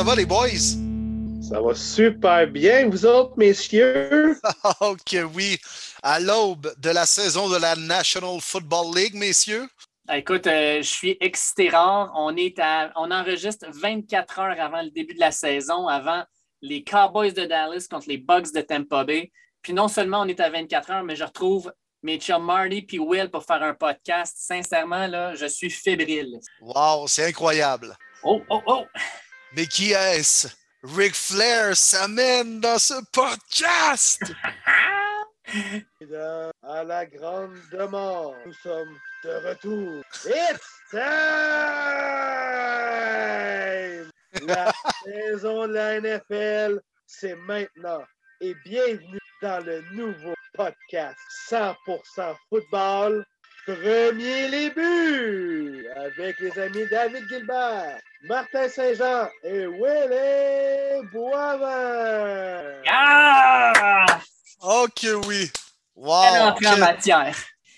[0.00, 0.48] Ça va, les boys?
[1.42, 4.34] Ça va super bien, vous autres, messieurs?
[4.80, 5.58] oh que oui!
[6.02, 9.68] À l'aube de la saison de la National Football League, messieurs.
[10.08, 12.10] Ah, écoute, euh, je suis excité rare.
[12.16, 16.24] On, est à, on enregistre 24 heures avant le début de la saison, avant
[16.62, 19.30] les Cowboys de Dallas contre les Bucks de Tampa Bay.
[19.60, 22.98] Puis non seulement on est à 24 heures, mais je retrouve mes chums Marty puis
[22.98, 24.34] Will pour faire un podcast.
[24.38, 26.40] Sincèrement, là, je suis fébrile.
[26.62, 27.94] Wow, c'est incroyable.
[28.24, 28.84] Oh, oh, oh!
[29.56, 30.46] Mais qui est-ce?
[30.84, 34.22] Ric Flair s'amène dans ce podcast!
[36.62, 40.04] à la grande demande, nous sommes de retour.
[40.24, 41.00] It's time!
[44.46, 44.72] La
[45.04, 48.04] saison de la NFL, c'est maintenant.
[48.40, 51.18] Et bienvenue dans le nouveau podcast
[51.50, 53.26] 100% football.
[53.66, 62.82] Premier les buts avec les amis David Gilbert, Martin Saint-Jean et Willy Boivin.
[62.88, 64.04] Ah!
[64.62, 65.50] Oh que oui!
[65.94, 66.54] Wow!
[66.58, 67.36] Quelle en matière!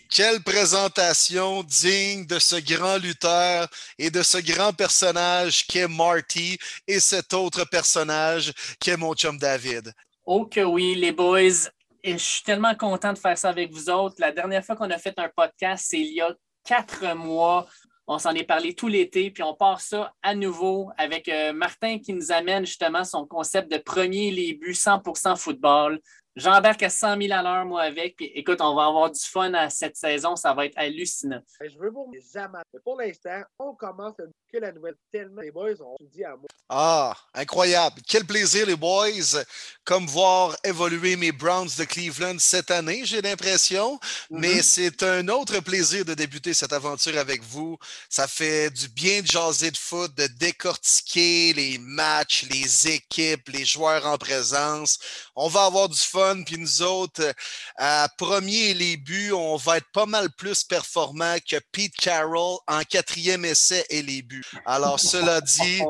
[0.09, 3.67] Quelle présentation digne de ce grand lutteur
[3.99, 9.93] et de ce grand personnage qu'est Marty et cet autre personnage qu'est mon chum David.
[10.27, 11.71] Oh que oui, les boys.
[12.05, 14.17] Et je suis tellement content de faire ça avec vous autres.
[14.19, 17.67] La dernière fois qu'on a fait un podcast, c'est il y a quatre mois.
[18.09, 21.99] On s'en est parlé tout l'été, puis on part ça à nouveau avec euh, Martin
[22.01, 26.01] qui nous amène justement son concept de premier les buts 100% football.
[26.35, 28.17] J'embarque à 100 000 à l'heure, moi, avec.
[28.17, 30.35] Puis, écoute, on va avoir du fun à cette saison.
[30.35, 31.43] Ça va être hallucinant.
[31.61, 32.81] Je veux vous les amateurs.
[32.85, 36.47] Pour l'instant, on commence à que la nouvelle tellement les boys ont dit à moi.
[36.69, 38.01] Ah, incroyable.
[38.09, 39.43] Quel plaisir, les boys.
[39.85, 43.99] Comme voir évoluer mes Browns de Cleveland cette année, j'ai l'impression.
[44.31, 44.63] Mais Mhm.
[44.63, 47.77] c'est un autre plaisir de débuter cette aventure avec vous.
[48.09, 53.65] Ça fait du bien de jaser de foot, de décortiquer les matchs, les équipes, les
[53.67, 54.99] joueurs en présence.
[55.37, 56.22] On va avoir du fun.
[56.45, 57.33] Puis nous autres, euh,
[57.77, 62.81] à premier les buts, on va être pas mal plus performants que Pete Carroll en
[62.83, 64.45] quatrième essai et les buts.
[64.67, 65.81] Alors, cela dit,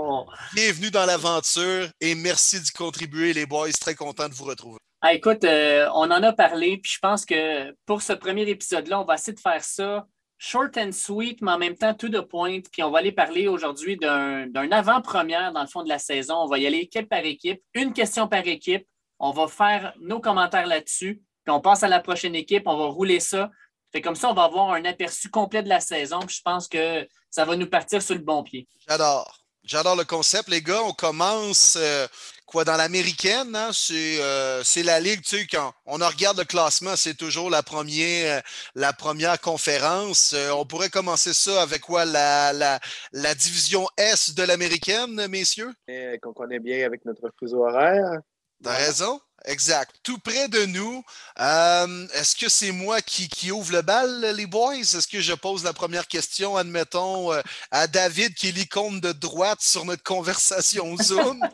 [0.55, 3.71] bienvenue dans l'aventure et merci d'y contribuer, les boys.
[3.81, 4.79] Très content de vous retrouver.
[5.01, 9.01] Ah, écoute, euh, on en a parlé, puis je pense que pour ce premier épisode-là,
[9.01, 10.07] on va essayer de faire ça
[10.43, 12.61] short and sweet, mais en même temps to the point.
[12.73, 16.35] Puis on va aller parler aujourd'hui d'un avant-première dans le fond de la saison.
[16.39, 18.85] On va y aller équipe par équipe, une question par équipe.
[19.23, 21.23] On va faire nos commentaires là-dessus.
[21.45, 23.51] Puis on passe à la prochaine équipe, on va rouler ça.
[23.93, 26.21] Fait comme ça, on va avoir un aperçu complet de la saison.
[26.21, 28.69] Puis je pense que ça va nous partir sur le bon pied.
[28.89, 29.39] J'adore.
[29.65, 30.83] J'adore le concept, les gars.
[30.83, 32.07] On commence euh,
[32.53, 33.71] quoi dans l'américaine, hein?
[33.73, 37.63] c'est euh, c'est la ligue, tu sais, quand on regarde le classement, c'est toujours la
[37.63, 38.41] première, euh,
[38.75, 40.35] la première conférence.
[40.35, 42.79] Euh, on pourrait commencer ça avec quoi la, la,
[43.13, 45.73] la division S de l'américaine, messieurs?
[45.89, 48.19] Et Qu'on connaît bien avec notre fuseau horaire.
[48.63, 49.21] T'as raison.
[49.45, 49.93] Exact.
[50.05, 51.03] Tout près de nous.
[51.41, 54.77] Euh, Est-ce que c'est moi qui, qui ouvre le bal, les boys?
[54.77, 57.43] Est-ce que je pose la première question, admettons, euh,
[57.73, 61.41] à David, qui est l'icône de droite sur notre conversation Zoom?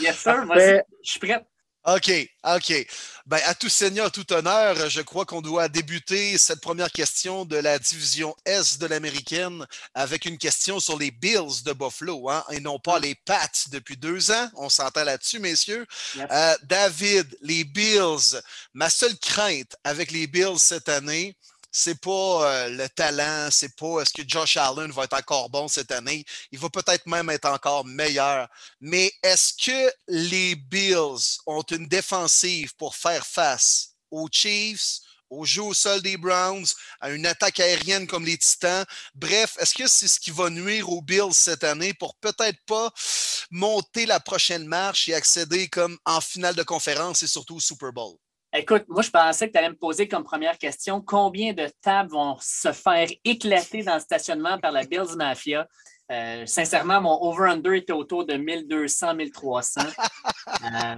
[0.00, 0.44] Yes, sir.
[0.54, 1.44] Je suis prêt.
[1.88, 2.12] OK,
[2.44, 2.86] OK.
[3.24, 7.56] Ben, à tout seigneur, tout honneur, je crois qu'on doit débuter cette première question de
[7.56, 12.60] la division S de l'américaine avec une question sur les Bills de Buffalo, hein, et
[12.60, 14.50] non pas les Pats depuis deux ans.
[14.56, 15.86] On s'entend là-dessus, messieurs.
[16.18, 18.38] Euh, David, les Bills,
[18.74, 21.36] ma seule crainte avec les Bills cette année,
[21.78, 25.68] c'est pas euh, le talent, c'est pas est-ce que Josh Allen va être encore bon
[25.68, 26.24] cette année?
[26.50, 28.48] Il va peut-être même être encore meilleur.
[28.80, 34.98] Mais est-ce que les Bills ont une défensive pour faire face aux Chiefs,
[35.30, 36.66] au jeu au sol des Browns,
[37.00, 38.84] à une attaque aérienne comme les Titans?
[39.14, 42.92] Bref, est-ce que c'est ce qui va nuire aux Bills cette année pour peut-être pas
[43.52, 47.92] monter la prochaine marche et accéder comme en finale de conférence et surtout au Super
[47.92, 48.16] Bowl?
[48.54, 52.10] Écoute, moi, je pensais que tu allais me poser comme première question combien de tables
[52.10, 55.66] vont se faire éclater dans le stationnement par la Bills Mafia?
[56.10, 59.80] Euh, sincèrement, mon over-under était autour de 1200, 1300.
[60.48, 60.96] Euh,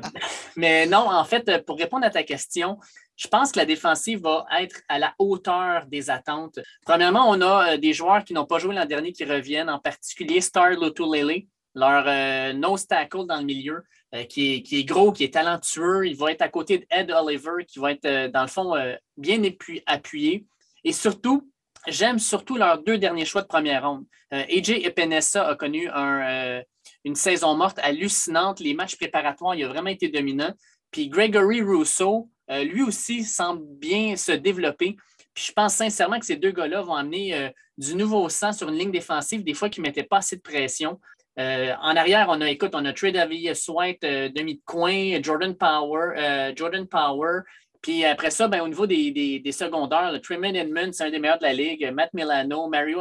[0.56, 2.78] mais non, en fait, pour répondre à ta question,
[3.16, 6.58] je pense que la défensive va être à la hauteur des attentes.
[6.86, 9.78] Premièrement, on a euh, des joueurs qui n'ont pas joué l'an dernier qui reviennent, en
[9.78, 11.42] particulier Star Lotulele,
[11.74, 13.82] leur euh, nose tackle dans le milieu,
[14.12, 16.04] euh, qui, est, gros, qui est talentueux.
[16.04, 18.74] Il va être à côté de Ed Oliver, qui va être, euh, dans le fond,
[18.74, 19.40] euh, bien
[19.86, 20.46] appuyé.
[20.82, 21.48] Et surtout,
[21.86, 24.04] j'aime surtout leurs deux derniers choix de première ronde.
[24.32, 26.62] AJ Epinesa a connu un,
[27.04, 28.60] une saison morte hallucinante.
[28.60, 30.52] Les matchs préparatoires, il a vraiment été dominant.
[30.90, 34.96] Puis Gregory euh, lui aussi, semble bien se développer.
[35.34, 38.76] Puis je pense sincèrement que ces deux gars-là vont amener du nouveau sang sur une
[38.76, 41.00] ligne défensive, des fois qui ne mettaient pas assez de pression.
[41.40, 45.22] Euh, en arrière, on a, écoute, on a Trey Davis White, euh, demi de coin,
[45.22, 47.40] Jordan Power, euh, Jordan Power.
[47.80, 51.18] Puis après ça, ben, au niveau des, des, secondaires, le Tremaine Edmund, c'est un des
[51.18, 51.90] meilleurs de la ligue.
[51.94, 53.00] Matt Milano, Mario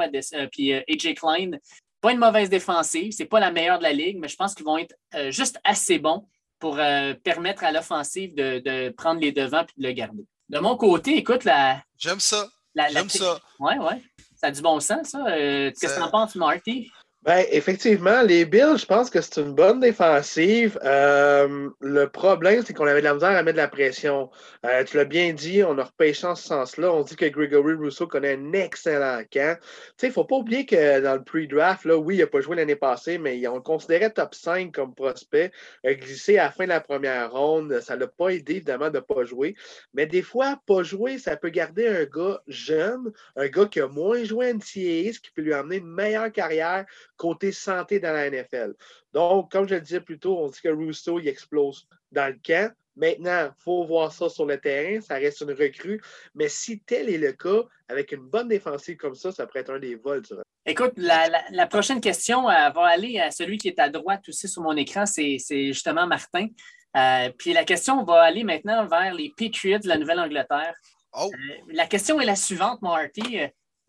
[0.53, 1.51] puis AJ Klein.
[1.99, 4.65] Pas une mauvaise défensive, c'est pas la meilleure de la ligue, mais je pense qu'ils
[4.65, 4.95] vont être
[5.31, 6.25] juste assez bons
[6.59, 6.75] pour
[7.25, 10.25] permettre à l'offensive de, de, prendre les devants et de le garder.
[10.47, 11.83] De mon côté, écoute, la.
[11.97, 12.47] J'aime ça.
[12.73, 13.37] J'aime ça.
[13.59, 13.95] Oui, oui.
[14.37, 15.25] Ça a du bon sens, ça.
[15.27, 16.89] Qu'est-ce que tu en penses, Marty?
[17.23, 20.79] Ben, effectivement, les Bills, je pense que c'est une bonne défensive.
[20.85, 24.29] Euh, le problème, c'est qu'on avait de la misère à mettre de la pression.
[24.65, 26.93] Euh, tu l'as bien dit, on a repêché en ce sens-là.
[26.93, 29.57] On dit que Gregory Rousseau connaît un excellent camp.
[29.59, 29.65] Tu
[29.97, 32.39] sais, il ne faut pas oublier que dans le pre-draft, là, oui, il n'a pas
[32.39, 35.51] joué l'année passée, mais on considérait top 5 comme prospect.
[35.83, 37.81] A glissé à la fin de la première ronde.
[37.81, 39.55] Ça ne l'a pas aidé, évidemment, de ne pas jouer.
[39.93, 43.87] Mais des fois, pas jouer, ça peut garder un gars jeune, un gars qui a
[43.89, 46.85] moins joué NCAA, ce qui peut lui amener une meilleure carrière
[47.19, 48.73] côté santé dans la NFL.
[49.13, 52.39] Donc, comme je le disais plus tôt, on dit que Rousseau, il explose dans le
[52.43, 52.73] camp.
[52.95, 54.99] Maintenant, il faut voir ça sur le terrain.
[55.01, 56.01] Ça reste une recrue.
[56.33, 59.73] Mais si tel est le cas, avec une bonne défensive comme ça, ça pourrait être
[59.73, 60.23] un des vols.
[60.65, 64.75] Écoute, la, prochaine question va aller à celui qui est à droite aussi sur mon
[64.75, 65.05] écran.
[65.05, 66.47] C'est justement Martin.
[66.97, 70.73] Euh, puis la question va aller maintenant vers les Patriots de la Nouvelle-Angleterre.
[71.13, 71.29] Oh.
[71.33, 73.39] Euh, la question est la suivante, Marty.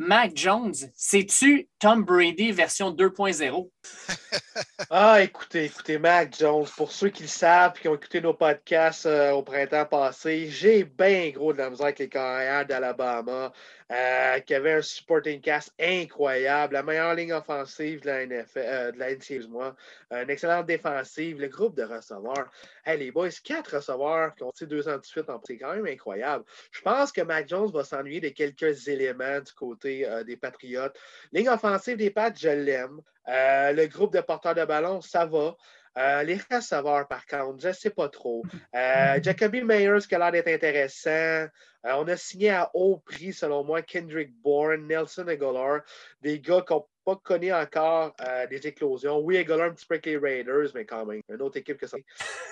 [0.02, 3.68] Mac Jones, c'est-tu Tom Brady version 2.0?
[4.90, 9.06] ah, écoutez, écoutez, Mac Jones, pour ceux qui le savent qui ont écouté nos podcasts
[9.06, 13.52] euh, au printemps passé, j'ai bien gros de la misère avec les carrières d'Alabama.
[13.92, 18.92] Euh, qui avait un supporting cast incroyable, la meilleure ligne offensive de la NFL, euh,
[18.92, 19.74] de la moi,
[20.12, 22.52] une excellente défensive, le groupe de receveurs.
[22.84, 26.44] Hey, les boys, quatre receveurs qui ont deux ans de suite, c'est quand même incroyable.
[26.70, 30.96] Je pense que Mac Jones va s'ennuyer de quelques éléments du côté des Patriotes.
[31.32, 33.00] Ligne offensive des Pats, je l'aime.
[33.26, 35.54] Le groupe de porteurs de ballon, ça va.
[35.98, 38.44] Euh, les receveurs, par contre, je ne sais pas trop.
[38.74, 41.10] Euh, Jacoby Meyers, qui a l'air d'être intéressant.
[41.10, 41.48] Euh,
[41.84, 45.80] on a signé à haut prix, selon moi, Kendrick Bourne, Nelson Aguilar,
[46.20, 48.14] des gars qui n'ont pas connu encore
[48.48, 49.18] des éclosions.
[49.18, 51.86] Oui, Aguilar un petit peu avec les Raiders, mais quand même, une autre équipe que
[51.86, 51.96] ça.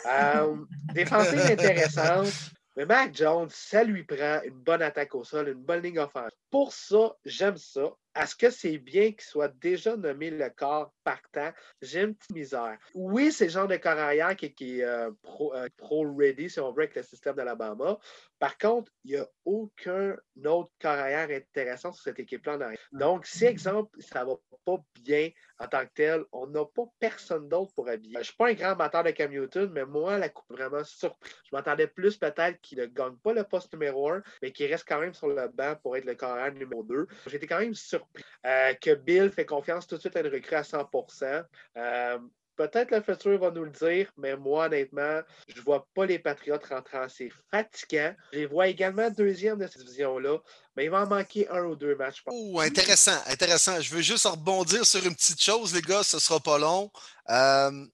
[0.94, 2.32] défensive intéressante.
[2.76, 6.38] Mais Mac Jones, ça lui prend une bonne attaque au sol, une bonne ligne offensive.
[6.50, 7.92] Pour ça, j'aime ça.
[8.18, 11.52] Est-ce que c'est bien qu'il soit déjà nommé le corps partant?
[11.80, 12.76] J'ai une petite misère.
[12.92, 14.46] Oui, c'est le genre de corps arrière qui,
[14.80, 15.10] est euh,
[15.54, 17.96] euh, pro-ready, si on veut, avec le système d'Alabama.
[18.38, 22.78] Par contre, il n'y a aucun autre corps arrière intéressant sur cette équipe-là en arrière.
[22.92, 26.84] Donc, si, exemple, ça ne va pas bien en tant que tel, on n'a pas
[27.00, 28.14] personne d'autre pour habiller.
[28.14, 30.84] Je ne suis pas un grand amateur de Cam Newton, mais moi, la coupe vraiment
[30.84, 31.30] surpris.
[31.50, 34.86] Je m'attendais plus peut-être qu'il ne gagne pas le poste numéro 1, mais qu'il reste
[34.86, 37.06] quand même sur le banc pour être le corps arrière numéro 2.
[37.26, 40.54] J'étais quand même surpris euh, que Bill fait confiance tout de suite à une recrue
[40.54, 40.88] à 100
[41.76, 42.18] euh,
[42.58, 46.18] Peut-être le futur va nous le dire, mais moi, honnêtement, je ne vois pas les
[46.18, 48.16] Patriotes rentrer assez fatigants.
[48.32, 50.38] Je les vois également deuxième de cette division-là,
[50.76, 52.24] mais il va en manquer un ou deux matchs.
[52.26, 53.80] Oh, intéressant, intéressant.
[53.80, 56.90] Je veux juste rebondir sur une petite chose, les gars, ce ne sera pas long.
[57.30, 57.86] Euh,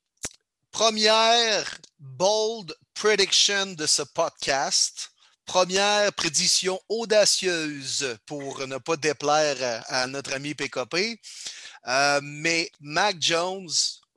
[0.71, 5.11] première bold prediction de ce podcast.
[5.45, 11.21] Première prédiction audacieuse pour ne pas déplaire à, notre ami PKP.
[11.87, 13.69] Euh, mais Mac Jones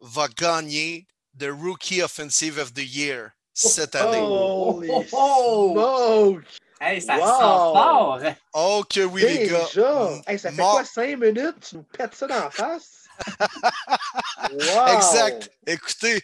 [0.01, 1.05] va gagner
[1.37, 4.19] the Rookie Offensive of the Year cette année.
[4.21, 6.39] Oh, oh,
[6.79, 8.21] Hey, ça sent fort!
[8.53, 10.21] Oh que oui, les gars!
[10.27, 11.55] Hey, ça fait quoi, cinq minutes?
[11.67, 13.05] Tu nous pètes ça dans la face?
[14.51, 14.95] wow.
[14.95, 15.49] Exact!
[15.65, 16.21] Écoutez,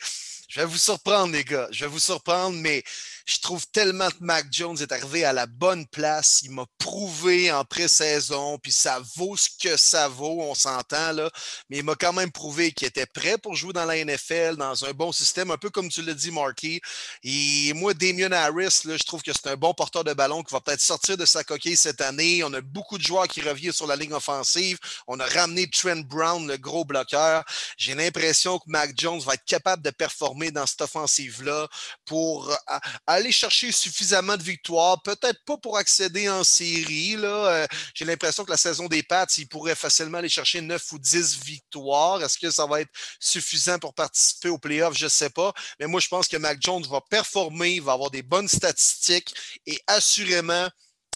[0.47, 1.67] je vais vous surprendre, les gars.
[1.71, 2.83] Je vais vous surprendre, mais
[3.25, 6.41] je trouve tellement que Mac Jones est arrivé à la bonne place.
[6.43, 11.31] Il m'a prouvé en pré-saison, puis ça vaut ce que ça vaut, on s'entend, là.
[11.69, 14.83] Mais il m'a quand même prouvé qu'il était prêt pour jouer dans la NFL, dans
[14.85, 16.81] un bon système, un peu comme tu l'as dit, Marky.
[17.23, 20.59] Et moi, Damien Harris, je trouve que c'est un bon porteur de ballon qui va
[20.59, 22.43] peut-être sortir de sa coquille cette année.
[22.43, 24.77] On a beaucoup de joueurs qui reviennent sur la ligne offensive.
[25.07, 27.43] On a ramené Trent Brown, le gros bloqueur.
[27.77, 31.69] J'ai l'impression que Mac Jones va être capable de performer dans cette offensive-là
[32.05, 32.53] pour
[33.13, 37.15] aller chercher suffisamment de victoires, peut-être pas pour accéder en série.
[37.17, 40.99] Euh, j'ai l'impression que la saison des Pats, il pourrait facilement aller chercher 9 ou
[40.99, 42.23] 10 victoires.
[42.23, 44.97] Est-ce que ça va être suffisant pour participer aux playoffs?
[44.97, 45.53] Je ne sais pas.
[45.79, 49.33] Mais moi, je pense que Mac Jones va performer, va avoir des bonnes statistiques
[49.65, 50.67] et assurément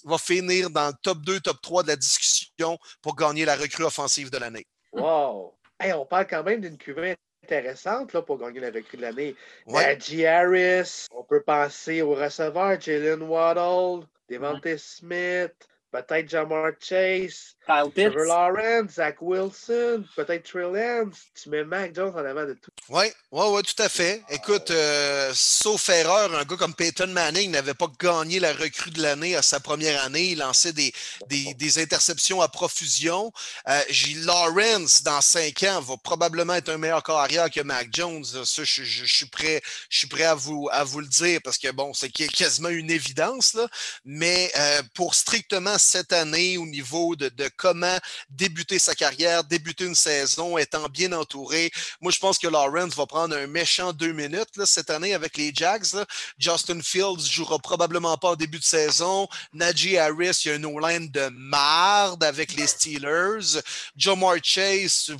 [0.03, 3.83] va finir dans le top 2, top 3 de la discussion pour gagner la recrue
[3.83, 4.65] offensive de l'année.
[4.93, 5.53] Wow!
[5.79, 7.15] on parle quand même d'une cuvée
[7.47, 9.35] intéressante là, pour gagner la recrue de l'année.
[9.65, 9.97] Ouais.
[10.25, 15.53] Harris, on peut penser au receveur Jalen Waddle, Devante Smith,
[15.91, 18.13] peut-être Jamar Chase, Kyle Pitts.
[18.13, 21.17] Trevor Lawrence, Zach Wilson, peut-être Trey Lance.
[21.35, 22.71] Tu mets Mac Jones en avant de tout.
[22.89, 24.23] Oui, oui, oui, tout à fait.
[24.29, 29.01] Écoute, euh, sauf erreur, un gars comme Peyton Manning n'avait pas gagné la recrue de
[29.01, 30.31] l'année à sa première année.
[30.31, 30.93] Il lançait des,
[31.27, 33.33] des, des interceptions à profusion.
[33.67, 33.81] Euh,
[34.23, 38.23] Lawrence, dans cinq ans, va probablement être un meilleur carrière que Mac Jones.
[38.23, 41.41] Ça, je, je, je, suis prêt, je suis prêt à vous, à vous le dire
[41.43, 43.53] parce que, bon, c'est quasiment une évidence.
[43.55, 43.67] Là.
[44.05, 47.97] Mais euh, pour strictement cette année, au niveau de, de comment
[48.29, 51.71] débuter sa carrière, débuter une saison, étant bien entouré.
[52.01, 55.51] Moi, je pense que Lawrence va prendre un méchant deux minutes cette année avec les
[55.53, 56.05] Jags.
[56.37, 59.27] Justin Fields jouera probablement pas en début de saison.
[59.53, 63.61] Najee Harris, il y a une O-line de marde avec les Steelers.
[63.95, 65.11] Jamar Chase,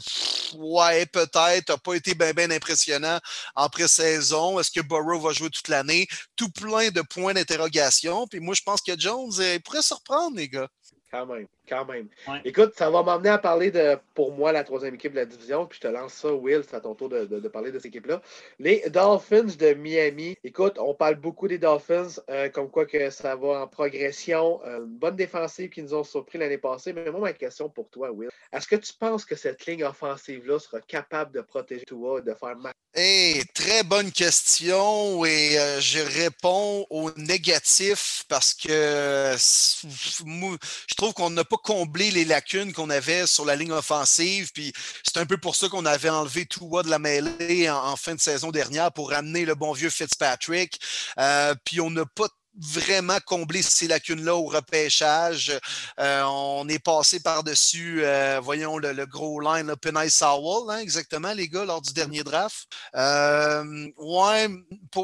[0.55, 3.19] ouais, peut-être, n'a pas été bien ben impressionnant
[3.55, 4.59] en pré-saison.
[4.59, 6.07] Est-ce que Burrow va jouer toute l'année?
[6.35, 8.27] Tout plein de points d'interrogation.
[8.27, 10.67] Puis moi, je pense que Jones il pourrait surprendre, les gars.
[11.11, 12.07] Quand même, quand même.
[12.27, 12.41] Ouais.
[12.45, 15.65] Écoute, ça va m'emmener à parler de, pour moi, la troisième équipe de la division.
[15.65, 17.79] Puis je te lance ça, Will, c'est à ton tour de, de, de parler de
[17.79, 18.21] cette équipe-là.
[18.59, 20.35] Les Dolphins de Miami.
[20.43, 24.59] Écoute, on parle beaucoup des Dolphins, euh, comme quoi que ça va en progression.
[24.65, 26.93] Euh, une bonne défensive qui nous ont surpris l'année passée.
[26.93, 30.59] Mais moi, ma question pour toi, Will, est-ce que tu penses que cette ligne offensive-là
[30.59, 32.73] sera capable de protéger toi, de faire mal?
[32.93, 41.29] Hey, très bonne question et euh, je réponds au négatif parce que je trouve qu'on
[41.29, 44.51] n'a pas comblé les lacunes qu'on avait sur la ligne offensive.
[44.53, 44.73] Puis
[45.03, 48.15] c'est un peu pour ça qu'on avait enlevé Tua de la mêlée en, en, fin
[48.15, 50.79] de saison dernière pour ramener le bon vieux Fitzpatrick.
[51.19, 52.27] Euh, puis on n'a pas
[52.59, 55.57] vraiment combler ces lacunes-là au repêchage.
[55.99, 61.47] Euh, on est passé par-dessus, euh, voyons, le, gros line, Penny Sowell, hein, exactement, les
[61.47, 62.67] gars, lors du dernier draft.
[62.95, 64.49] Euh, ouais,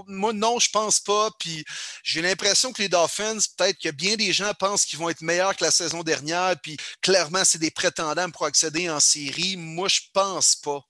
[0.07, 1.29] moi, non, je pense pas.
[1.39, 1.63] Puis
[2.03, 5.55] j'ai l'impression que les Dolphins, peut-être que bien des gens pensent qu'ils vont être meilleurs
[5.55, 6.55] que la saison dernière.
[6.61, 9.57] Puis clairement, c'est des prétendants pour accéder en série.
[9.57, 10.81] Moi, je pense pas.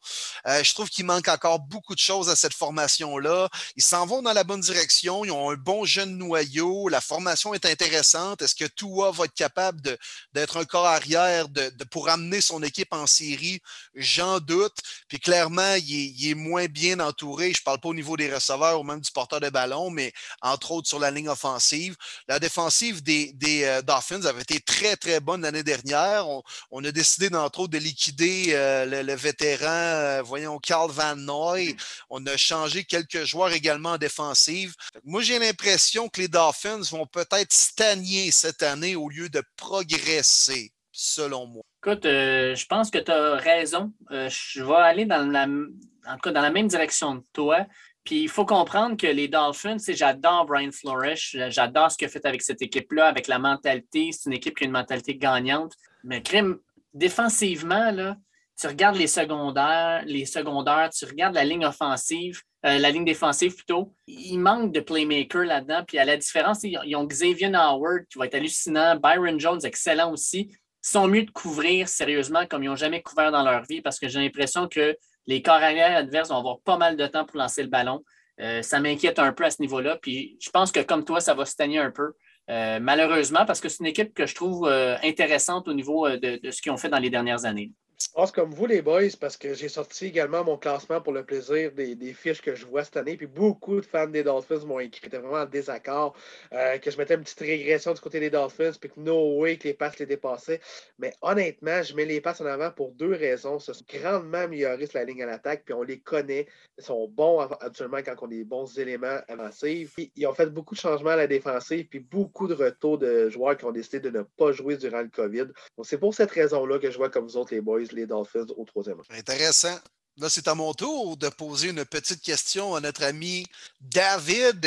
[0.46, 3.50] Je trouve qu'il manque encore beaucoup de choses à cette formation-là.
[3.75, 5.25] Ils s'en vont dans la bonne direction.
[5.25, 6.52] Ils ont un bon jeune noyau.
[6.89, 8.41] La formation est intéressante.
[8.41, 9.98] Est-ce que Tua va être capable
[10.33, 13.60] d'être un corps arrière de, pour amener son équipe en série?
[13.95, 14.77] J'en doute.
[15.07, 17.53] Puis clairement, il est, moins bien entouré.
[17.53, 20.13] Je ne parle pas au niveau des receveurs ou même du porteur de ballon, mais
[20.41, 21.95] entre autres sur la ligne offensive.
[22.27, 23.33] La défensive des,
[23.63, 26.27] euh, Dolphins avait été très, très bonne l'année dernière.
[26.72, 31.15] On, a décidé, d'entre autres, de liquider euh, le, le, vétéran, euh, voyons, Carl Van
[31.15, 31.75] Noy.
[32.10, 34.75] On a changé quelques joueurs également en défensive.
[35.03, 40.74] Moi, j'ai l'impression que les Dolphins vont peut-être stagner cette année au lieu de progresser,
[40.92, 41.63] selon moi.
[41.86, 43.94] Écoute, euh, je pense que tu as raison.
[44.12, 47.66] Euh, je vais aller dans la, en tout cas, dans la même direction que toi.
[48.04, 51.16] Puis il faut comprendre que les Dolphins, j'adore Brian Flores,
[51.50, 54.10] j'adore ce qu'il a fait avec cette équipe-là, avec la mentalité.
[54.12, 55.74] C'est une équipe qui a une mentalité gagnante.
[56.04, 56.58] Mais crime,
[56.94, 58.18] défensivement, là,
[58.60, 63.55] tu regardes les secondaires, les secondaires, tu regardes la ligne offensive, euh, la ligne défensive
[63.55, 65.83] plutôt, il manque de playmaker là-dedans.
[65.86, 70.12] Puis à la différence, ils ont Xavier Howard qui va être hallucinant, Byron Jones, excellent
[70.12, 70.50] aussi.
[70.50, 74.00] Ils sont mieux de couvrir sérieusement comme ils n'ont jamais couvert dans leur vie parce
[74.00, 74.95] que j'ai l'impression que
[75.25, 78.03] les corps arrière adverses vont avoir pas mal de temps pour lancer le ballon.
[78.39, 79.98] Euh, ça m'inquiète un peu à ce niveau-là.
[80.01, 82.13] Puis je pense que comme toi, ça va se stagner un peu.
[82.50, 84.67] Euh, malheureusement, parce que c'est une équipe que je trouve
[85.03, 87.72] intéressante au niveau de, de ce qu'ils ont fait dans les dernières années.
[88.00, 91.24] Je pense comme vous, les boys, parce que j'ai sorti également mon classement pour le
[91.24, 93.18] plaisir des, fiches que je vois cette année.
[93.18, 96.16] Puis beaucoup de fans des Dolphins m'ont écrit, étaient vraiment en désaccord,
[96.54, 99.58] euh, que je mettais une petite régression du côté des Dolphins, puis que no way
[99.58, 100.60] que les passes les dépassaient.
[100.98, 103.60] Mais honnêtement, je mets les passes en avant pour deux raisons.
[103.60, 106.48] Ce sont grandement améliorés sur la ligne à l'attaque, puis on les connaît.
[106.78, 109.88] Ils sont bons actuellement quand on a des bons éléments avancés.
[109.96, 113.30] Puis ils ont fait beaucoup de changements à la défensive, puis beaucoup de retours de
[113.30, 115.46] joueurs qui ont décidé de ne pas jouer durant le COVID.
[115.78, 118.48] Donc c'est pour cette raison-là que je vois comme vous autres, les boys, les Dolphins
[118.58, 119.02] au troisième.
[119.10, 119.78] Intéressant.
[120.18, 123.48] Là, c'est à mon tour de poser une petite question à notre ami
[123.82, 124.64] David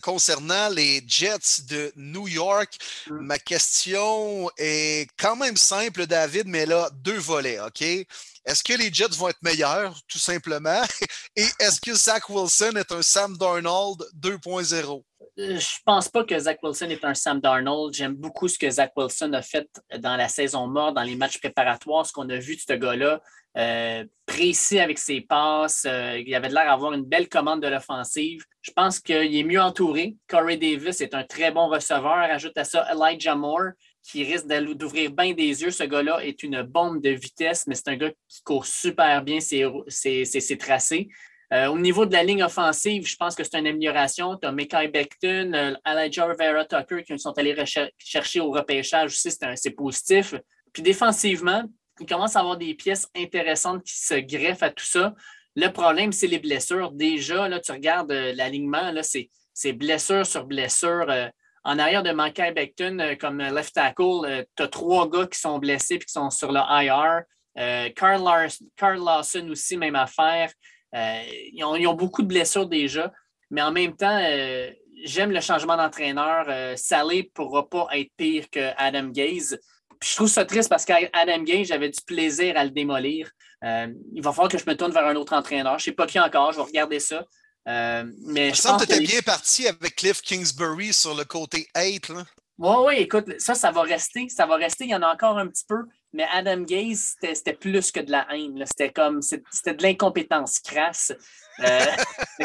[0.00, 2.76] concernant les Jets de New York.
[3.08, 3.18] Mm.
[3.20, 7.84] Ma question est quand même simple, David, mais là, deux volets, OK?
[8.44, 10.82] Est-ce que les Jets vont être meilleurs, tout simplement?
[11.36, 15.02] Et est-ce que Zach Wilson est un Sam Darnold 2.0?
[15.36, 17.94] Je pense pas que Zach Wilson est un Sam Darnold.
[17.94, 19.68] J'aime beaucoup ce que Zach Wilson a fait
[19.98, 23.20] dans la saison morte, dans les matchs préparatoires, ce qu'on a vu de ce gars-là.
[23.58, 25.84] Euh, précis avec ses passes.
[25.86, 28.42] Euh, il avait l'air d'avoir une belle commande de l'offensive.
[28.62, 30.16] Je pense qu'il est mieux entouré.
[30.26, 32.12] Corey Davis est un très bon receveur.
[32.12, 33.72] Ajoute à ça Elijah Moore,
[34.02, 35.70] qui risque d'ouvrir bien des yeux.
[35.70, 39.38] Ce gars-là est une bombe de vitesse, mais c'est un gars qui court super bien
[39.40, 41.08] ses, tracés.
[41.52, 44.36] Euh, au niveau de la ligne offensive, je pense que c'est une amélioration.
[44.38, 47.54] Tu as Mekai Beckton, euh, Elijah Rivera Tucker qui sont allés
[47.98, 50.34] chercher au repêchage aussi, c'est positif.
[50.72, 51.62] Puis défensivement,
[52.00, 55.14] il commence à avoir des pièces intéressantes qui se greffent à tout ça.
[55.54, 56.90] Le problème, c'est les blessures.
[56.90, 61.06] Déjà, là, tu regardes euh, l'alignement, c'est blessure sur blessure.
[61.64, 65.94] En arrière de Mekai Beckton, comme left tackle, tu as trois gars qui sont blessés
[65.94, 67.22] et qui sont sur le IR.
[67.94, 70.50] Carl, Carl Lawson aussi, même affaire.
[70.94, 73.12] Euh, ils, ont, beaucoup de blessures déjà,
[73.50, 74.70] mais en même temps, euh,
[75.04, 76.46] j'aime le changement d'entraîneur.
[76.48, 79.58] Euh, Sally ne pourra pas être pire que Adam Gaze.
[80.02, 83.30] je trouve ça triste parce qu'Adam Gaze, j'avais du plaisir à le démolir.
[83.62, 85.78] il va falloir que je me tourne vers un autre entraîneur.
[85.78, 87.24] Je ne sais pas qui encore, je vais regarder ça.
[87.66, 92.12] Mais je pense que tu étais bien parti avec Cliff Kingsbury sur le côté 8.
[92.58, 94.28] Oui, oui, écoute, ça, ça va rester.
[94.28, 94.84] Ça va rester.
[94.84, 95.82] Il y en a encore un petit peu.
[96.12, 98.62] Mais Adam Gaze, c'était plus que de la haine.
[98.66, 101.12] C'était comme c'était de l'incompétence crasse.
[101.60, 101.86] Euh,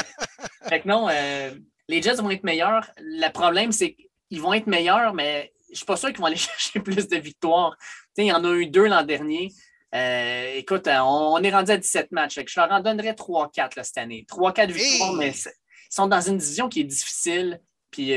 [0.70, 1.52] fait que non, euh,
[1.88, 2.90] les Jets vont être meilleurs.
[2.98, 3.96] Le problème, c'est
[4.30, 7.08] qu'ils vont être meilleurs, mais je ne suis pas sûr qu'ils vont aller chercher plus
[7.08, 7.76] de victoires.
[8.18, 9.52] il y en a eu deux l'an dernier.
[9.96, 12.39] Euh, écoute, on, est rendu à 17 matchs.
[12.46, 14.25] je leur en donnerais 3-4 cette année.
[14.29, 15.51] 3-4 victoires, mais ils
[15.89, 17.62] sont dans une division qui est difficile.
[17.91, 18.13] Puis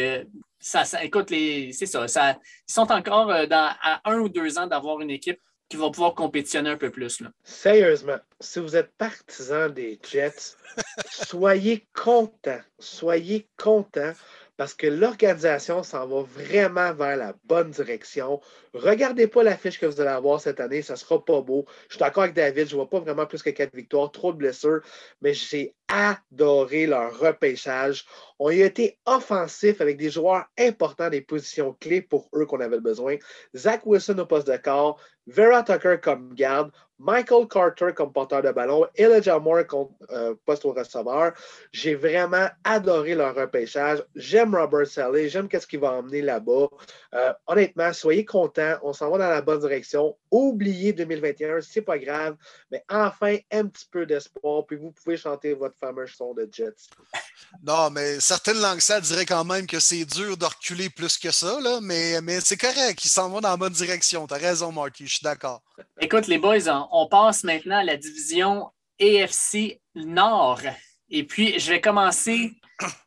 [0.60, 5.00] ça, écoute, c'est ça, Ils sont encore euh, dans, à un ou deux ans d'avoir
[5.00, 7.20] une équipe qui va pouvoir compétitionner un peu plus.
[7.20, 7.30] Là.
[7.44, 10.56] Sérieusement, si vous êtes partisan des Jets,
[11.10, 12.60] soyez content.
[12.78, 14.12] Soyez content
[14.60, 18.42] parce que l'organisation s'en va vraiment vers la bonne direction.
[18.74, 21.64] Regardez pas l'affiche que vous allez avoir cette année, ça sera pas beau.
[21.88, 24.36] Je suis d'accord avec David, je vois pas vraiment plus que quatre victoires, trop de
[24.36, 24.82] blessures,
[25.22, 28.04] mais j'ai adoré leur repêchage.
[28.38, 32.60] On y a été offensif avec des joueurs importants des positions clés pour eux qu'on
[32.60, 33.16] avait besoin.
[33.56, 35.00] Zach Wilson au poste de corps,
[35.30, 36.70] Vera Tucker comme garde,
[37.00, 41.32] Michael Carter comme porteur de ballon, Elijah Moore comme euh, poste au receveur.
[41.72, 44.04] J'ai vraiment adoré leur repêchage.
[44.14, 46.68] J'aime Robert Sally, j'aime ce qu'il va emmener là-bas.
[47.14, 50.14] Euh, honnêtement, soyez contents, on s'en va dans la bonne direction.
[50.30, 52.36] Oubliez 2021, c'est pas grave,
[52.70, 56.90] mais enfin un petit peu d'espoir, puis vous pouvez chanter votre fameux son de Jets.
[57.64, 61.30] Non, mais certaines langues ça diraient quand même que c'est dur de reculer plus que
[61.32, 64.26] ça, mais, mais c'est correct, ils s'en vont dans la bonne direction.
[64.26, 65.62] Tu as raison, Marty, je suis d'accord.
[66.00, 70.62] Écoute, les boys, on passe maintenant à la division AFC Nord.
[71.10, 72.52] Et puis, je vais commencer.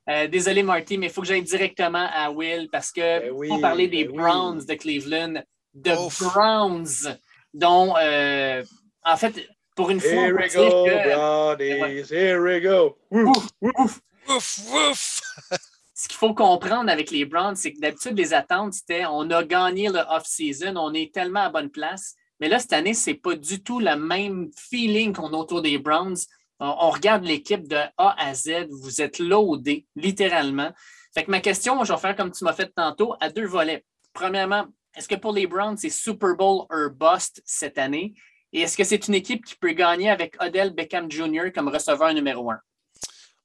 [0.07, 3.61] Euh, désolé, Marty, mais il faut que j'aille directement à Will parce que ben pour
[3.61, 5.41] parler des ben Browns de Cleveland,
[5.73, 7.17] de Browns,
[7.53, 8.63] dont, euh,
[9.03, 9.33] en fait,
[9.75, 10.11] pour une fois.
[10.11, 12.97] Here we go, Brownies, here we go.
[13.09, 15.21] Ouf, ouf, ouf, ouf.
[16.03, 19.41] Ce qu'il faut comprendre avec les Browns, c'est que d'habitude, les attentes, c'était on a
[19.41, 22.15] gagné le off-season, on est tellement à bonne place.
[22.41, 25.61] Mais là, cette année, ce n'est pas du tout le même feeling qu'on a autour
[25.61, 26.17] des Browns.
[26.59, 28.67] On, regarde l'équipe de A à Z.
[28.69, 30.73] Vous êtes loadé, littéralement.
[31.13, 33.85] Fait que ma question, je vais faire comme tu m'as fait tantôt, à deux volets.
[34.11, 34.65] Premièrement,
[34.97, 38.13] est-ce que pour les Browns, c'est Super Bowl or bust cette année?
[38.51, 41.53] Et est-ce que c'est une équipe qui peut gagner avec Odell Beckham Jr.
[41.55, 42.59] comme receveur numéro un?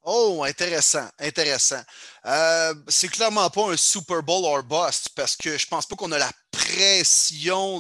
[0.02, 1.82] Oh, intéressant, intéressant.
[2.24, 6.12] Euh, c'est clairement pas un Super Bowl or bust parce que je pense pas qu'on
[6.12, 6.30] a la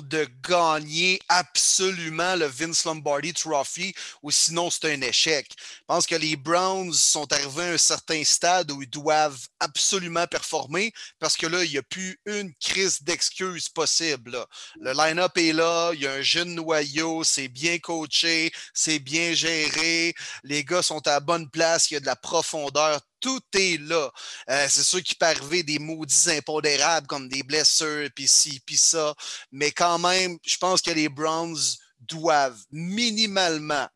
[0.02, 5.46] de gagner absolument le Vince Lombardi Trophy ou sinon c'est un échec.
[5.58, 10.26] Je pense que les Browns sont arrivés à un certain stade où ils doivent absolument
[10.26, 14.38] performer parce que là, il n'y a plus une crise d'excuses possible.
[14.80, 19.32] Le line-up est là, il y a un jeune noyau, c'est bien coaché, c'est bien
[19.32, 20.14] géré,
[20.44, 24.10] les gars sont à bonne place, il y a de la profondeur tout est là.
[24.50, 28.76] Euh, c'est sûr qu'il peut arriver des maudits impondérables comme des blessures, puis ci, puis
[28.76, 29.14] ça.
[29.52, 33.88] Mais quand même, je pense que les Browns doivent minimalement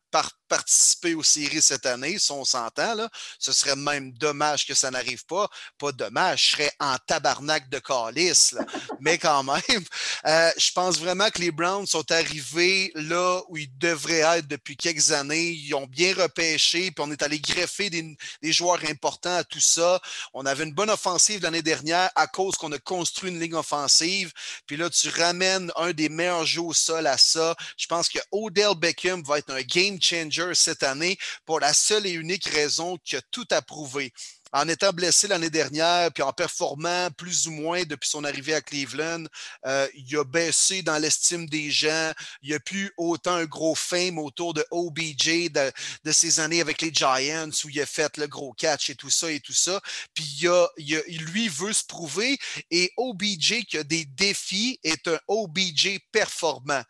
[0.47, 2.93] participer aux séries cette année, si on s'entend.
[2.93, 3.09] Là.
[3.39, 5.49] Ce serait même dommage que ça n'arrive pas.
[5.79, 8.55] Pas dommage, je serais en tabarnak de calice.
[8.99, 9.83] Mais quand même,
[10.27, 14.77] euh, je pense vraiment que les Browns sont arrivés là où ils devraient être depuis
[14.77, 15.49] quelques années.
[15.49, 19.59] Ils ont bien repêché, puis on est allé greffer des, des joueurs importants à tout
[19.59, 19.99] ça.
[20.33, 24.31] On avait une bonne offensive l'année dernière à cause qu'on a construit une ligne offensive.
[24.67, 27.55] Puis là, tu ramènes un des meilleurs jeux au sol à ça.
[27.75, 32.05] Je pense que Odell Beckham va être un game changer cette année pour la seule
[32.05, 34.13] et unique raison qu'il a tout approuvé.
[34.53, 38.61] En étant blessé l'année dernière, puis en performant plus ou moins depuis son arrivée à
[38.61, 39.25] Cleveland,
[39.65, 42.11] euh, il a baissé dans l'estime des gens.
[42.41, 45.71] Il n'y a plus autant un gros fame autour de OBJ de,
[46.03, 49.09] de, ses années avec les Giants où il a fait le gros catch et tout
[49.09, 49.81] ça et tout ça.
[50.13, 50.45] Puis
[50.77, 52.37] il, lui veut se prouver
[52.69, 56.83] et OBJ qui a des défis est un OBJ performant.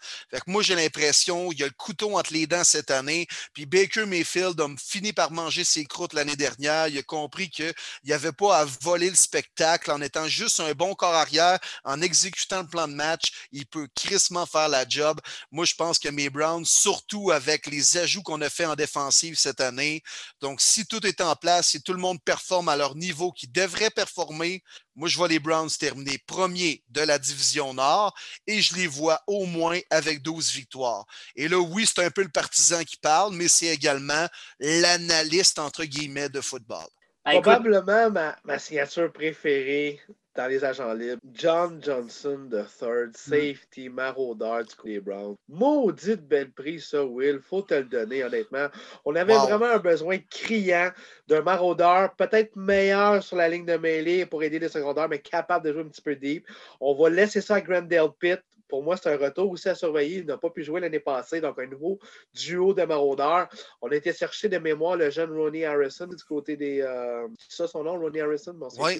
[0.48, 3.28] Moi, j'ai l'impression il a le couteau entre les dents cette année.
[3.54, 6.88] Puis Baker Mayfield a fini par manger ses croûtes l'année dernière.
[6.88, 7.74] Il a compris qu'il
[8.06, 12.02] n'y avait pas à voler le spectacle en étant juste un bon corps arrière, en
[12.02, 13.48] exécutant le plan de match.
[13.52, 15.20] Il peut crissement faire la job.
[15.52, 19.38] Moi, je pense que mes Browns, surtout avec les ajouts qu'on a fait en défensive
[19.38, 20.04] cette année,
[20.42, 23.48] donc si tout est en place, si tout le monde performe à leur niveau qui
[23.48, 24.64] devrait performer,
[24.96, 28.14] moi, je vois les Browns terminer premier de la division Nord
[28.46, 31.06] et je les vois au moins avec 12 victoires.
[31.36, 34.28] Et là, oui, c'est un peu le partisan qui parle, mais c'est également
[34.60, 36.88] l'analyste, entre guillemets, de football.
[37.26, 40.02] Ben, Probablement ma, ma, signature préférée
[40.36, 41.22] dans les agents libres.
[41.32, 43.12] John Johnson III, mm.
[43.14, 45.36] safety, maraudeur du coup des Browns.
[45.48, 47.40] Maudite belle prise, ça, Will.
[47.40, 48.68] Faut te le donner, honnêtement.
[49.06, 50.90] On avait vraiment un besoin criant
[51.28, 55.66] d'un maraudeur, peut-être meilleur sur la ligne de mêlée pour aider les secondaires, mais capable
[55.66, 56.46] de jouer un petit peu deep.
[56.82, 58.42] On va laisser ça à Grandale Pitt
[58.74, 60.22] pour moi, c'est un retour aussi à surveiller.
[60.22, 62.00] Il n'a pas pu jouer l'année passée, donc un nouveau
[62.34, 63.48] duo de maraudeurs.
[63.84, 66.82] On a été chercher de mémoire le jeune Ronnie Harrison du côté des.
[66.82, 68.56] Euh, c'est ça son nom, Ronnie Harrison?
[68.80, 69.00] oui,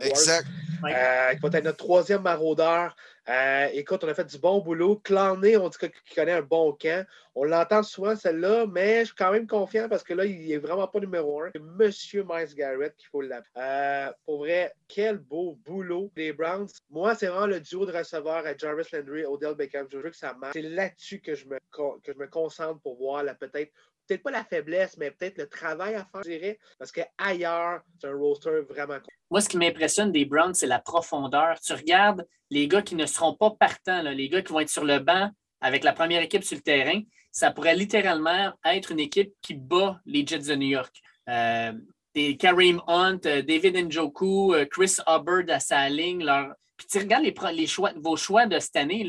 [0.00, 0.48] exact.
[0.82, 2.96] Euh, qui va être notre troisième maraudeur.
[3.28, 4.96] Euh, écoute, on a fait du bon boulot.
[4.96, 7.06] Clanné, on dit qu'il connaît un bon camp.
[7.34, 10.58] On l'entend souvent, celle-là, mais je suis quand même confiant parce que là, il n'est
[10.58, 11.50] vraiment pas numéro un.
[11.54, 13.50] C'est Monsieur Miles Garrett qu'il faut l'appeler.
[13.56, 16.12] Euh, pour vrai, quel beau boulot.
[16.16, 19.86] Les Browns, moi, c'est vraiment le duo de receveurs à Jarvis Landry, Odell Beckham.
[19.90, 20.52] Je veux que ça marche.
[20.52, 23.72] C'est là-dessus que, je me, concentre pour voir peut-être
[24.06, 28.08] peut-être pas la faiblesse, mais peut-être le travail à faire, je dirais, parce qu'ailleurs, c'est
[28.08, 28.98] un roster vraiment.
[29.30, 31.58] Moi, ce qui m'impressionne des Browns, c'est la profondeur.
[31.60, 34.84] Tu regardes les gars qui ne seront pas partants, les gars qui vont être sur
[34.84, 39.32] le banc avec la première équipe sur le terrain, ça pourrait littéralement être une équipe
[39.40, 40.94] qui bat les Jets de New York.
[41.28, 41.72] Euh,
[42.14, 46.24] des Kareem Hunt, euh, David Njoku, euh, Chris Hubbard à sa ligne.
[46.76, 49.06] Puis tu regardes les, choix, vos choix de cette année,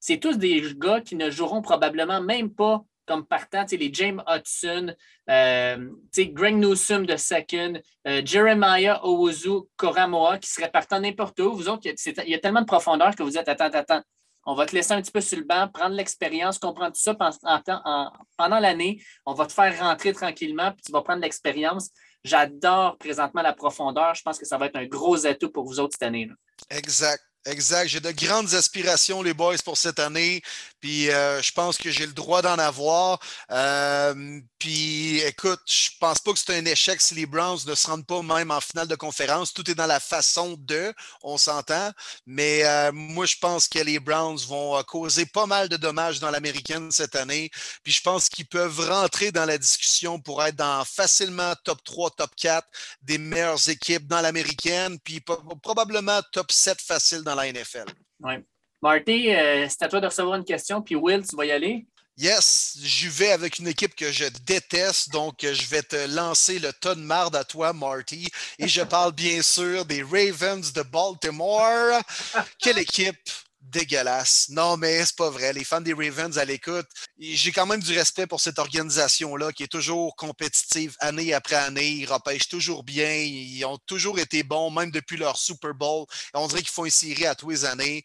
[0.00, 4.94] c'est tous des gars qui ne joueront probablement même pas comme partant, les James Hudson,
[5.30, 11.54] euh, Greg Newsom de second, euh, Jeremiah Owuzu Koramoa qui serait partant n'importe où.
[11.54, 14.02] Vous autres, il y a tellement de profondeur que vous êtes attends, attends,
[14.44, 17.14] on va te laisser un petit peu sur le banc, prendre l'expérience, comprendre tout ça
[17.14, 19.02] pendant, l'année.
[19.26, 21.90] On va te faire rentrer tranquillement, puis tu vas prendre l'expérience.
[22.24, 24.14] J'adore présentement la profondeur.
[24.14, 26.28] Je pense que ça va être un gros atout pour vous autres cette année.
[26.70, 27.22] Exact.
[27.48, 27.88] Exact.
[27.88, 30.42] J'ai de grandes aspirations, les boys, pour cette année.
[30.80, 33.18] Puis euh, je pense que j'ai le droit d'en avoir.
[33.50, 37.86] Euh, puis écoute, je pense pas que c'est un échec si les Browns ne se
[37.86, 39.54] rendent pas même en finale de conférence.
[39.54, 41.90] Tout est dans la façon de, on s'entend.
[42.26, 46.30] Mais euh, moi, je pense que les Browns vont causer pas mal de dommages dans
[46.30, 47.50] l'américaine cette année.
[47.82, 52.10] Puis je pense qu'ils peuvent rentrer dans la discussion pour être dans facilement top 3,
[52.10, 52.66] top 4
[53.00, 54.98] des meilleures équipes dans l'américaine.
[55.00, 55.24] Puis
[55.62, 57.86] probablement top 7 facile dans la NFL.
[58.20, 58.34] Oui.
[58.80, 61.86] Marty, euh, c'est à toi de recevoir une question, puis Will, tu vas y aller.
[62.16, 66.72] Yes, je vais avec une équipe que je déteste, donc je vais te lancer le
[66.72, 68.28] ton de marde à toi, Marty.
[68.58, 72.00] Et je parle bien sûr des Ravens de Baltimore.
[72.58, 73.30] Quelle équipe
[73.70, 74.48] dégueulasse.
[74.50, 75.52] Non, mais c'est pas vrai.
[75.52, 76.86] Les fans des Ravens à l'écoute,
[77.18, 81.90] j'ai quand même du respect pour cette organisation-là qui est toujours compétitive année après année.
[81.90, 83.12] Ils repêchent toujours bien.
[83.14, 86.06] Ils ont toujours été bons, même depuis leur Super Bowl.
[86.34, 88.04] On dirait qu'ils font une série à tous les années.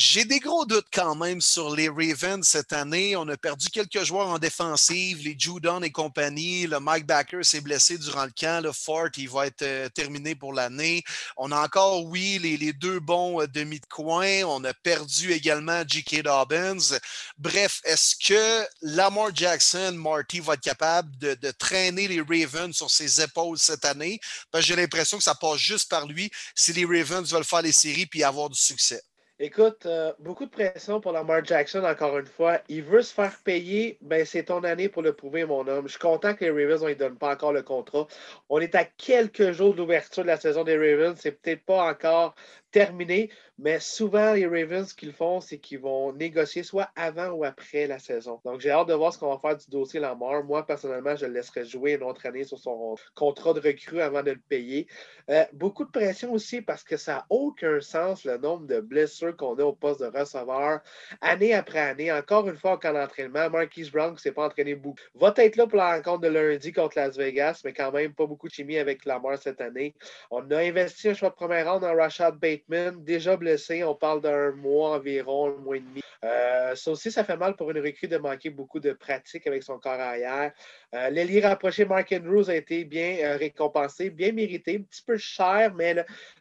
[0.00, 3.16] J'ai des gros doutes quand même sur les Ravens cette année.
[3.16, 6.68] On a perdu quelques joueurs en défensive, les Judon et compagnie.
[6.68, 8.62] Le Mike Backer s'est blessé durant le camp.
[8.62, 11.02] Le Fort, il va être euh, terminé pour l'année.
[11.36, 14.44] On a encore, oui, les, deux bons euh, demi de coin.
[14.44, 16.22] On a perdu également J.K.
[16.22, 16.96] Dobbins.
[17.36, 23.20] Bref, est-ce que Lamar Jackson, Marty, va être capable de, traîner les Ravens sur ses
[23.20, 24.20] épaules cette année?
[24.58, 28.06] J'ai l'impression que ça passe juste par lui si les Ravens veulent faire les séries
[28.06, 29.02] puis avoir du succès.
[29.40, 32.60] Écoute, euh, beaucoup de pression pour Lamar Jackson, encore une fois.
[32.68, 33.96] Il veut se faire payer.
[34.00, 35.86] Ben, c'est ton année pour le prouver, mon homme.
[35.86, 38.08] Je suis content que les Ravens ne lui donnent pas encore le contrat.
[38.48, 41.16] On est à quelques jours de l'ouverture de la saison des Ravens.
[41.20, 42.34] C'est peut-être pas encore
[42.72, 43.30] terminé.
[43.60, 47.88] Mais souvent, les Ravens, ce qu'ils font, c'est qu'ils vont négocier soit avant ou après
[47.88, 48.40] la saison.
[48.44, 50.44] Donc, j'ai hâte de voir ce qu'on va faire du dossier Lamar.
[50.44, 54.22] Moi, personnellement, je le laisserai jouer une autre année sur son contrat de recrue avant
[54.22, 54.86] de le payer.
[55.28, 59.36] Euh, beaucoup de pression aussi parce que ça n'a aucun sens le nombre de blessures
[59.36, 60.80] qu'on a au poste de receveur
[61.20, 62.12] année après année.
[62.12, 65.34] Encore une fois, en camp d'entraînement, Marquise Brown, qui ne s'est pas entraîné beaucoup, va
[65.36, 68.46] être là pour la rencontre de lundi contre Las Vegas, mais quand même pas beaucoup
[68.46, 69.96] de chimie avec Lamar cette année.
[70.30, 73.47] On a investi un choix de première ronde dans Rashad Bateman, déjà blessé
[73.84, 76.00] on parle d'un mois environ, un mois et demi.
[76.24, 79.62] Euh, ça aussi, ça fait mal pour une recrue de manquer beaucoup de pratique avec
[79.62, 80.52] son corps arrière.
[80.94, 85.18] Euh, L'ailier rapproché Mark Andrews a été bien euh, récompensé, bien mérité, un petit peu
[85.18, 85.94] cher, mais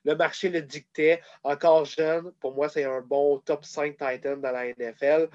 [0.06, 1.22] le, marché le dictait.
[1.44, 5.30] Encore jeune, pour moi, c'est un bon top 5 Titan dans la NFL.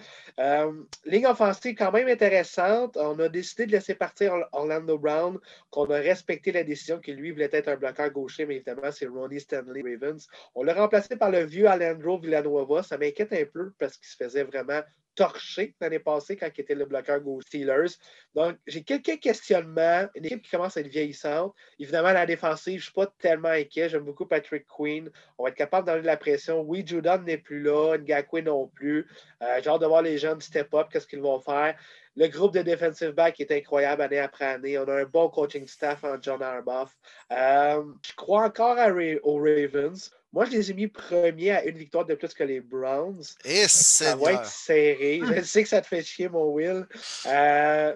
[1.05, 2.97] ligne offensive quand même intéressante.
[2.97, 5.39] On a décidé de laisser partir Orlando Brown,
[5.71, 9.07] qu'on a respecté la décision qu'il lui voulait être un bloqueur gaucher, mais évidemment, c'est
[9.07, 10.27] Ronnie Stanley Ravens.
[10.55, 12.83] On l'a remplacé par le vieux Alejandro Villanueva.
[12.83, 14.81] Ça m'inquiète un peu parce qu'il se faisait vraiment
[15.15, 17.97] torcher l'année passée quand il était le bloqueur Go Steelers.
[18.35, 20.07] Donc, j'ai quelques questionnements.
[20.15, 21.55] Une équipe qui commence à être vieillissante.
[21.79, 23.89] Évidemment, la défensive, je ne suis pas tellement inquiet.
[23.89, 25.11] J'aime beaucoup Patrick Queen.
[25.39, 26.61] On va être capable d'enlever de la pression.
[26.63, 27.97] Oui, Judon n'est plus là.
[27.99, 29.07] Ngakwe non plus.
[29.43, 31.77] Euh, j'ai hâte de voir les jeunes step up, qu'est-ce qu'ils vont faire.
[32.15, 34.79] Le groupe de defensive back est incroyable année après année.
[34.79, 36.95] On a un bon coaching staff en John Arbuff.
[37.31, 38.77] Euh, je crois encore
[39.23, 40.11] aux Ravens.
[40.33, 43.23] Moi, je les ai mis premiers à une victoire de plus que les Browns.
[43.45, 45.21] Et ça va être serré.
[45.23, 46.87] Je sais que ça te fait chier, mon Will.
[47.27, 47.95] Euh,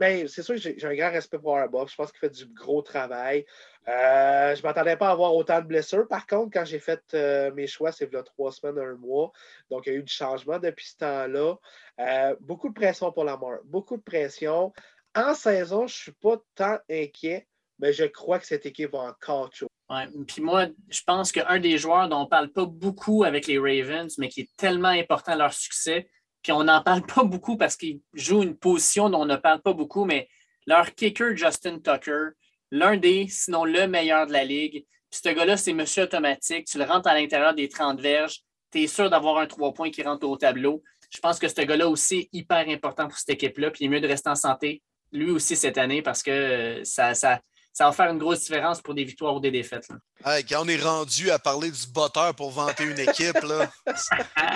[0.00, 1.90] mais c'est sûr que j'ai un grand respect pour Arbuff.
[1.90, 3.44] Je pense qu'il fait du gros travail.
[3.88, 6.08] Euh, je ne m'attendais pas à avoir autant de blessures.
[6.08, 9.30] Par contre, quand j'ai fait euh, mes choix, c'est là trois semaines, un mois.
[9.70, 12.36] Donc, il y a eu du changement depuis ce temps-là.
[12.40, 13.58] beaucoup de pression pour la mort.
[13.64, 14.72] Beaucoup de pression.
[15.14, 17.46] En saison, je ne suis pas tant inquiet,
[17.78, 19.68] mais je crois que cette équipe va encore chaud.
[19.88, 20.06] Ouais.
[20.26, 23.58] Puis moi, je pense qu'un des joueurs dont on ne parle pas beaucoup avec les
[23.58, 26.08] Ravens, mais qui est tellement important à leur succès,
[26.42, 29.62] puis on n'en parle pas beaucoup parce qu'il joue une position dont on ne parle
[29.62, 30.28] pas beaucoup, mais
[30.66, 32.30] leur kicker, Justin Tucker,
[32.72, 34.84] l'un des, sinon le meilleur de la ligue.
[35.10, 36.66] Puis ce gars-là, c'est monsieur automatique.
[36.66, 38.40] Tu le rentres à l'intérieur des 30 verges,
[38.72, 40.82] tu es sûr d'avoir un 3 points qui rentre au tableau.
[41.10, 43.70] Je pense que ce gars-là aussi est hyper important pour cette équipe-là.
[43.70, 46.84] Puis il est mieux de rester en santé, lui aussi, cette année, parce que euh,
[46.84, 47.40] ça, ça,
[47.76, 49.86] ça va faire une grosse différence pour des victoires ou des défaites.
[50.24, 53.70] quand on est rendu à parler du botteur pour vanter une équipe, là,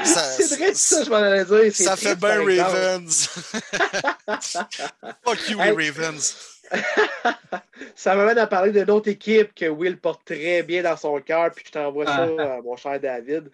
[0.04, 1.74] c'est vrai ça, je m'en allais dire.
[1.74, 3.28] Ça fait bien Ravens.
[5.22, 6.35] Fuck you, Ravens.
[7.94, 11.50] ça m'amène à parler d'une autre équipe que Will porte très bien dans son cœur,
[11.54, 12.42] puis je t'envoie ça, ah.
[12.42, 13.50] euh, mon cher David.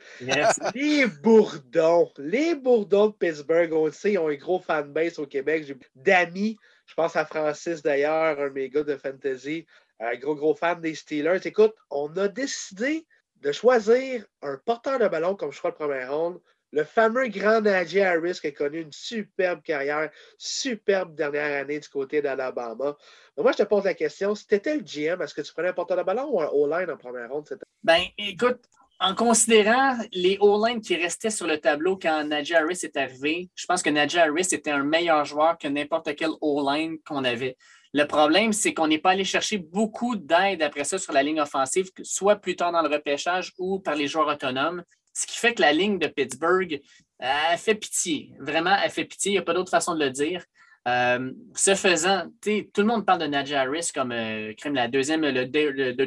[0.76, 2.12] Les Bourdons.
[2.18, 5.64] Les Bourdons de Pittsburgh, on le sait, ils ont un gros fanbase au Québec.
[5.66, 9.66] J'ai d'amis je pense à Francis d'ailleurs, un méga de fantasy,
[10.01, 11.40] un gros, gros fan des Steelers.
[11.44, 16.40] Écoute, on a décidé de choisir un porteur de ballon comme choix de première ronde.
[16.72, 21.88] Le fameux grand Najee Harris qui a connu une superbe carrière, superbe dernière année du
[21.88, 22.96] côté d'Alabama.
[23.37, 25.68] Moi, je te pose la question, si tu étais le GM, est-ce que tu prenais
[25.68, 27.49] un porteur de ballon ou un O-line en première ronde?
[27.83, 32.96] Ben, écoute, en considérant les O-line qui restaient sur le tableau quand Najee Harris est
[32.96, 37.24] arrivé, je pense que Najee Harris était un meilleur joueur que n'importe quel O-line qu'on
[37.24, 37.56] avait.
[37.92, 41.40] Le problème, c'est qu'on n'est pas allé chercher beaucoup d'aide après ça sur la ligne
[41.40, 44.82] offensive, soit plus tard dans le repêchage ou par les joueurs autonomes.
[45.14, 46.80] Ce qui fait que la ligne de Pittsburgh,
[47.18, 48.32] elle fait pitié.
[48.38, 49.30] Vraiment, elle fait pitié.
[49.30, 50.44] Il n'y a pas d'autre façon de le dire.
[50.87, 54.87] Euh, ce faisant, tout le monde parle de Najee Harris comme euh, le,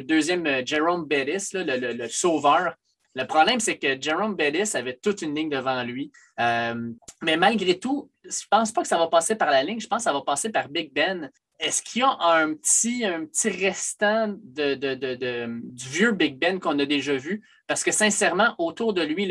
[0.00, 2.74] deuxième euh, Jerome Bettis, le, sauveur.
[3.14, 6.10] Le problème, c'est que Jerome Bettis avait toute une ligne devant lui.
[6.38, 9.80] mais malgré tout, je ne pense pas que ça va passer par la ligne.
[9.80, 11.30] Je pense que ça va passer par Big Ben.
[11.58, 13.04] Est-ce qu'il y a un petit,
[13.50, 17.42] restant de, du vieux Big Ben qu'on a déjà vu?
[17.66, 19.30] Parce que sincèrement, autour de lui,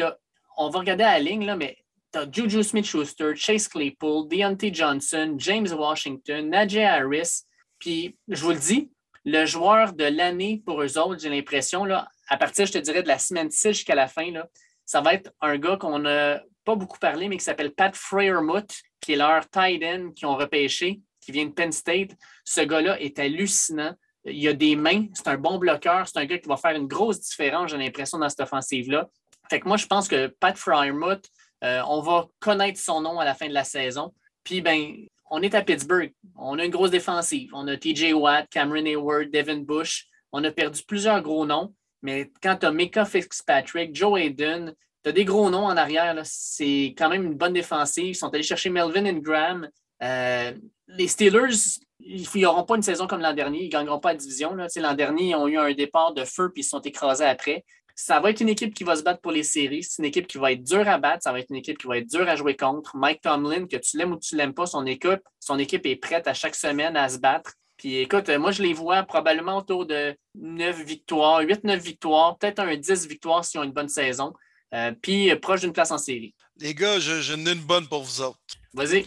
[0.58, 1.78] on va regarder la ligne, mais
[2.12, 7.43] tu Juju Smith-Schuster, Chase Claypool, Deontay Johnson, James Washington, Najee Harris.
[7.78, 8.91] Puis, je vous le dis,
[9.26, 13.08] le joueur de l'année pour eux autres, j'ai l'impression, à partir, je te dirais, de
[13.08, 14.48] la semaine 6 jusqu'à la fin, là,
[14.86, 18.82] ça va être un gars qu'on n'a pas beaucoup parlé, mais qui s'appelle Pat Freiermuth,
[19.00, 22.12] qui est leur tight end qui ont repêché, qui vient de Penn State.
[22.43, 23.93] Ce gars-là est hallucinant.
[24.26, 26.88] Il a des mains, c'est un bon bloqueur, c'est un gars qui va faire une
[26.88, 29.10] grosse différence, j'ai l'impression, dans cette offensive-là.
[29.50, 31.30] Fait que moi, je pense que Pat Freiermuth,
[31.63, 34.13] euh, on va connaître son nom à la fin de la saison.
[34.43, 34.95] Puis, ben,
[35.30, 36.13] on est à Pittsburgh.
[36.38, 37.52] On a une grosse défensive.
[37.54, 40.08] On a TJ Watt, Cameron Hayward, Devin Bush.
[40.32, 41.74] On a perdu plusieurs gros noms.
[42.02, 46.15] Mais quand tu as Mika Fitzpatrick, Joe Hayden, tu as des gros noms en arrière.
[46.24, 48.08] C'est quand même une bonne défensive.
[48.08, 49.69] Ils sont allés chercher Melvin Ingram.
[50.02, 50.54] Euh,
[50.88, 53.63] les Steelers, ils n'auront pas une saison comme l'an dernier.
[53.63, 54.56] Ils ne gagneront pas la division.
[54.56, 57.65] L'an dernier, ils ont eu un départ de feu puis ils se sont écrasés après
[58.02, 59.84] ça va être une équipe qui va se battre pour les séries.
[59.84, 61.24] C'est une équipe qui va être dure à battre.
[61.24, 62.96] Ça va être une équipe qui va être dure à jouer contre.
[62.96, 66.26] Mike Tomlin, que tu l'aimes ou tu l'aimes pas, son équipe, son équipe est prête
[66.26, 67.54] à chaque semaine à se battre.
[67.76, 72.78] Puis écoute, moi, je les vois probablement autour de 9 victoires, 8-9 victoires, peut-être un
[72.78, 74.34] 10 victoires s'ils ont une bonne saison.
[74.74, 76.34] Euh, puis proche d'une place en série.
[76.58, 78.40] Les gars, je, n'ai une bonne pour vous autres.
[78.74, 79.06] Vas-y.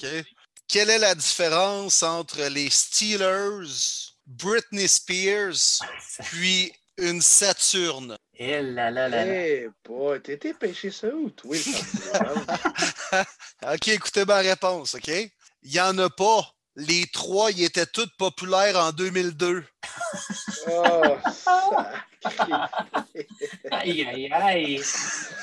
[0.68, 5.80] Quelle est la différence entre les Steelers, Britney Spears,
[6.24, 8.18] puis une Saturne?
[8.44, 9.24] Eh là là là.
[9.24, 9.68] Eh,
[10.24, 11.56] t'étais pêché ça où, toi?
[13.72, 15.06] OK, écoutez ma réponse, OK?
[15.06, 16.52] Il n'y en a pas.
[16.74, 19.64] Les trois, ils étaient tous populaires en 2002.
[20.66, 21.02] oh,
[23.70, 24.82] aïe, aïe, aïe.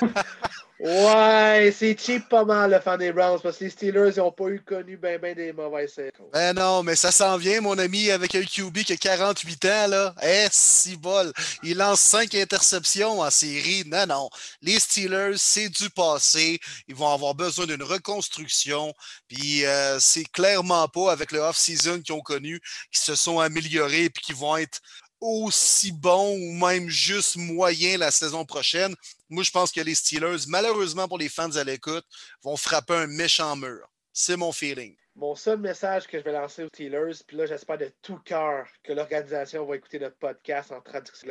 [0.82, 4.48] Ouais, c'est cheap pas mal le fan des Browns parce que les Steelers n'ont pas
[4.48, 6.30] eu connu bien ben des mauvaises saisons.
[6.32, 9.86] Ben non, mais ça s'en vient, mon ami, avec un QB qui a 48 ans,
[9.88, 10.14] là.
[10.22, 11.34] Eh, si bol.
[11.62, 13.84] Il lance 5 interceptions en série.
[13.86, 14.30] Non, non.
[14.62, 16.58] Les Steelers, c'est du passé.
[16.88, 18.94] Ils vont avoir besoin d'une reconstruction.
[19.28, 22.58] Puis euh, c'est clairement pas avec le off-season qu'ils ont connu
[22.90, 24.80] qui se sont améliorés puis qui vont être
[25.20, 28.94] aussi bon ou même juste moyen la saison prochaine.
[29.30, 32.04] Moi, je pense que les Steelers, malheureusement pour les fans à l'écoute,
[32.42, 33.88] vont frapper un méchant mur.
[34.12, 34.96] C'est mon feeling.
[35.14, 38.66] Mon seul message que je vais lancer aux Steelers, puis là, j'espère de tout cœur
[38.82, 41.28] que l'organisation va écouter notre podcast en traduction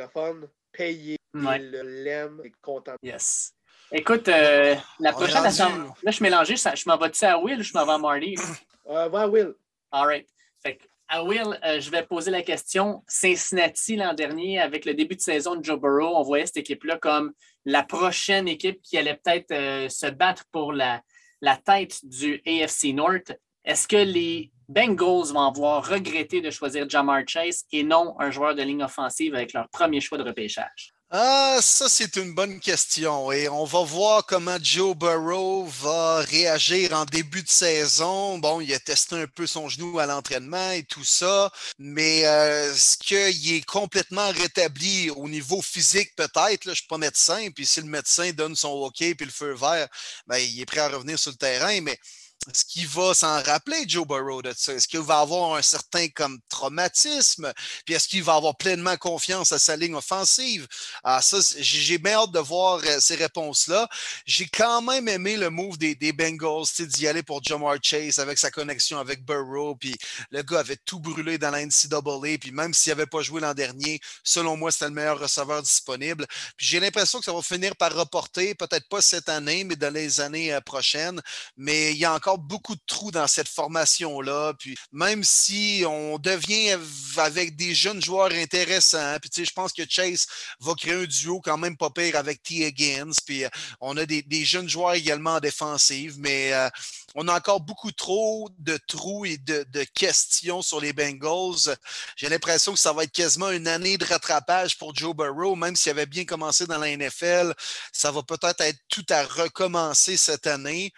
[0.72, 1.58] Payez, ouais.
[1.58, 2.94] le l'aime et content.
[3.02, 3.52] Yes.
[3.92, 5.88] Écoute, euh, la prochaine assemblée.
[6.02, 6.56] Là, je suis mélangé.
[6.56, 8.36] Je m'en vais-tu à Will ou je m'en vais à Marty?
[8.86, 9.54] Euh, va à Will.
[9.90, 10.28] All right.
[10.62, 10.78] Fait
[11.10, 13.02] à Will, euh, je vais poser la question.
[13.08, 16.98] Cincinnati, l'an dernier, avec le début de saison de Joe Burrow, on voyait cette équipe-là
[16.98, 17.32] comme
[17.64, 21.02] la prochaine équipe qui allait peut-être euh, se battre pour la,
[21.40, 23.36] la tête du AFC North.
[23.64, 28.54] Est-ce que les Bengals vont avoir regretté de choisir Jamar Chase et non un joueur
[28.54, 30.94] de ligne offensive avec leur premier choix de repêchage?
[31.12, 33.32] Ah, ça, c'est une bonne question.
[33.32, 38.38] Et on va voir comment Joe Burrow va réagir en début de saison.
[38.38, 41.50] Bon, il a testé un peu son genou à l'entraînement et tout ça.
[41.80, 46.62] Mais euh, est-ce qu'il est complètement rétabli au niveau physique, peut-être?
[46.64, 47.48] Je ne suis pas médecin.
[47.56, 49.88] Puis si le médecin donne son OK puis le feu vert,
[50.28, 51.80] ben, il est prêt à revenir sur le terrain.
[51.80, 51.98] Mais
[52.48, 54.72] est-ce qu'il va s'en rappeler, Joe Burrow, de ça?
[54.72, 57.52] Est-ce qu'il va avoir un certain comme traumatisme?
[57.84, 60.66] Puis est-ce qu'il va avoir pleinement confiance à sa ligne offensive?
[61.04, 63.86] Ah, ça, j'ai bien hâte de voir euh, ces réponses-là.
[64.24, 68.38] J'ai quand même aimé le move des, des Bengals, d'y aller pour Jamar Chase avec
[68.38, 69.76] sa connexion avec Burrow.
[69.76, 69.94] Puis
[70.30, 72.38] le gars avait tout brûlé dans la NCAA.
[72.40, 76.26] Puis même s'il n'avait pas joué l'an dernier, selon moi, c'était le meilleur receveur disponible.
[76.56, 79.92] Puis j'ai l'impression que ça va finir par reporter, peut-être pas cette année, mais dans
[79.92, 81.20] les années euh, prochaines.
[81.58, 84.54] Mais il y a encore beaucoup de trous dans cette formation-là.
[84.58, 86.76] Puis même si on devient
[87.16, 90.26] avec des jeunes joueurs intéressants, puis je pense que Chase
[90.60, 92.66] va créer un duo quand même pas pire avec T.
[92.66, 93.12] Higgins.
[93.24, 93.48] Puis euh,
[93.80, 96.68] on a des, jeunes joueurs également en défensive, mais euh,
[97.14, 99.64] on a encore beaucoup trop de trous et de,
[99.94, 101.76] questions sur les Bengals.
[102.16, 105.76] J'ai l'impression que ça va être quasiment une année de rattrapage pour Joe Burrow, même
[105.76, 107.54] s'il avait bien commencé dans la NFL.
[107.92, 110.92] Ça va peut-être être tout à recommencer cette année.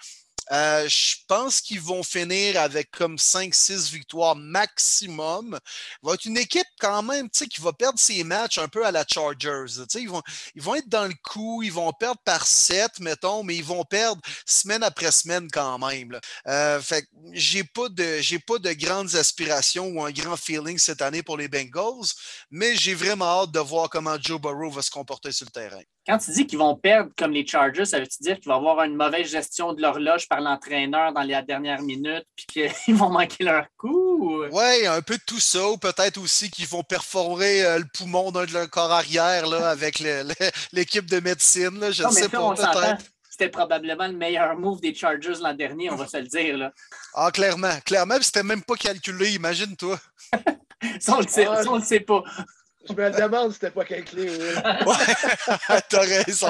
[0.53, 5.59] Euh, je pense qu'ils vont finir avec comme 5-6 victoires maximum.
[6.03, 9.05] Va être une équipe quand même qui va perdre ses matchs un peu à la
[9.07, 9.83] Chargers.
[9.95, 10.23] Ils vont,
[10.55, 13.85] ils vont être dans le coup, ils vont perdre par 7, mettons, mais ils vont
[13.85, 16.19] perdre semaine après semaine quand même.
[16.47, 21.03] Euh, fait j'ai pas de j'ai pas de grandes aspirations ou un grand feeling cette
[21.03, 22.11] année pour les Bengals,
[22.51, 25.83] mais j'ai vraiment hâte de voir comment Joe Burrow va se comporter sur le terrain.
[26.07, 28.59] Quand tu dis qu'ils vont perdre comme les Chargers, ça veut-tu dire qu'il va y
[28.59, 33.11] avoir une mauvaise gestion de l'horloge par l'entraîneur dans les dernières minutes, puis qu'ils vont
[33.11, 34.44] manquer leur coup?
[34.50, 35.68] Oui, un peu de tout ça.
[35.68, 39.70] Ou peut-être aussi qu'ils vont perforer euh, le poumon d'un de leur corps arrière là,
[39.70, 40.02] avec
[40.72, 41.92] l'équipe de médecine.
[41.92, 43.05] Je ne sais pas, peut-être.
[43.31, 46.59] C'était probablement le meilleur move des Chargers l'an dernier, on va se le dire.
[46.59, 46.70] Là.
[47.14, 47.72] Ah, clairement.
[47.87, 49.98] Clairement, c'était même pas calculé, imagine-toi.
[51.00, 52.22] ça, on le sait, ça, on le sait pas.
[52.88, 54.37] Je me demande si c'était pas calculé, oui.
[54.87, 56.49] ouais, t'as raison.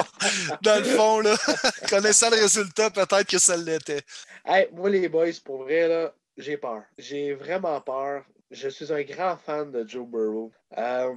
[0.61, 1.35] Dans le fond, là,
[1.89, 4.01] connaissant le résultat, peut-être que ça l'était.
[4.45, 6.83] Hey, moi, les boys, pour vrai, là, j'ai peur.
[6.97, 8.23] J'ai vraiment peur.
[8.51, 10.51] Je suis un grand fan de Joe Burrow.
[10.77, 11.13] Euh,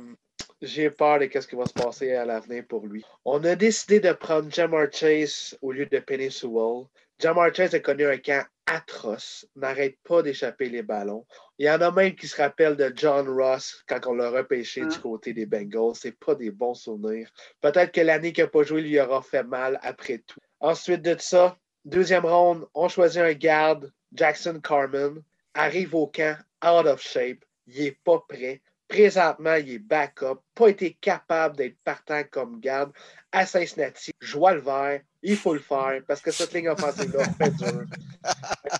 [0.62, 3.04] j'ai peur de ce qui va se passer à l'avenir pour lui.
[3.24, 6.86] On a décidé de prendre Jamar Chase au lieu de Penny Sewell.
[7.18, 11.24] Jamar Chase a connu un camp atroce, n'arrête pas d'échapper les ballons.
[11.58, 14.82] Il y en a même qui se rappellent de John Ross quand on l'a repêché
[14.82, 15.00] du hein?
[15.02, 15.94] côté des Bengals.
[15.94, 17.30] C'est pas des bons souvenirs.
[17.62, 20.40] Peut-être que l'année qu'il n'a pas joué lui aura fait mal après tout.
[20.60, 25.22] Ensuite de ça, deuxième ronde, on choisit un garde, Jackson Carmen,
[25.54, 27.44] arrive au camp out of shape.
[27.66, 28.60] Il n'est pas prêt.
[28.88, 32.92] Présentement, il est backup, pas été capable d'être partant comme garde
[33.32, 34.12] à Cincinnati.
[34.20, 37.84] Je vois le vert, il faut le faire parce que cette ligne offensive-là fait dur.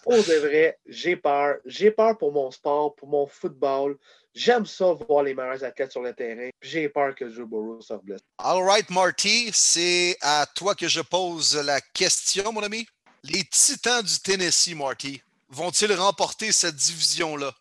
[0.05, 1.57] Pour de vrai, j'ai peur.
[1.65, 3.97] J'ai peur pour mon sport, pour mon football.
[4.33, 6.51] J'aime ça voir les meilleurs athlètes sur le terrain.
[6.61, 8.21] J'ai peur que Joe Burrow se blesse.
[8.39, 12.87] All right, Marty, c'est à toi que je pose la question, mon ami.
[13.25, 17.53] Les Titans du Tennessee, Marty, vont-ils remporter cette division-là?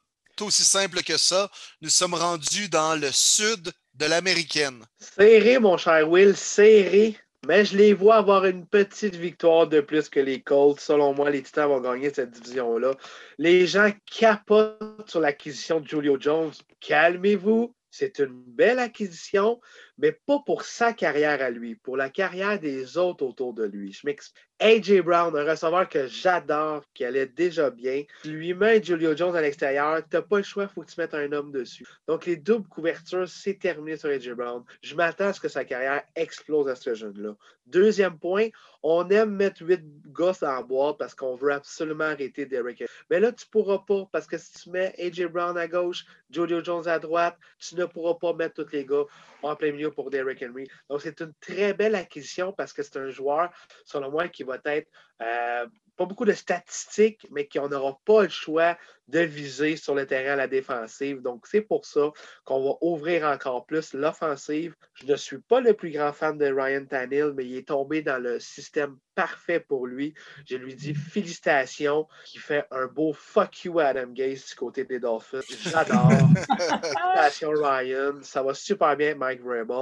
[0.42, 1.50] Aussi simple que ça.
[1.82, 4.84] Nous sommes rendus dans le sud de l'américaine.
[5.00, 7.18] Serré, mon cher Will, serré.
[7.48, 10.80] Mais je les vois avoir une petite victoire de plus que les Colts.
[10.80, 12.96] Selon moi, les Titans vont gagner cette division-là.
[13.38, 16.54] Les gens capotent sur l'acquisition de Julio Jones.
[16.82, 17.74] Calmez-vous.
[17.92, 19.62] C'est une belle acquisition,
[19.98, 23.94] mais pas pour sa carrière à lui, pour la carrière des autres autour de lui.
[23.94, 24.46] Je m'explique.
[24.60, 28.04] AJ Brown, un receveur que j'adore, qui allait déjà bien.
[28.24, 30.02] Lui met Julio Jones à l'extérieur.
[30.10, 31.86] Tu n'as pas le choix, faut que tu mettes un homme dessus.
[32.08, 34.64] Donc, les doubles couvertures, c'est terminé sur AJ Brown.
[34.82, 37.36] Je m'attends à ce que sa carrière explose à ce jeune-là.
[37.68, 38.48] Deuxième point,
[38.84, 39.82] on aime mettre huit
[40.12, 44.28] gosses en boîte parce qu'on veut absolument arrêter Derrick Mais là, tu pourras pas parce
[44.28, 48.14] que si tu mets AJ Brown à gauche, Julio Jones à droite, tu ne pourras
[48.14, 49.06] pas mettre tous les gars
[49.42, 50.68] en plein milieu pour Derrick Henry.
[50.90, 53.52] Donc, c'est une très belle acquisition parce que c'est un joueur,
[53.86, 54.90] selon moi, qui va être
[55.22, 55.66] euh,
[55.96, 58.78] pas beaucoup de statistiques, mais qu'on n'aura pas le choix
[59.08, 61.22] de viser sur le terrain à la défensive.
[61.22, 62.12] Donc, c'est pour ça
[62.44, 64.76] qu'on va ouvrir encore plus l'offensive.
[64.96, 68.02] Je ne suis pas le plus grand fan de Ryan Tannehill, mais il est tombé
[68.02, 70.14] dans le système parfait pour lui.
[70.46, 74.84] Je lui dis félicitations, qui fait un beau fuck you à Adam Gaze du côté
[74.84, 75.40] des Dolphins.
[75.62, 76.10] J'adore.
[76.58, 78.16] félicitations Ryan.
[78.22, 79.75] Ça va super bien Mike Vrabel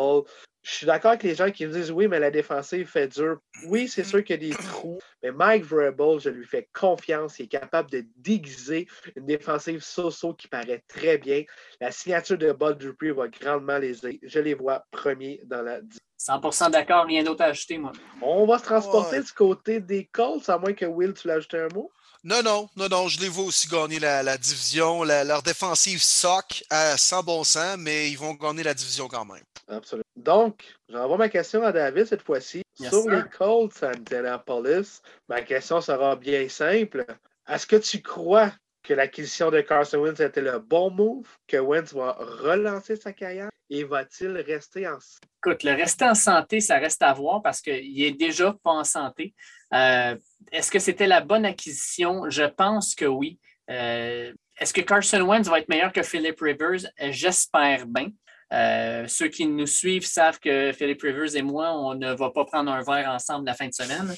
[0.63, 3.37] je suis d'accord avec les gens qui me disent oui, mais la défensive fait dur.
[3.67, 7.37] Oui, c'est sûr qu'il y a des trous, mais Mike Vrabel, je lui fais confiance.
[7.39, 11.43] Il est capable de déguiser une défensive so-so qui paraît très bien.
[11.81, 14.19] La signature de Bud Dupree va grandement les aider.
[14.23, 15.81] Je les vois premiers dans la
[16.17, 17.91] 100% d'accord, rien d'autre à ajouter, moi.
[18.21, 21.67] On va se transporter du côté des Colts, à moins que Will, tu l'as un
[21.73, 21.91] mot?
[22.25, 25.03] Non, non, non, non, je les vois aussi gagner la, division.
[25.03, 29.43] leur défensive soc à 100 bon sens, mais ils vont gagner la division quand même.
[29.67, 30.05] Absolument.
[30.15, 32.61] Donc, j'envoie ma question à David cette fois-ci.
[32.75, 37.05] Sur les Colts Indianapolis, ma question sera bien simple.
[37.47, 38.53] Est-ce que tu crois
[38.83, 43.49] que l'acquisition de Carson Wentz était le bon move, que Wentz va relancer sa carrière
[43.69, 45.27] et va-t-il rester en santé?
[45.45, 48.83] Écoute, le rester en santé, ça reste à voir parce qu'il est déjà pas en
[48.85, 49.33] santé.
[49.73, 50.15] Euh,
[50.51, 52.29] est-ce que c'était la bonne acquisition?
[52.29, 53.39] Je pense que oui.
[53.69, 56.81] Euh, est-ce que Carson Wentz va être meilleur que Philip Rivers?
[57.09, 58.11] J'espère bien.
[58.51, 62.45] Euh, ceux qui nous suivent savent que Philip Rivers et moi, on ne va pas
[62.45, 64.15] prendre un verre ensemble la fin de semaine.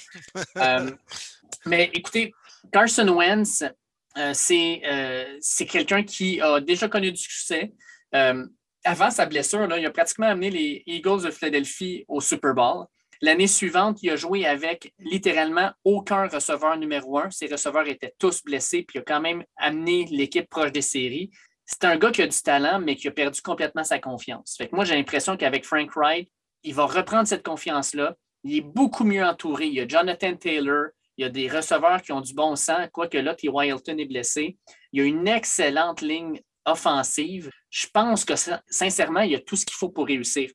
[1.65, 2.33] mais écoutez,
[2.71, 3.63] Carson Wentz,
[4.17, 7.71] euh, c'est quelqu'un qui a déjà connu du succès.
[8.11, 12.85] Avant sa blessure, il a pratiquement amené les Eagles de Philadelphie au Super Bowl.
[13.21, 17.31] L'année suivante, il a joué avec littéralement aucun receveur numéro un.
[17.31, 21.31] Ses receveurs étaient tous blessés, puis il a quand même amené l'équipe proche des séries.
[21.65, 24.55] C'est un gars qui a du talent, mais qui a perdu complètement sa confiance.
[24.57, 26.29] Fait moi, j'ai l'impression qu'avec Frank Wright,
[26.63, 28.15] il va reprendre cette confiance-là.
[28.43, 29.67] Il est beaucoup mieux entouré.
[29.67, 30.87] Il y a Jonathan Taylor,
[31.17, 33.49] il y a des receveurs qui ont du bon sens, quoique là, T.
[33.49, 34.57] Wilton est blessé.
[34.91, 37.49] Il y a une excellente ligne offensive.
[37.69, 38.33] Je pense que
[38.67, 40.51] sincèrement, il y a tout ce qu'il faut pour réussir.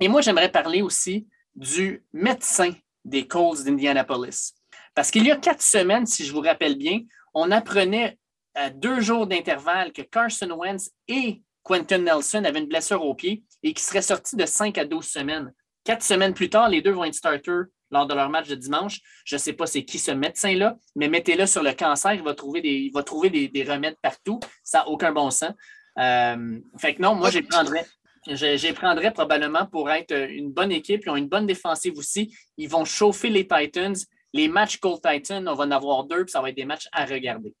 [0.00, 1.26] Et moi, j'aimerais parler aussi
[1.56, 2.72] du médecin
[3.04, 4.54] des Colts d'Indianapolis.
[4.94, 7.00] Parce qu'il y a quatre semaines, si je vous rappelle bien,
[7.34, 8.18] on apprenait
[8.54, 13.42] à deux jours d'intervalle que Carson Wentz et Quentin Nelson avaient une blessure au pied
[13.62, 15.52] et qu'ils seraient sortis de 5 à 12 semaines.
[15.82, 19.00] Quatre semaines plus tard, les deux vont être starters lors de leur match de dimanche.
[19.24, 22.34] Je ne sais pas c'est qui ce médecin-là, mais mettez-le sur le cancer, il va
[22.34, 24.40] trouver des, va trouver des, remèdes partout.
[24.62, 25.52] Ça n'a aucun bon sens.
[25.98, 27.86] Euh, fait que non, moi, j'y prendrais.
[28.26, 31.02] J'y prendrais probablement pour être une bonne équipe.
[31.04, 32.34] Ils ont une bonne défensive aussi.
[32.56, 33.96] Ils vont chauffer les Titans.
[34.32, 36.88] Les matchs Cold Titans, on va en avoir deux, puis ça va être des matchs
[36.92, 37.54] à regarder.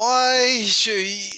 [0.00, 0.64] Ouais,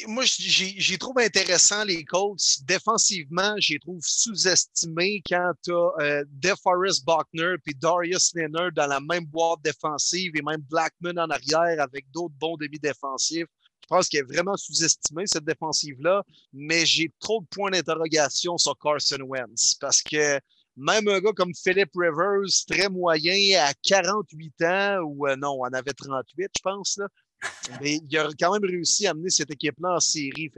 [0.06, 2.62] moi, j'ai trouve intéressant les Colts.
[2.64, 9.00] Défensivement, j'ai trouve sous-estimé quand tu as euh, DeForest Buckner puis Darius Leonard dans la
[9.00, 13.46] même boîte défensive et même Blackman en arrière avec d'autres bons demi-défensifs.
[13.46, 13.61] Je
[13.92, 19.20] pense qu'il est vraiment sous-estimé, cette défensive-là, mais j'ai trop de points d'interrogation sur Carson
[19.20, 20.40] Wentz parce que
[20.76, 25.64] même un gars comme Philip Rivers, très moyen, à 48 ans, ou euh, non, on
[25.64, 27.08] avait 38, je pense, là,
[27.82, 30.50] il a quand même réussi à amener cette équipe-là en série.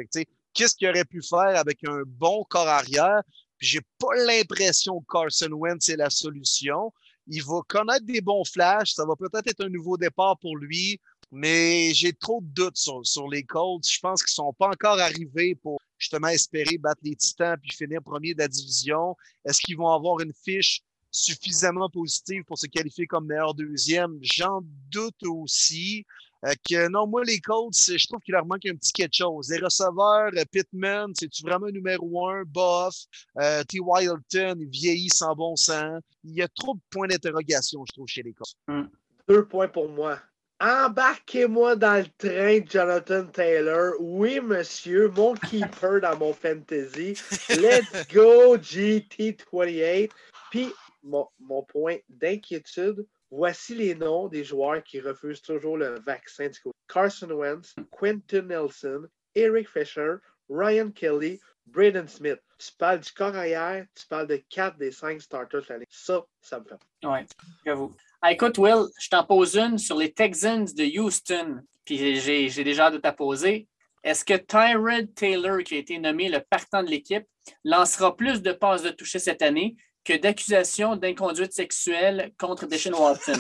[0.53, 3.23] qu'est-ce qu'il aurait pu faire avec un bon corps arrière?
[3.59, 6.93] Puis j'ai pas l'impression que Carson Wentz est la solution.
[7.27, 8.93] Il va connaître des bons flashs.
[8.93, 11.01] Ça va peut-être être un nouveau départ pour lui,
[11.35, 13.85] mais j'ai trop de doutes sur, les Colts.
[13.89, 18.01] Je pense qu'ils sont pas encore arrivés pour justement espérer battre les Titans puis finir
[18.03, 19.17] premier de la division?
[19.45, 24.17] Est-ce qu'ils vont avoir une fiche suffisamment positive pour se qualifier comme meilleur deuxième?
[24.23, 24.61] J'en
[24.91, 26.07] doute aussi.
[26.47, 29.49] Euh, que non, moi, les Colts, je trouve qu'il leur manque un petit quelque chose.
[29.49, 32.43] Les receveurs, euh, Pittman, c'est-tu vraiment numéro un?
[32.45, 32.95] Boff,
[33.41, 33.81] euh, T.
[33.81, 36.03] Wildton, il vieillit sans bon sens.
[36.23, 38.89] Il y a trop de points d'interrogation, je trouve, chez les Colts.
[39.27, 40.21] Deux points pour moi.
[40.61, 43.95] Embarquez-moi dans le train de Jonathan Taylor.
[44.01, 47.15] Oui, monsieur, mon keeper dans mon fantasy.
[47.49, 50.11] Let's go, GT28.
[50.51, 53.05] Puis, mon, mon point d'inquiétude,
[53.37, 56.51] Voici les noms des joueurs qui refusent toujours le vaccin
[56.87, 62.39] Carson Wentz, Quentin Nelson, Eric Fisher, Ryan Kelly, Braden Smith.
[62.59, 65.87] Tu parles du corps arrière, tu parles de quatre des cinq starters de l'année.
[65.91, 66.77] Ça, ça me fait.
[67.03, 67.19] Oui,
[67.67, 67.93] j'avoue.
[68.27, 71.61] Ah, écoute, Will, je t'en pose une sur les Texans de Houston.
[71.85, 73.69] Puis j'ai déjà de poser.
[74.03, 77.27] Est-ce que Tyrod Taylor, qui a été nommé le partant de l'équipe,
[77.65, 83.39] lancera plus de passes de toucher cette année que d'accusations d'inconduite sexuelle contre Deshaun Watson?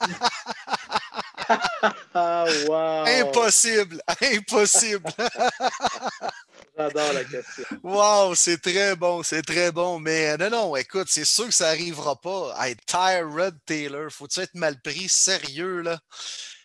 [2.14, 3.04] ah, wow.
[3.06, 4.00] Impossible!
[4.20, 5.10] Impossible!
[6.76, 7.64] J'adore la question.
[7.82, 9.98] Wow, c'est très bon, c'est très bon.
[9.98, 12.54] Mais euh, non, non, écoute, c'est sûr que ça n'arrivera pas.
[12.60, 15.08] Hey, Tyrod Taylor, faut-tu être mal pris?
[15.08, 15.98] Sérieux, là?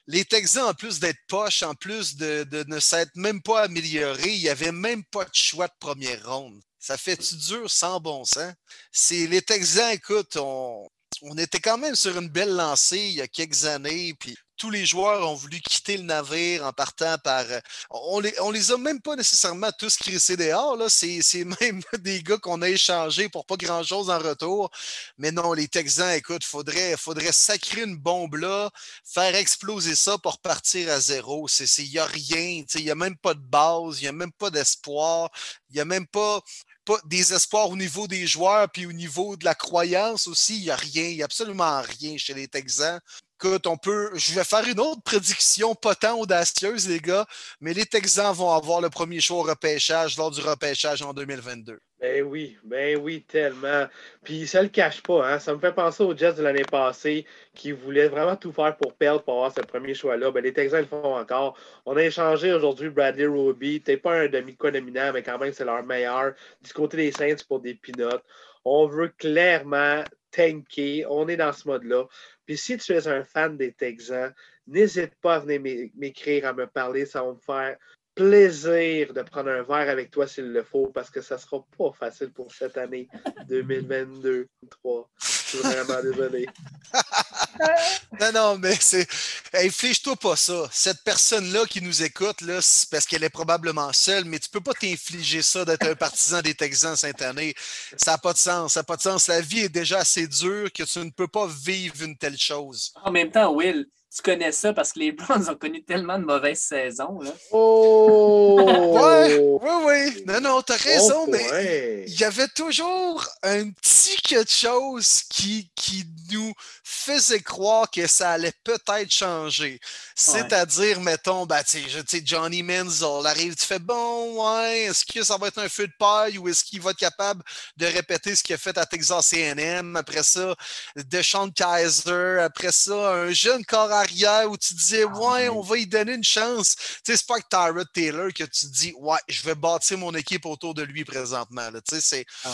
[0.07, 4.33] Les Texans, en plus d'être poches, en plus de, de ne s'être même pas améliorés,
[4.33, 6.59] il n'y avait même pas de choix de première ronde.
[6.79, 8.51] Ça fait-tu dur sans bon sens?
[8.91, 10.89] C'est les Texans, écoute, on,
[11.21, 14.69] on était quand même sur une belle lancée il y a quelques années, puis tous
[14.69, 17.43] les joueurs ont voulu quitter le navire en partant par.
[17.49, 17.59] Euh,
[17.89, 20.77] on les, on les a même pas nécessairement tous crissés dehors.
[20.77, 20.87] Là.
[20.87, 21.23] C'est,
[21.61, 24.69] même des gars qu'on a échangés pour pas grand-chose en retour.
[25.17, 28.69] Mais non, les Texans, écoute, faudrait, faudrait sacrer une bombe là,
[29.03, 31.47] faire exploser ça pour partir à zéro.
[31.79, 32.63] Il n'y a rien.
[32.75, 35.31] Il n'y a même pas de base, il n'y a même pas d'espoir,
[35.71, 36.39] il n'y a même pas
[36.85, 40.63] pas des espoirs au niveau des joueurs, puis au niveau de la croyance aussi, il
[40.63, 42.99] n'y a rien, il n'y a absolument rien chez les Texans.
[43.43, 44.11] Écoute, on peut.
[44.13, 47.25] Je vais faire une autre prédiction pas tant audacieuse, les gars,
[47.59, 51.79] mais les Texans vont avoir le premier choix au repêchage lors du repêchage en 2022.
[51.99, 53.87] Ben oui, ben oui, tellement.
[54.23, 55.39] Puis ça le cache pas, hein?
[55.39, 57.25] Ça me fait penser aux Jets de l'année passée
[57.55, 60.29] qui voulaient vraiment tout faire pour perdre pour avoir ce premier choix-là.
[60.29, 61.57] Ben, les Texans le font encore.
[61.87, 63.81] On a échangé aujourd'hui Bradley Roby.
[63.81, 66.33] T'es pas un demi-quoi dominant, mais quand même, c'est leur meilleur.
[66.61, 68.23] Du côté des Saints pour des pinottes.
[68.65, 71.05] On veut clairement tanker.
[71.09, 72.05] On est dans ce mode-là.
[72.45, 74.33] Puis si tu es un fan des Texans,
[74.67, 77.05] n'hésite pas à venir m'écrire, à me parler.
[77.05, 77.77] Ça va me faire
[78.15, 81.65] plaisir de prendre un verre avec toi s'il le faut, parce que ça ne sera
[81.77, 83.07] pas facile pour cette année
[83.47, 86.45] 2022 Je suis vraiment désolé.
[88.19, 89.07] non, non, mais c'est.
[89.53, 90.69] Inflige-toi pas ça.
[90.71, 94.73] Cette personne-là qui nous écoute, là, parce qu'elle est probablement seule, mais tu peux pas
[94.73, 97.53] t'infliger ça d'être un partisan des Texans cette année.
[97.97, 98.73] Ça n'a pas de sens.
[98.73, 99.27] Ça n'a pas de sens.
[99.27, 102.93] La vie est déjà assez dure que tu ne peux pas vivre une telle chose.
[103.03, 106.25] En même temps, Will, tu connais ça parce que les Browns ont connu tellement de
[106.25, 107.21] mauvaises saisons.
[107.21, 107.31] Là.
[107.51, 108.59] Oh!
[108.99, 110.23] ouais, oui, oui.
[110.27, 116.05] Non, non, t'as raison, mais il y avait toujours un petit quelque chose qui, qui
[116.31, 116.53] nous
[116.83, 119.79] faisait croire que ça allait peut-être changer.
[120.15, 125.37] C'est-à-dire, mettons, ben, tu sais, Johnny Menzel arrive, tu fais bon, ouais, est-ce que ça
[125.37, 127.41] va être un feu de paille ou est-ce qu'il va être capable
[127.77, 129.95] de répéter ce qu'il a fait à Texas AM?
[129.95, 130.55] Après ça,
[130.95, 135.77] Deshaun Kaiser, après ça, un jeune corps arrière où tu disais, ah, ouais, on va
[135.77, 136.75] y donner une chance.
[136.75, 140.13] Tu sais, c'est pas que Tyrod Taylor que tu dis, ouais, je vais bâtir mon
[140.13, 141.69] équipe autour de lui présentement.
[141.71, 142.25] Tu sais, c'est.
[142.43, 142.53] Ah.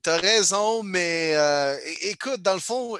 [0.00, 2.96] T'as raison, mais euh, écoute, dans le fond,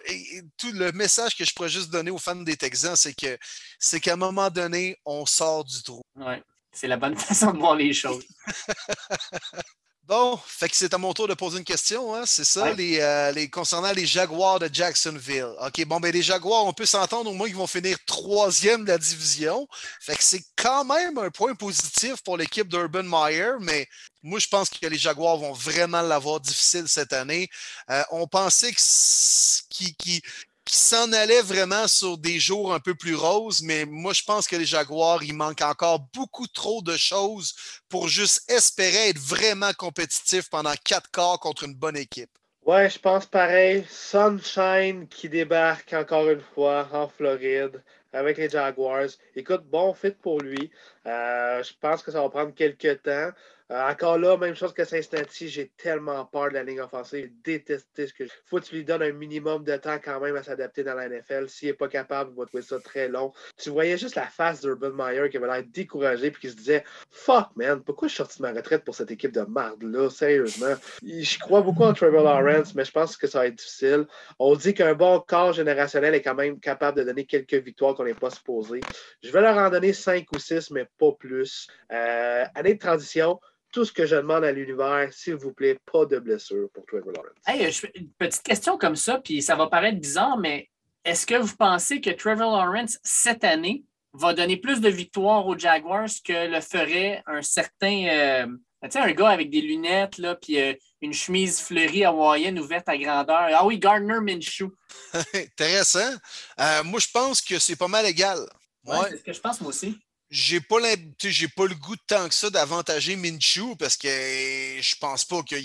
[0.56, 3.38] tout le message que je pourrais juste donner aux fans des Texans, c'est que
[3.78, 6.02] c'est qu'à un moment donné, on sort du trou.
[6.16, 6.42] Ouais,
[6.72, 8.24] c'est la bonne façon de voir les choses.
[10.08, 12.22] Bon, fait que c'est à mon tour de poser une question, hein?
[12.24, 15.52] c'est ça, les, euh, les, concernant les Jaguars de Jacksonville.
[15.60, 18.88] OK, bon, ben les Jaguars, on peut s'entendre au moins qu'ils vont finir troisième de
[18.88, 19.68] la division.
[20.00, 23.86] Fait que c'est quand même un point positif pour l'équipe d'Urban Meyer, mais
[24.22, 27.50] moi, je pense que les Jaguars vont vraiment l'avoir difficile cette année.
[27.90, 30.22] Euh, on pensait qu'ils
[30.68, 34.46] qui s'en allait vraiment sur des jours un peu plus roses, mais moi, je pense
[34.46, 37.54] que les Jaguars, il manque encore beaucoup trop de choses
[37.88, 42.30] pour juste espérer être vraiment compétitif pendant quatre quarts contre une bonne équipe.
[42.66, 43.86] Ouais, je pense pareil.
[43.88, 49.08] Sunshine qui débarque encore une fois en Floride avec les Jaguars.
[49.34, 50.70] Écoute, bon fit pour lui.
[51.06, 53.30] Euh, je pense que ça va prendre quelques temps.
[53.70, 57.30] Euh, encore là, même chose que Cincinnati, j'ai tellement peur de la ligne offensive.
[57.44, 58.30] Détester ce que je...
[58.46, 61.08] faut que tu lui donnes un minimum de temps quand même à s'adapter dans la
[61.08, 61.48] NFL.
[61.48, 63.32] S'il n'est pas capable, il va trouver ça très long.
[63.58, 66.84] Tu voyais juste la face d'Urban Meyer qui avait l'air découragé puis qui se disait
[67.10, 70.74] Fuck man, pourquoi je suis sorti de ma retraite pour cette équipe de marde-là, sérieusement.
[71.02, 74.06] Je crois beaucoup en Trevor Lawrence, mais je pense que ça va être difficile.
[74.38, 78.04] On dit qu'un bon corps générationnel est quand même capable de donner quelques victoires qu'on
[78.04, 78.80] n'est pas supposé.
[79.22, 81.68] Je vais leur en donner 5 ou 6, mais pas plus.
[81.92, 83.38] Euh, année de transition,
[83.72, 87.12] tout ce que je demande à l'univers, s'il vous plaît, pas de blessure pour Trevor
[87.12, 87.36] Lawrence.
[87.46, 90.68] Hey, une petite question comme ça, puis ça va paraître bizarre, mais
[91.04, 95.56] est-ce que vous pensez que Trevor Lawrence, cette année, va donner plus de victoires aux
[95.56, 98.06] Jaguars que le ferait un certain.
[98.08, 98.46] Euh,
[98.84, 102.88] tu sais, un gars avec des lunettes, là, puis euh, une chemise fleurie hawaïenne ouverte
[102.88, 103.48] à grandeur?
[103.52, 104.72] Ah oui, Gardner Minshew.
[105.34, 106.14] Intéressant.
[106.60, 108.38] Euh, moi, je pense que c'est pas mal égal.
[108.84, 109.98] Ouais, c'est ce que je pense, moi aussi.
[110.30, 115.24] J'ai pas, pas le goût de tant que ça d'avantager Minshew parce que je pense
[115.24, 115.64] pas qu'il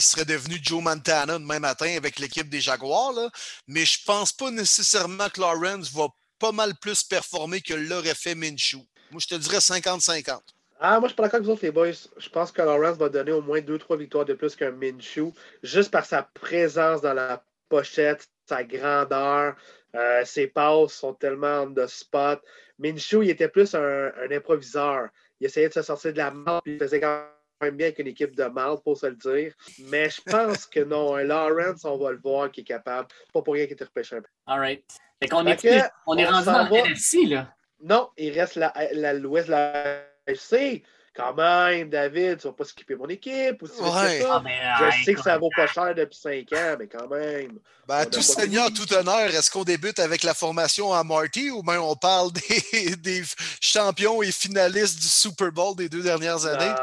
[0.00, 3.30] serait devenu Joe Montana demain matin avec l'équipe des Jaguars,
[3.66, 8.34] mais je pense pas nécessairement que Lawrence va pas mal plus performer que l'aurait fait
[8.34, 8.86] Minshew.
[9.10, 10.40] Moi, je te dirais 50-50.
[10.80, 11.92] Ah, moi, je suis pas d'accord avec les boys.
[12.16, 15.90] Je pense que Lawrence va donner au moins 2-3 victoires de plus qu'un Minshew, juste
[15.90, 19.56] par sa présence dans la pochette, sa grandeur.
[19.94, 22.40] Euh, ses passes sont tellement on the spot.
[22.78, 25.08] Minshew, il était plus un, improviseur.
[25.40, 27.24] Il essayait de se sortir de la malle, puis il faisait quand
[27.60, 29.52] même bien avec une équipe de mal, pour se le dire.
[29.88, 33.08] Mais je pense que non, un Lawrence, on va le voir qui est capable.
[33.32, 34.28] Pas pour rien qu'il était repêché un peu.
[34.46, 34.84] All right.
[35.22, 37.52] Fait qu'on est, on est rendu dans NFC, là.
[37.82, 40.82] Non, il reste l'ouest de la FC.
[41.14, 44.20] Quand même, David, tu vas pas skipper mon équipe ou si ouais.
[44.20, 44.42] ça.
[44.62, 47.58] Ah, je sais que ça vaut pas cher depuis 5 ans, mais quand même.
[47.88, 51.80] Ben, tout seigneur, tout honneur, est-ce qu'on débute avec la formation à Marty ou bien
[51.80, 53.22] on parle des, des,
[53.60, 56.74] champions et finalistes du Super Bowl des deux dernières années?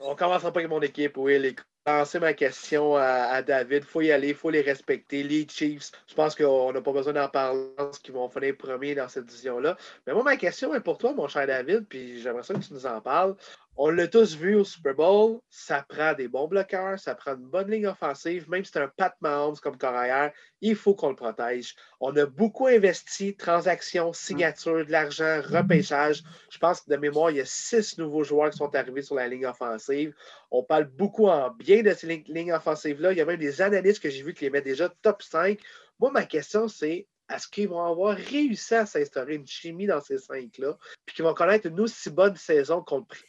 [0.00, 1.54] On commencera pas avec mon équipe, oui.
[1.86, 3.84] Lancer ma question à, David.
[3.84, 5.22] Il faut y aller, il faut les respecter.
[5.22, 7.70] Les Chiefs, je pense qu'on n'a pas besoin d'en parler,
[8.02, 9.76] qui vont finir premiers dans cette division-là.
[10.06, 12.74] Mais moi, ma question est pour toi, mon cher David, puis j'aimerais ça que tu
[12.74, 13.34] nous en parles.
[13.80, 17.46] On l'a tous vu au Super Bowl, ça prend des bons bloqueurs, ça prend une
[17.46, 21.14] bonne ligne offensive, même si c'est un Pat Mahomes comme carrière, il faut qu'on le
[21.14, 21.76] protège.
[22.00, 26.24] On a beaucoup investi, transactions, signatures, de l'argent, repêchage.
[26.50, 29.14] Je pense que de mémoire, il y a six nouveaux joueurs qui sont arrivés sur
[29.14, 30.12] la ligne offensive.
[30.50, 33.12] On parle beaucoup en bien de ces lignes offensives-là.
[33.12, 35.58] Il y a même des analystes que j'ai vus qui les mettent déjà top 5.
[35.98, 40.18] Moi, ma question, c'est est-ce qu'ils vont avoir réussi à s'instaurer une chimie dans ces
[40.18, 42.82] cinq-là, puis qu'ils vont connaître une aussi bonne saison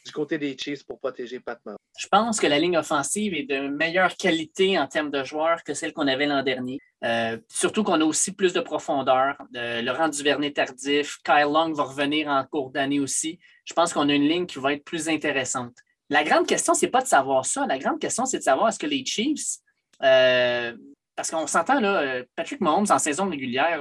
[0.06, 1.60] du côté des Chiefs pour protéger Pat
[1.98, 5.74] Je pense que la ligne offensive est de meilleure qualité en termes de joueurs que
[5.74, 6.78] celle qu'on avait l'an dernier.
[7.04, 9.36] Euh, surtout qu'on a aussi plus de profondeur.
[9.56, 13.38] Euh, Laurent Duvernay tardif, Kyle Long va revenir en cours d'année aussi.
[13.66, 15.74] Je pense qu'on a une ligne qui va être plus intéressante.
[16.10, 17.66] La grande question, c'est pas de savoir ça.
[17.66, 19.58] La grande question, c'est de savoir est-ce que les Chiefs
[20.02, 20.76] euh,
[21.16, 23.80] parce qu'on s'entend, là, euh, Patrick Mahomes, en saison régulière,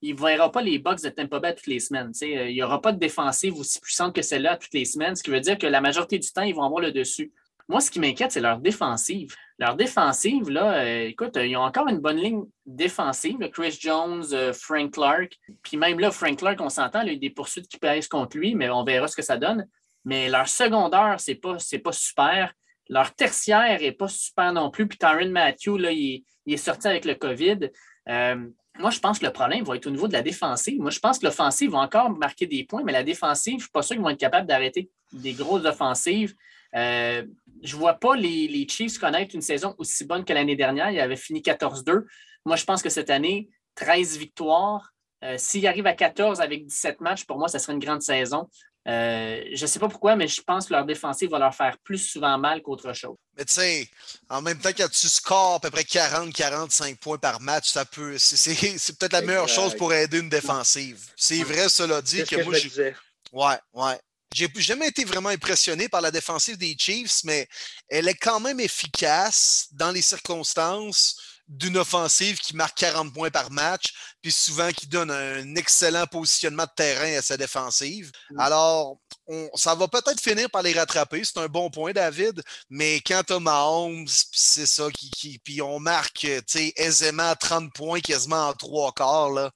[0.00, 2.10] il ne verra pas les box de Tampa Bay toutes les semaines.
[2.22, 5.22] Euh, il n'y aura pas de défensive aussi puissante que celle-là toutes les semaines, ce
[5.22, 7.32] qui veut dire que la majorité du temps, ils vont avoir le dessus.
[7.68, 9.32] Moi, ce qui m'inquiète, c'est leur défensive.
[9.58, 13.38] Leur défensive, là, écoute, ils ont encore une bonne ligne défensive.
[13.52, 15.38] Chris Jones, Frank Clark.
[15.62, 18.36] Puis même là, Frank Clark, on s'entend, il y a des poursuites qui pèsent contre
[18.36, 19.68] lui, mais on verra ce que ça donne.
[20.04, 22.52] Mais leur secondaire, ce n'est pas, pas super.
[22.88, 24.86] Leur tertiaire n'est pas super non plus.
[24.86, 27.70] Puis Tyron Matthew, là, il, est sorti avec le COVID.
[28.08, 28.46] Euh,
[28.78, 30.80] moi, je pense que le problème va être au niveau de la défensive.
[30.80, 33.62] Moi, je pense que l'offensive va encore marquer des points, mais la défensive, je ne
[33.62, 36.34] suis pas sûr qu'ils vont être capables d'arrêter des grosses offensives.
[36.74, 37.24] Euh,
[37.62, 40.90] je ne vois pas les, les, Chiefs connaître une saison aussi bonne que l'année dernière.
[40.90, 42.04] Ils avaient fini 14-2.
[42.44, 44.92] Moi, je pense que cette année, 13 victoires.
[45.24, 48.48] Euh, s'ils arrivent à 14 avec 17 matchs, pour moi, ça serait une grande saison.
[48.88, 51.76] Euh, je ne sais pas pourquoi, mais je pense que leur défensive va leur faire
[51.84, 53.16] plus souvent mal qu'autre chose.
[53.36, 53.88] Mais tu sais,
[54.28, 58.18] en même temps, quand tu scores à peu près 40-45 points par match, ça peut.
[58.18, 61.00] C'est peut-être la meilleure chose pour aider une défensive.
[61.16, 62.54] C'est vrai, cela dit, que, moi.
[62.58, 62.92] Je
[63.32, 64.00] ouais, ouais.
[64.34, 67.46] J'ai jamais été vraiment impressionné par la défensive des Chiefs, mais
[67.88, 71.16] elle est quand même efficace dans les circonstances
[71.52, 73.92] d'une offensive qui marque 40 points par match,
[74.22, 78.10] puis souvent qui donne un excellent positionnement de terrain à sa défensive.
[78.30, 78.40] Mm.
[78.40, 78.98] Alors,
[79.54, 81.22] ça va peut-être finir par les rattraper.
[81.24, 82.42] C'est un bon point, David.
[82.70, 86.26] Mais quand tu Mahomes, c'est ça, qui, puis on marque
[86.76, 89.30] aisément 30 points quasiment en trois quarts.
[89.30, 89.50] Là.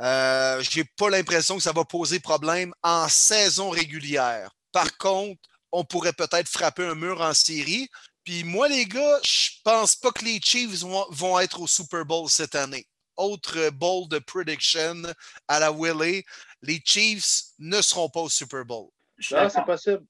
[0.00, 4.50] Euh, j'ai pas l'impression que ça va poser problème en saison régulière.
[4.72, 5.40] Par contre,
[5.72, 7.88] on pourrait peut-être frapper un mur en série,
[8.30, 12.28] puis moi, les gars, je pense pas que les Chiefs vont, être au Super Bowl
[12.28, 12.86] cette année.
[13.16, 15.02] Autre bold prediction
[15.48, 16.22] à la Willie,
[16.62, 18.86] les Chiefs ne seront pas au Super Bowl.
[19.32, 20.04] non, c'est possible.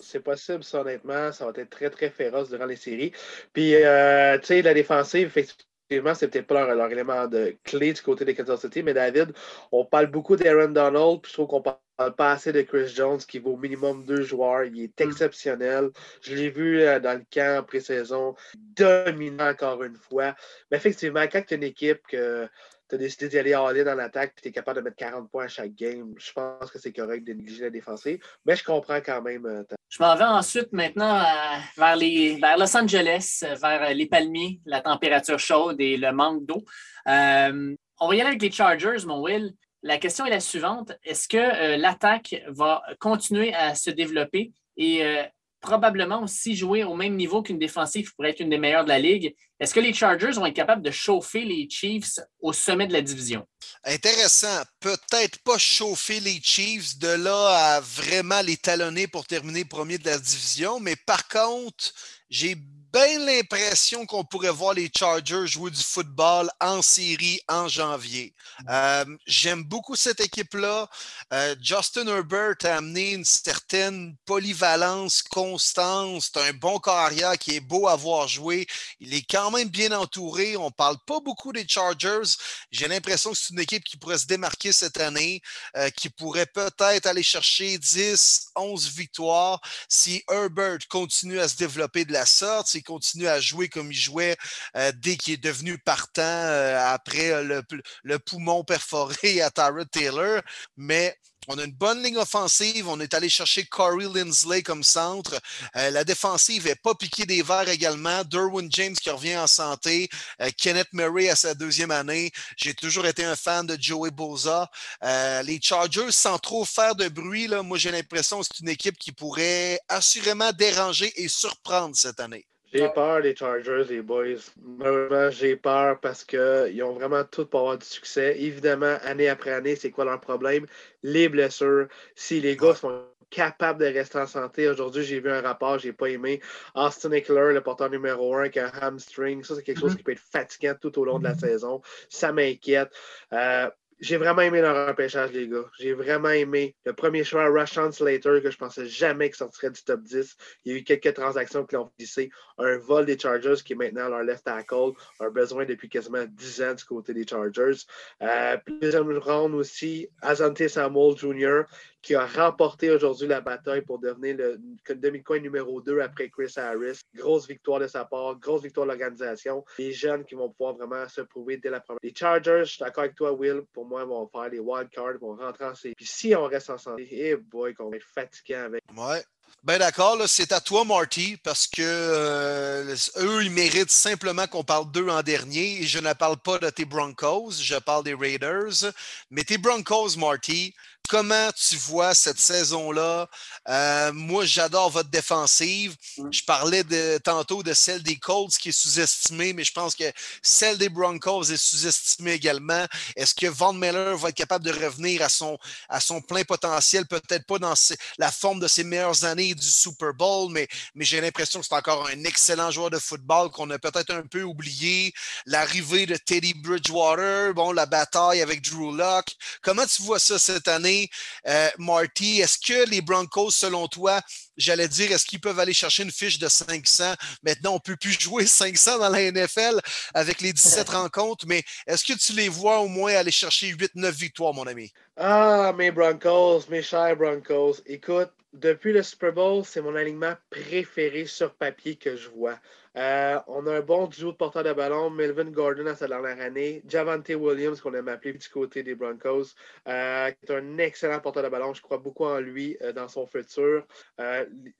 [0.00, 1.30] C'est possible, ça, honnêtement.
[1.30, 3.12] Ça va être très, très féroce durant les séries.
[3.52, 8.02] Puis, euh, tu sais, la défensive, effectivement, c'est peut-être pas leur, élément de clé du
[8.02, 9.32] côté des Kansas City, mais David,
[9.72, 13.18] on parle beaucoup d'Aaron Donald, puis je trouve qu'on parle pas assez de Chris Jones,
[13.18, 14.64] qui vaut au minimum deux joueurs.
[14.64, 15.08] Il est mm.
[15.08, 15.90] exceptionnel.
[16.20, 20.34] Je l'ai vu euh, dans le camp pré-saison, dominant encore une fois.
[20.70, 22.48] Mais effectivement, quand tu as une équipe que
[22.88, 25.30] tu as décidé d'y aller all-in dans l'attaque et tu es capable de mettre 40
[25.30, 28.18] points à chaque game, je pense que c'est correct de négliger la défensive.
[28.44, 29.46] Mais je comprends quand même.
[29.46, 34.60] Euh, je m'en vais ensuite maintenant euh, vers, les, vers Los Angeles, vers les palmiers,
[34.64, 36.64] la température chaude et le manque d'eau.
[37.06, 39.54] on va y aller avec les Chargers, mon Will.
[39.82, 40.92] La question est la suivante.
[41.04, 44.52] Est-ce que euh, l'attaque va continuer à se développer?
[44.76, 45.22] Et euh,
[45.60, 48.98] probablement aussi jouer au même niveau qu'une défensive pourrait être une des meilleures de la
[48.98, 49.34] Ligue?
[49.60, 53.02] Est-ce que les Chargers vont être capables de chauffer les Chiefs au sommet de la
[53.02, 53.46] division?
[53.84, 54.62] Intéressant.
[54.80, 60.06] Peut-être pas chauffer les Chiefs de là à vraiment les talonner pour terminer premier de
[60.06, 61.92] la division, mais par contre,
[62.30, 62.56] j'ai
[62.92, 68.34] bien l'impression qu'on pourrait voir les Chargers jouer du football en série en janvier.
[68.60, 68.64] Mm.
[68.70, 70.88] Euh, j'aime beaucoup cette équipe-là.
[71.32, 76.30] Euh, Justin Herbert a amené une certaine polyvalence, constance.
[76.32, 78.66] C'est un bon carrière qui est beau à voir jouer.
[79.00, 80.56] Il est quand même bien entouré.
[80.56, 82.36] On ne parle pas beaucoup des Chargers.
[82.70, 85.42] J'ai l'impression que c'est une équipe qui pourrait se démarquer cette année,
[85.76, 92.04] euh, qui pourrait peut-être aller chercher 10, 11 victoires si Herbert continue à se développer
[92.04, 94.36] de la sorte il continue à jouer comme il jouait
[94.76, 97.62] euh, dès qu'il est devenu partant euh, après euh,
[98.04, 100.40] le, poumon perforé à Tyrod Taylor.
[100.76, 101.16] Mais
[101.48, 102.88] on a une bonne ligne offensive.
[102.88, 105.40] On est allé chercher Corey Lindsley comme centre.
[105.74, 108.22] la défensive n'est pas piquée des verres également.
[108.24, 110.10] Derwin James qui revient en santé.
[110.58, 112.32] Kenneth Murray à sa deuxième année.
[112.58, 114.68] J'ai toujours été un fan de Joey Boza.
[115.02, 118.98] les Chargers, sans trop faire de bruit, là, moi j'ai l'impression que c'est une équipe
[118.98, 122.46] qui pourrait assurément déranger et surprendre cette année.
[122.72, 124.36] J'ai peur des Chargers, les boys.
[124.62, 128.36] Malheureusement, j'ai peur parce qu'ils ont vraiment tout pour avoir du succès.
[128.38, 130.66] Évidemment, année après année, c'est quoi leur problème?
[131.02, 131.88] Les blessures.
[132.14, 135.92] Si les gars sont capables de rester en santé, aujourd'hui, j'ai vu un rapport, j'ai
[135.92, 136.40] pas aimé.
[136.74, 139.44] Austin Eckler, le porteur numéro un, qui a un hamstring.
[139.44, 139.96] Ça, c'est quelque chose mm-hmm.
[139.96, 141.40] qui peut être fatigant tout au long de la mm-hmm.
[141.40, 141.82] saison.
[142.10, 142.90] Ça m'inquiète.
[143.32, 145.64] Euh, j'ai vraiment aimé leur repêchage, les gars.
[145.78, 149.82] J'ai vraiment aimé le premier choix, Rashawn Slater, que je pensais jamais qu'il sortirait du
[149.82, 150.36] top 10.
[150.64, 152.30] Il y a eu quelques transactions qui l'ont glissé.
[152.58, 154.92] Un vol des Chargers qui est maintenant leur left tackle.
[155.20, 157.84] Un besoin depuis quasiment 10 ans du côté des Chargers.
[158.22, 161.62] Euh, deuxième round aussi, Azante Samuel Jr.,
[162.02, 167.00] qui a remporté aujourd'hui la bataille pour devenir le demi-coin numéro 2 après Chris Harris.
[167.14, 169.64] Grosse victoire de sa part, grosse victoire de l'organisation.
[169.78, 171.98] Les jeunes qui vont pouvoir vraiment se prouver dès la première.
[172.02, 175.36] Les Chargers, je suis d'accord avec toi, Will, pour moi, vont faire les wildcards, vont
[175.36, 175.94] rentrer en série.
[175.94, 178.82] Puis si on reste en santé, eh boy, qu'on va être fatiguant avec.
[178.96, 179.22] Ouais.
[179.64, 184.90] Ben d'accord, c'est à toi, Marty, parce que euh, eux, ils méritent simplement qu'on parle
[184.92, 185.82] d'eux en dernier.
[185.82, 188.92] Et je ne parle pas de tes Broncos, je parle des Raiders.
[189.30, 190.74] Mais tes Broncos, Marty,
[191.08, 193.28] comment tu vois cette saison-là?
[193.68, 195.96] Euh, moi, j'adore votre défensive.
[196.18, 196.28] Mm.
[196.30, 200.04] Je parlais de, tantôt de celle des Colts qui est sous-estimée, mais je pense que
[200.42, 202.86] celle des Broncos est sous-estimée également.
[203.16, 207.06] Est-ce que Von Miller va être capable de revenir à son, à son plein potentiel?
[207.06, 207.74] Peut-être pas dans
[208.18, 211.74] la forme de ses meilleures années du Super Bowl, mais, mais j'ai l'impression que c'est
[211.74, 215.12] encore un excellent joueur de football qu'on a peut-être un peu oublié.
[215.46, 219.34] L'arrivée de Teddy Bridgewater, bon, la bataille avec Drew Locke.
[219.62, 220.97] Comment tu vois ça cette année?
[221.46, 224.20] Euh, Marty, est-ce que les Broncos, selon toi,
[224.56, 227.14] j'allais dire, est-ce qu'ils peuvent aller chercher une fiche de 500?
[227.42, 229.80] Maintenant, on ne peut plus jouer 500 dans la NFL
[230.14, 234.10] avec les 17 rencontres, mais est-ce que tu les vois au moins aller chercher 8-9
[234.10, 234.92] victoires, mon ami?
[235.16, 237.76] Ah, mes Broncos, mes chers Broncos.
[237.86, 242.58] Écoute, depuis le Super Bowl, c'est mon alignement préféré sur papier que je vois.
[242.98, 246.40] Euh, on a un bon duo de porteurs de ballon, Melvin Gordon à sa dernière
[246.40, 249.54] année, Javante Williams, qu'on aime appeler du côté des Broncos,
[249.86, 251.72] euh, qui est un excellent porteur de ballon.
[251.72, 253.86] Je crois beaucoup en lui euh, dans son futur.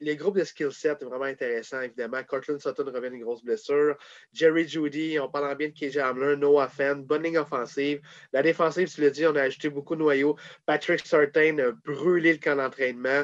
[0.01, 2.21] les groupes de skill set, vraiment intéressants, évidemment.
[2.25, 3.97] Cortland Sutton revient d'une grosse blessure.
[4.33, 8.01] Jerry Judy, on parle bien de KJ Hamler, Noah Fenn, bonne ligne offensive.
[8.33, 10.37] La défensive, tu l'as dit, on a ajouté beaucoup de noyaux.
[10.67, 13.23] Patrick Sartain a brûlé le camp d'entraînement.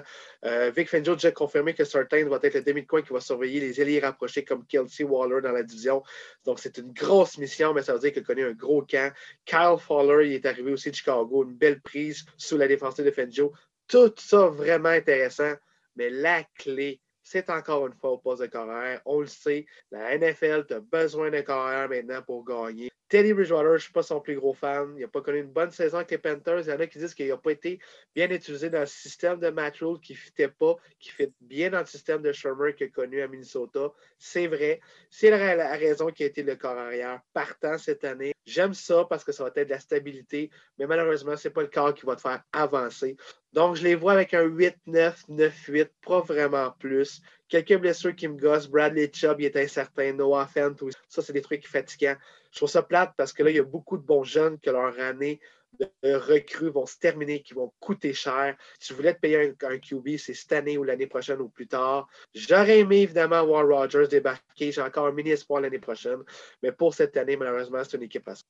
[0.76, 3.80] Vic Fangio a déjà confirmé que Sartain va être le demi-coin qui va surveiller les
[3.80, 6.02] alliés rapprochés comme Kill Kelsey Waller dans la division.
[6.44, 9.12] Donc, c'est une grosse mission, mais ça veut dire qu'il connaît un gros camp.
[9.44, 13.10] Kyle Fowler, il est arrivé aussi de Chicago, une belle prise sous la défense de
[13.10, 13.52] Fangio.
[13.86, 15.54] Tout ça vraiment intéressant,
[15.96, 19.00] mais la clé, c'est encore une fois au poste de carrière.
[19.04, 22.90] On le sait, la NFL, tu as besoin d'un carrière maintenant pour gagner.
[23.08, 24.94] Teddy Bridgewater, je ne suis pas son plus gros fan.
[24.96, 26.60] Il n'a pas connu une bonne saison avec les Panthers.
[26.60, 27.78] Il y en a qui disent qu'il n'a pas été
[28.14, 31.70] bien utilisé dans le système de Matt Rule qui ne fitait pas, qui fit bien
[31.70, 33.92] dans le système de Shermer qu'il a connu à Minnesota.
[34.18, 34.80] C'est vrai.
[35.10, 38.32] C'est la, raison qui a été le corps arrière partant cette année.
[38.46, 41.62] J'aime ça parce que ça va être de la stabilité, mais malheureusement, ce n'est pas
[41.62, 43.16] le corps qui va te faire avancer.
[43.52, 47.22] Donc, je les vois avec un 8-9, 9-8, pas vraiment plus.
[47.48, 48.68] Quelques blessures qui me gossent.
[48.68, 50.12] Bradley Chubb, il est incertain.
[50.12, 50.74] Noah Fent,
[51.08, 52.16] ça, c'est des trucs fatigants.
[52.54, 54.70] Je trouve ça plate parce que là, il y a beaucoup de bons jeunes que
[54.70, 55.40] leur année
[55.80, 58.56] de recrues vont se terminer, qui vont coûter cher.
[58.78, 61.66] Si je voulais te payer un, QB, c'est cette année ou l'année prochaine ou plus
[61.66, 62.06] tard.
[62.32, 64.70] J'aurais aimé évidemment voir Rogers débarquer.
[64.70, 66.22] J'ai encore un mini espoir l'année prochaine.
[66.62, 68.42] Mais pour cette année, malheureusement, c'est une équipe à ça.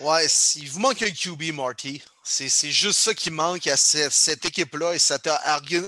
[0.00, 2.02] Ouais, il vous manque un QB, Marty.
[2.24, 5.28] C'est juste ça qui manque à cette, équipe-là et cette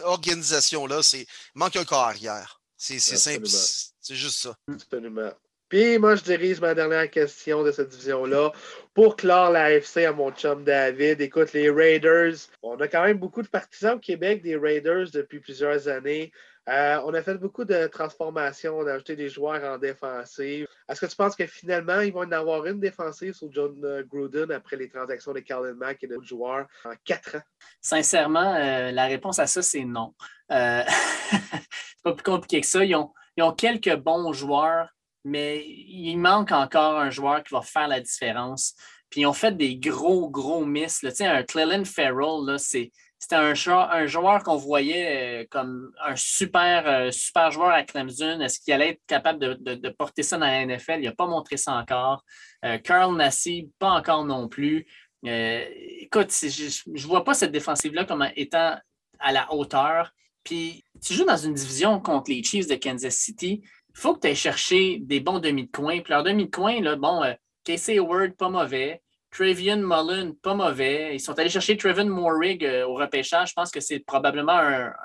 [0.05, 1.01] organisation-là.
[1.15, 1.27] Il
[1.57, 2.61] manque un corps arrière.
[2.77, 3.49] C'est simple.
[3.49, 4.57] C'est juste ça.
[4.69, 5.33] Absolument.
[5.69, 8.53] Puis moi, je dirige ma dernière question de cette division-là.
[8.93, 13.19] Pour clore la FC à mon chum David, écoute, les Raiders, on a quand même
[13.19, 16.33] beaucoup de partisans au Québec des Raiders depuis plusieurs années.
[16.69, 20.67] Euh, on a fait beaucoup de transformations, on a ajouté des joueurs en défensive.
[20.89, 24.03] Est-ce que tu penses que finalement, ils vont en avoir une défensive sur John euh,
[24.03, 27.43] Gruden après les transactions de Carlin Mack et d'autres joueurs en quatre ans?
[27.83, 30.15] Sincèrement, euh, la réponse à ça, c'est non.
[30.49, 32.83] c'est pas plus compliqué que ça.
[32.83, 34.94] Ils ont, ils ont quelques bons joueurs,
[35.25, 38.75] mais il manque encore un joueur qui va faire la différence.
[39.11, 41.01] Puis ils ont fait des gros, gros miss.
[41.01, 46.87] Tu sais, un Cleland Farrell, c'était un, un, joueur qu'on voyait euh, comme un super,
[46.87, 48.41] euh, super joueur à Clemson.
[48.41, 50.99] Est-ce qu'il allait être capable de, porter ça dans la NFL?
[50.99, 52.25] Il n'a pas montré ça encore.
[52.65, 54.87] Euh, Carl Nassib, pas encore non plus.
[55.23, 58.77] écoute, je ne vois pas cette défensive-là comme étant
[59.21, 60.11] à la hauteur.
[60.43, 63.63] Puis tu joues dans une division contre les Chiefs de Kansas City.
[63.95, 66.01] Il faut que tu ailles chercher des bons demi de coin.
[66.01, 67.23] Puis leur demi de coin, bon,
[67.65, 69.01] Casey Howard, pas mauvais.
[69.35, 71.15] Travian Mullen, pas mauvais.
[71.15, 73.49] Ils sont allés chercher Trevin Morrig euh, au repêchage.
[73.49, 74.61] Je pense que c'est probablement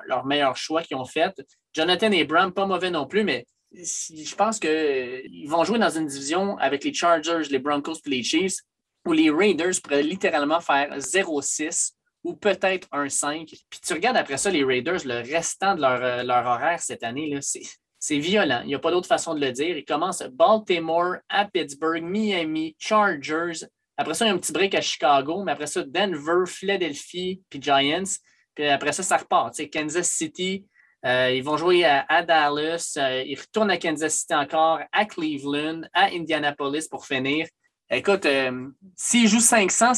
[0.05, 1.33] leur meilleur choix qu'ils ont fait.
[1.73, 6.57] Jonathan Abram, pas mauvais non plus, mais je pense qu'ils vont jouer dans une division
[6.57, 8.57] avec les Chargers, les Broncos et les Chiefs,
[9.05, 13.47] où les Raiders pourraient littéralement faire 0-6 ou peut-être un 5.
[13.47, 17.03] Puis tu regardes après ça les Raiders, le restant de leur, euh, leur horaire cette
[17.03, 17.63] année, c'est
[18.09, 18.61] violent.
[18.63, 19.77] Il n'y a pas d'autre façon de le dire.
[19.77, 23.65] Ils commencent Baltimore, à Pittsburgh, Miami, Chargers,
[23.99, 27.41] après ça, il y a un petit break à Chicago, mais après ça, Denver, Philadelphie,
[27.49, 28.15] puis Giants.
[28.55, 29.53] Puis après ça, ça repart.
[29.69, 30.65] Kansas City,
[31.05, 32.93] euh, ils vont jouer à, Dallas.
[32.97, 37.45] Euh, ils retournent à Kansas City encore, à Cleveland, à Indianapolis pour finir.
[37.91, 39.91] Écoute, euh, s'ils jouent 500,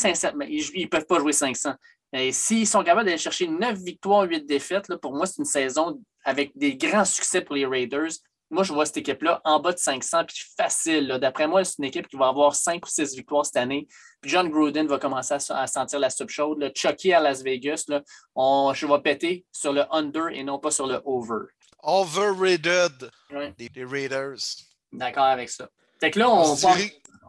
[0.49, 1.75] ils ne peuvent pas jouer 500.
[2.31, 6.01] S'ils sont capables d'aller chercher 9 victoires, 8 défaites, là, pour moi, c'est une saison
[6.23, 8.11] avec des grands succès pour les Raiders.
[8.49, 11.17] Moi, je vois cette équipe-là en bas de 500, puis facile.
[11.21, 13.87] D'après moi, c'est une équipe qui va avoir 5 ou 6 victoires cette année.
[14.21, 16.71] Puis John Gruden va commencer à, sentir la soupe chaude.
[16.75, 18.01] Chucky à Las Vegas, là,
[18.35, 21.45] on, je vais péter sur le under et non pas sur le over.
[21.81, 23.09] Overrated,
[23.57, 24.37] les, Raiders.
[24.91, 25.69] D'accord avec ça.
[25.99, 26.55] Fait que là, on,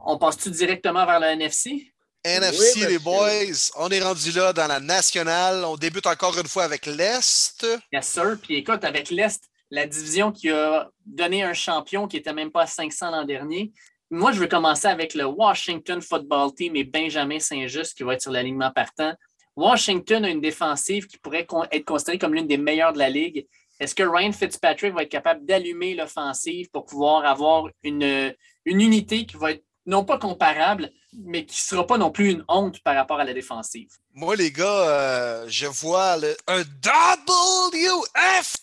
[0.04, 1.91] on passe-tu directement vers le NFC?
[2.24, 5.64] NFC, les boys, on est rendu là dans la nationale.
[5.64, 7.66] On débute encore une fois avec l'Est.
[7.92, 8.36] Yes, sir.
[8.40, 12.62] Puis écoute, avec l'Est, la division qui a donné un champion qui n'était même pas
[12.62, 13.72] à 500 l'an dernier.
[14.10, 18.22] Moi, je veux commencer avec le Washington Football Team et Benjamin Saint-Just qui va être
[18.22, 19.14] sur l'alignement partant.
[19.56, 23.46] Washington a une défensive qui pourrait être considérée comme l'une des meilleures de la ligue.
[23.80, 29.26] Est-ce que Ryan Fitzpatrick va être capable d'allumer l'offensive pour pouvoir avoir une, une unité
[29.26, 32.80] qui va être non pas comparable, mais qui ne sera pas non plus une honte
[32.82, 33.90] par rapport à la défensive?
[34.14, 36.16] Moi, les gars, euh, je vois
[36.46, 38.56] un WF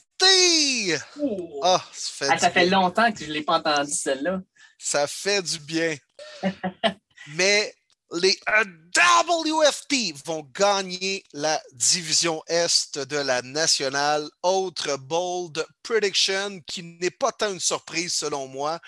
[1.63, 4.41] ah, ça fait, ah, longtemps que je ne l'ai pas entendu, celle-là.
[4.78, 5.95] Ça fait du bien.
[7.36, 7.74] Mais
[8.11, 8.38] les
[8.95, 14.28] WFT vont gagner la division Est de la nationale.
[14.41, 18.80] Autre bold prediction qui n'est pas tant une surprise selon moi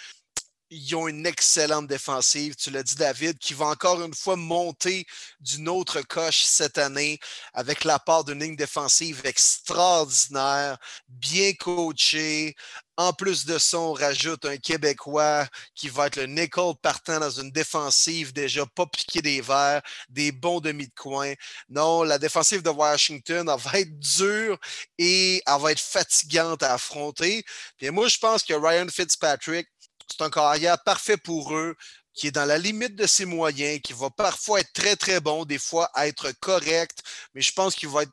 [0.72, 5.06] ils ont une excellente défensive, tu l'as dit David, qui va encore une fois monter
[5.42, 7.20] d'une autre coche cette année
[7.54, 10.78] avec la part d'une ligne défensive extraordinaire,
[11.10, 12.56] bien coachée.
[12.96, 15.46] En plus de ça, on rajoute un Québécois
[15.76, 20.32] qui va être le nickel partant dans une défensive déjà pas piqué des verres, des
[20.32, 21.34] bons demi de coin.
[21.68, 24.58] Non, la défensive de Washington, va être dure
[24.98, 27.44] et elle va être fatigante à affronter.
[27.78, 29.68] Puis moi, je pense que Ryan Fitzpatrick,
[30.12, 31.76] c'est un carrière parfait pour eux,
[32.14, 35.46] qui est dans la limite de ses moyens, qui va parfois être très, très bon,
[35.46, 37.00] des fois être correct,
[37.34, 38.04] mais je pense qu'il va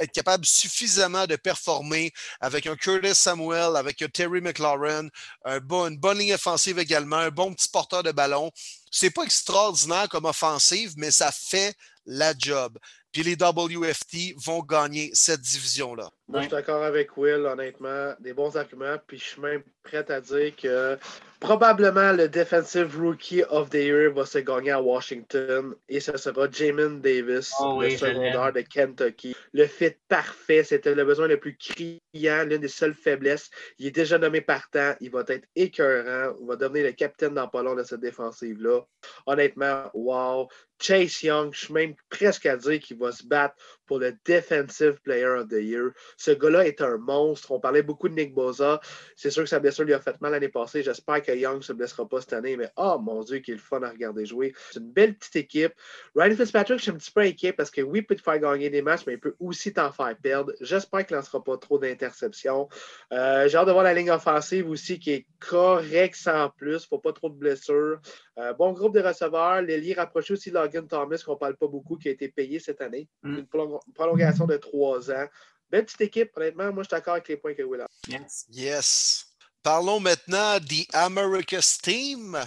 [0.00, 5.08] être capable suffisamment de performer avec un Curtis Samuel, avec un Terry McLaurin,
[5.44, 8.52] une bonne ligne offensive également, un bon petit porteur de ballon.
[8.92, 11.74] C'est pas extraordinaire comme offensive, mais ça fait
[12.06, 12.78] la job.
[13.10, 16.10] Puis les WFT vont gagner cette division-là.
[16.28, 18.14] Moi, je suis d'accord avec Will, honnêtement.
[18.20, 18.96] Des bons arguments.
[19.06, 20.98] Puis je suis même prêt à dire que
[21.40, 25.74] probablement le Defensive Rookie of the Year va se gagner à Washington.
[25.88, 29.34] Et ce sera Jamin Davis, Oh le oui, secondaire de Kentucky.
[29.54, 30.64] Le fit parfait.
[30.64, 33.48] C'était le besoin le plus criant, l'une des seules faiblesses.
[33.78, 34.94] Il est déjà nommé partant.
[35.00, 36.36] Il va être écœurant.
[36.40, 38.80] Il va devenir le capitaine dans pas long de cette défensive-là.
[39.24, 40.48] Honnêtement, wow.
[40.80, 43.56] Chase Young, je suis même presque à dire qu'il va se battre
[43.86, 45.90] pour le Defensive Player of the Year.
[46.18, 47.52] Ce gars-là est un monstre.
[47.52, 48.80] On parlait beaucoup de Nick Boza.
[49.16, 50.82] C'est sûr que sa blessure lui a fait mal l'année passée.
[50.82, 53.56] J'espère que Young ne se blessera pas cette année, mais oh mon Dieu, qu'il est
[53.56, 54.52] le fun à regarder jouer.
[54.72, 55.72] C'est une belle petite équipe.
[56.16, 58.38] Ryan Fitzpatrick, je suis un petit peu inquiet parce que oui, il peut te faire
[58.38, 60.52] gagner des matchs, mais il peut aussi t'en faire perdre.
[60.60, 62.68] J'espère qu'il ne lancera pas trop d'interceptions.
[63.12, 66.70] Euh, J'ai hâte de voir la ligne offensive aussi qui est correcte sans plus.
[66.70, 68.00] Il ne faut pas trop de blessures.
[68.38, 69.62] Euh, bon groupe de receveurs.
[69.62, 72.80] L'ailier rapproché aussi Logan Thomas, qu'on ne parle pas beaucoup, qui a été payé cette
[72.80, 73.08] année.
[73.22, 73.38] Mm.
[73.38, 75.26] Une prolong- prolongation de trois ans.
[75.70, 76.72] Belle petite équipe, honnêtement.
[76.72, 77.86] Moi, je suis d'accord avec les points que Will a.
[78.08, 78.46] Yes.
[78.50, 79.26] Yes.
[79.62, 82.38] Parlons maintenant des America's Team.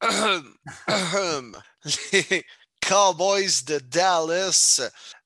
[2.12, 2.46] Les
[2.80, 4.80] Cowboys de Dallas.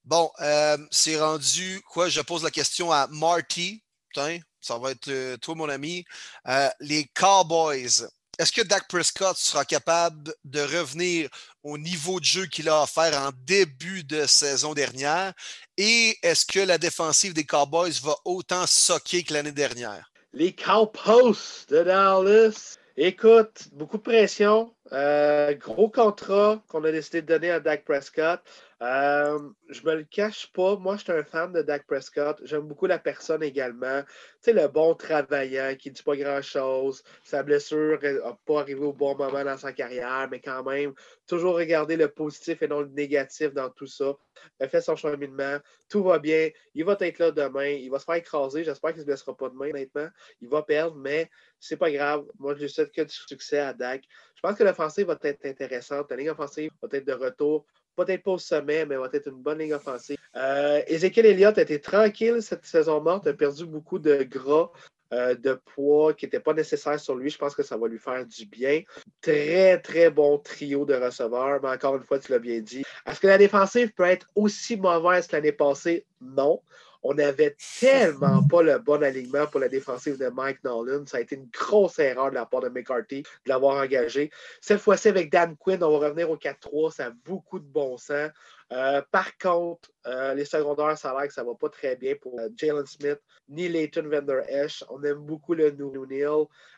[0.04, 2.08] Bon, euh, c'est rendu quoi?
[2.08, 3.84] Je pose la question à Marty.
[4.08, 6.04] Putain, ça va être euh, toi, mon ami.
[6.48, 8.08] Euh, les Cowboys.
[8.38, 11.30] Est-ce que Dak Prescott sera capable de revenir
[11.62, 15.32] au niveau de jeu qu'il a offert en début de saison dernière?
[15.76, 20.10] Et est-ce que la défensive des Cowboys va autant socker que l'année dernière?
[20.32, 22.78] Les Cowposts de Dallas.
[22.96, 24.72] Écoute, beaucoup de pression.
[24.92, 28.40] Euh, gros contrat qu'on a décidé de donner à Dak Prescott.
[28.82, 30.76] Euh, je me le cache pas.
[30.76, 32.40] Moi, je suis un fan de Dak Prescott.
[32.44, 34.02] J'aime beaucoup la personne également.
[34.02, 34.08] Tu
[34.40, 37.02] sais, le bon travaillant qui ne dit pas grand-chose.
[37.22, 40.92] Sa blessure n'a pas arrivé au bon moment dans sa carrière, mais quand même,
[41.26, 44.14] toujours regarder le positif et non le négatif dans tout ça.
[44.60, 45.58] Il fait son cheminement.
[45.88, 46.50] Tout va bien.
[46.74, 47.68] Il va être là demain.
[47.68, 48.64] Il va se faire écraser.
[48.64, 50.08] J'espère qu'il ne se blessera pas demain, honnêtement.
[50.40, 52.24] Il va perdre, mais c'est pas grave.
[52.38, 54.04] Moi, je souhaite que du succès à Dak.
[54.34, 56.10] Je pense que l'offensive va être intéressante.
[56.10, 57.64] La ligne offensive va être de retour.
[57.96, 60.16] Peut-être pas au sommet, mais va être une bonne ligne offensive.
[60.36, 64.70] Euh, Ezekiel Elliott a été tranquille cette saison morte, a perdu beaucoup de gras,
[65.14, 67.30] euh, de poids qui n'était pas nécessaire sur lui.
[67.30, 68.82] Je pense que ça va lui faire du bien.
[69.20, 72.82] Très, très bon trio de receveurs, mais encore une fois, tu l'as bien dit.
[73.06, 76.04] Est-ce que la défensive peut être aussi mauvaise que l'année passée?
[76.20, 76.60] Non.
[77.06, 81.04] On n'avait tellement pas le bon alignement pour la défensive de Mike Nolan.
[81.06, 84.30] Ça a été une grosse erreur de la part de McCarthy de l'avoir engagé.
[84.62, 86.92] Cette fois-ci, avec Dan Quinn, on va revenir au 4-3.
[86.92, 88.30] Ça a beaucoup de bon sens.
[88.72, 92.14] Euh, par contre, euh, les secondaires, ça a l'air que ça va pas très bien
[92.14, 94.82] pour euh, Jalen Smith ni Leighton Vander Esch.
[94.88, 95.74] On aime beaucoup le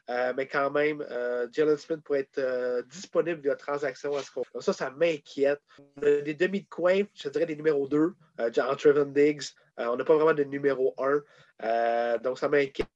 [0.08, 1.04] euh, mais quand même,
[1.52, 5.60] Jalen Smith pourrait être disponible via transaction à ce qu'on ça, ça m'inquiète.
[5.96, 9.42] Des demi de coin, je dirais des numéros 2, euh, genre Trevin Diggs.
[9.78, 11.22] On n'a pas vraiment de numéro 1.
[11.62, 12.88] Euh, donc ça m'inquiète.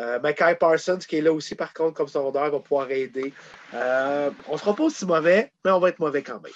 [0.00, 3.32] Euh, Mackay Parsons, qui est là aussi, par contre, comme secondaire, va pouvoir aider.
[3.74, 6.52] Euh, on ne sera pas aussi mauvais, mais on va être mauvais quand même.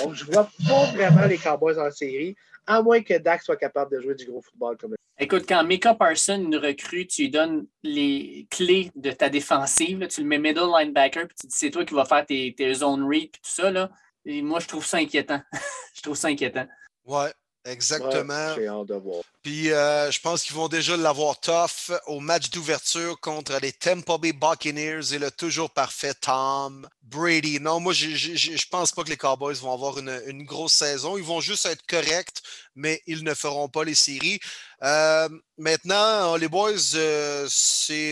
[0.00, 3.56] Donc, je ne vois pas vraiment les Cowboys en série, à moins que Dak soit
[3.56, 7.30] capable de jouer du gros football comme Écoute, quand Mika Parson nous recrute, tu lui
[7.30, 9.98] donnes les clés de ta défensive.
[10.00, 12.54] là, tu le mets middle linebacker, puis tu dis c'est toi qui vas faire tes,
[12.54, 13.70] tes zone read et tout ça.
[13.70, 13.90] Là.
[14.26, 15.40] Et moi, je trouve ça inquiétant.
[15.94, 16.66] je trouve ça inquiétant.
[17.06, 17.32] Ouais,
[17.66, 18.48] exactement.
[18.48, 19.22] Ouais, J'ai hâte de voir.
[19.42, 24.18] Puis euh, je pense qu'ils vont déjà l'avoir tough au match d'ouverture contre les Tampa
[24.18, 27.60] Bay Buccaneers et le toujours parfait Tom Brady.
[27.60, 31.16] Non, moi, je ne pense pas que les Cowboys vont avoir une, une, grosse saison.
[31.16, 32.42] Ils vont juste être corrects,
[32.74, 34.40] mais ils ne feront pas les séries.
[34.82, 37.48] Euh, maintenant, les boys, euh,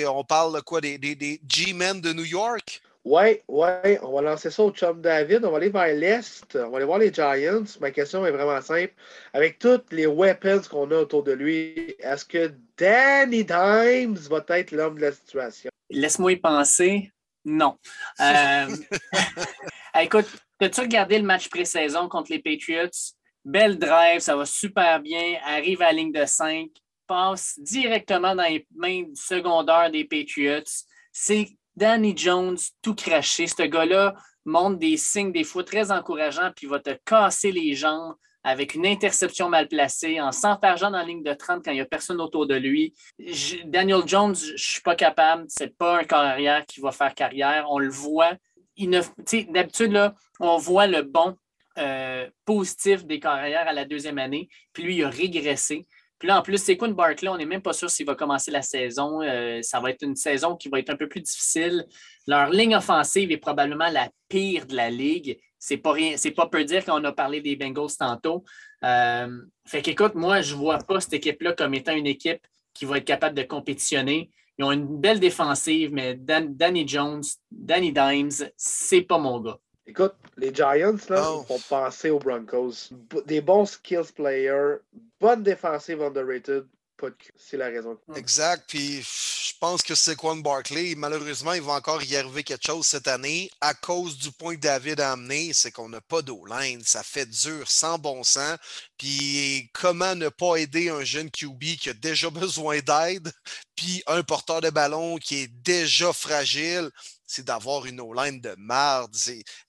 [0.09, 0.80] on parle quoi?
[0.80, 2.80] Des, des, des G-Men de New York?
[3.05, 5.44] Oui, oui, on va lancer ça au chum David.
[5.44, 6.57] On va aller vers l'Est.
[6.57, 7.64] On va aller voir les Giants.
[7.80, 8.94] Ma question est vraiment simple.
[9.34, 14.70] Avec toutes les weapons qu'on a autour de lui, est-ce que Danny Dimes va être
[14.70, 15.70] l'homme de la situation?
[15.90, 17.12] Laisse-moi y penser.
[17.44, 17.76] Non.
[18.20, 18.74] Euh...
[20.00, 20.26] Écoute,
[20.61, 22.88] as-tu regardé le match pré-saison contre les Patriots?
[23.44, 25.38] Belle drive, ça va super bien.
[25.44, 26.70] Arrive à la ligne de 5,
[27.07, 30.64] passe directement dans les mains du secondaire des Patriots.
[31.12, 33.47] C'est Danny Jones tout craché.
[33.47, 34.14] Ce gars-là
[34.45, 38.87] montre des signes des fois très encourageants, puis va te casser les jambes avec une
[38.87, 42.20] interception mal placée, en s'enfargeant dans la ligne de 30 quand il n'y a personne
[42.20, 42.93] autour de lui.
[43.64, 45.47] Daniel Jones, je ne suis pas capable.
[45.49, 47.66] Ce n'est pas un carrière qui va faire carrière.
[47.70, 48.33] On le voit.
[48.77, 51.37] D'habitude, on voit le bon
[52.45, 55.87] positif des carrières à la deuxième année, puis lui, il a régressé.
[56.19, 58.62] Puis là, en plus, Saquon Barkley, on n'est même pas sûr s'il va commencer la
[58.62, 59.21] saison.
[59.62, 61.85] ça va être une saison qui va être un peu plus difficile.
[62.27, 65.39] Leur ligne offensive est probablement la pire de la ligue.
[65.59, 68.45] C'est pas rien, c'est pas peu dire qu'on a parlé des Bengals tantôt.
[68.85, 72.99] Euh, fait qu'écoute, moi, je vois pas cette équipe-là comme étant une équipe qui va
[72.99, 74.31] être capable de compétitionner.
[74.59, 79.59] Ils ont une belle défensive, mais Danny Jones, Danny Dimes, c'est pas mon gars.
[79.87, 81.45] Écoute, les Giants, là, oh.
[81.49, 82.91] vont penser aux Broncos.
[83.26, 84.76] Des bons skills players,
[85.20, 86.66] bonne défensive underrated,
[87.37, 87.99] c'est la raison.
[88.16, 88.64] Exact.
[88.68, 90.95] Puis je pense que c'est Quan Barkley.
[90.97, 94.61] Malheureusement, il va encore y arriver quelque chose cette année à cause du point que
[94.61, 96.82] David a amené, c'est qu'on n'a pas d'eau line.
[96.85, 98.57] Ça fait dur, sans bon sens.
[98.99, 103.32] Puis comment ne pas aider un jeune QB qui a déjà besoin d'aide,
[103.76, 106.91] puis un porteur de ballon qui est déjà fragile?
[107.27, 109.14] C'est d'avoir une O-line de marde.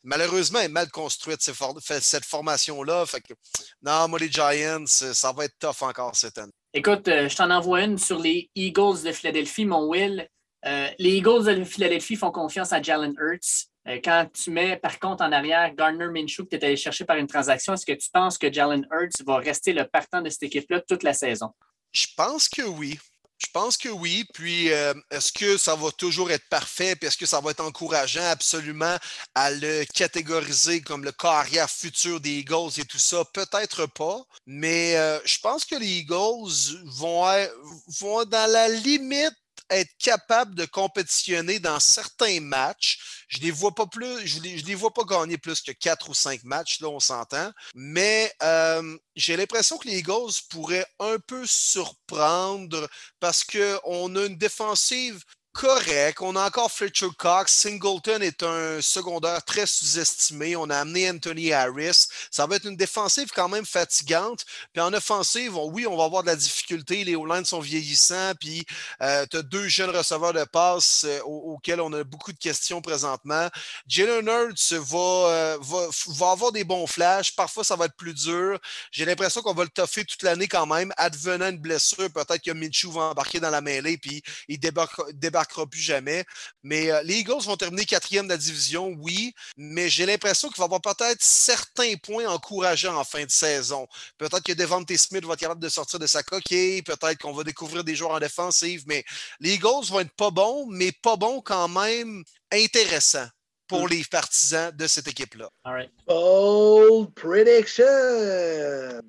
[0.04, 3.06] Malheureusement, elle est mal construite, cette formation-là.
[3.82, 6.52] non, moi, les Giants, ça va être tough encore cette année.
[6.74, 10.28] Écoute, euh, je t'en envoie une sur les Eagles de Philadelphie, mon Will.
[10.66, 13.70] Euh, les Eagles de Philadelphie font confiance à Jalen Hurts.
[13.88, 17.06] Euh, quand tu mets, par contre, en arrière Gardner Minshew que tu es allé chercher
[17.06, 20.30] par une transaction, est-ce que tu penses que Jalen Hurts va rester le partant de
[20.30, 21.52] cette équipe-là toute la saison?
[21.92, 23.00] Je pense que oui.
[23.38, 24.26] Je pense que oui.
[24.34, 26.96] Puis, euh, est-ce que ça va toujours être parfait?
[26.96, 28.98] Puis, est-ce que ça va être encourageant absolument
[29.34, 33.24] à le catégoriser comme le carrière futur des Eagles et tout ça?
[33.34, 34.24] Peut-être pas.
[34.46, 37.26] Mais euh, je pense que les Eagles vont
[38.00, 39.34] vont dans la limite
[39.70, 43.26] être capable de compétitionner dans certains matchs.
[43.28, 43.86] Je ne les vois pas
[44.24, 47.52] je les vois pas gagner plus que quatre ou cinq matchs, là, on s'entend.
[47.74, 52.88] Mais euh, j'ai l'impression que les Eagles pourraient un peu surprendre
[53.20, 55.24] parce qu'on a une défensive
[55.56, 56.20] correct.
[56.22, 57.54] On a encore Fletcher Cox.
[57.54, 60.56] Singleton est un secondaire très sous-estimé.
[60.58, 62.08] On a amené Anthony Harris.
[62.30, 64.46] Ça va être une défensive quand même fatigante.
[64.74, 67.06] Puis en offensive, oui, on va avoir de la difficulté.
[67.06, 68.34] Les O-line sont vieillissants.
[68.38, 68.66] Puis
[69.02, 72.82] euh, tu as deux jeunes receveurs de passe euh, auxquels on a beaucoup de questions
[72.82, 73.48] présentement.
[73.88, 77.34] Jalen Hurts va, euh, va, va, avoir des bons flashs.
[77.34, 78.60] Parfois, ça va être plus dur.
[78.92, 80.92] J'ai l'impression qu'on va le toffer toute l'année quand même.
[80.98, 83.98] Advenant une blessure, peut-être que Minshew va embarquer dans la mêlée.
[83.98, 86.26] Puis il débarque plus jamais.
[86.64, 90.58] Mais euh, les Eagles vont terminer quatrième de la division, oui, mais j'ai l'impression qu'il
[90.58, 93.88] va y avoir peut-être certains points encourageants en fin de saison.
[94.18, 97.44] Peut-être que Devante Smith va être capable de sortir de sa coquille, peut-être qu'on va
[97.44, 99.04] découvrir des joueurs en défensive, mais
[99.40, 103.28] les Eagles vont être pas bons, mais pas bons quand même intéressants
[103.68, 103.90] pour mm.
[103.90, 105.50] les partisans de cette équipe-là.
[106.08, 107.84] Bold prediction!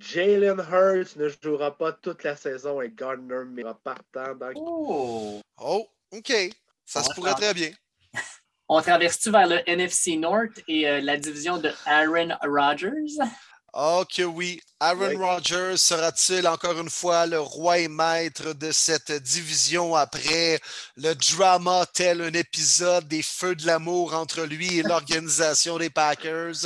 [0.01, 4.35] Jalen Hurts ne jouera pas toute la saison et Gardner mais partant.
[4.35, 4.53] Donc...
[4.57, 5.41] Oh!
[5.59, 5.87] oh!
[6.13, 6.33] OK,
[6.85, 7.71] ça se pourrait très bien.
[8.69, 13.17] On traverse-tu vers le NFC North et euh, la division de Aaron Rodgers?
[13.79, 14.59] Oh que oui.
[14.81, 20.59] Aaron Rodgers sera-t-il encore une fois le roi et maître de cette division après
[20.97, 26.65] le drama tel un épisode des Feux de l'amour entre lui et l'organisation des Packers?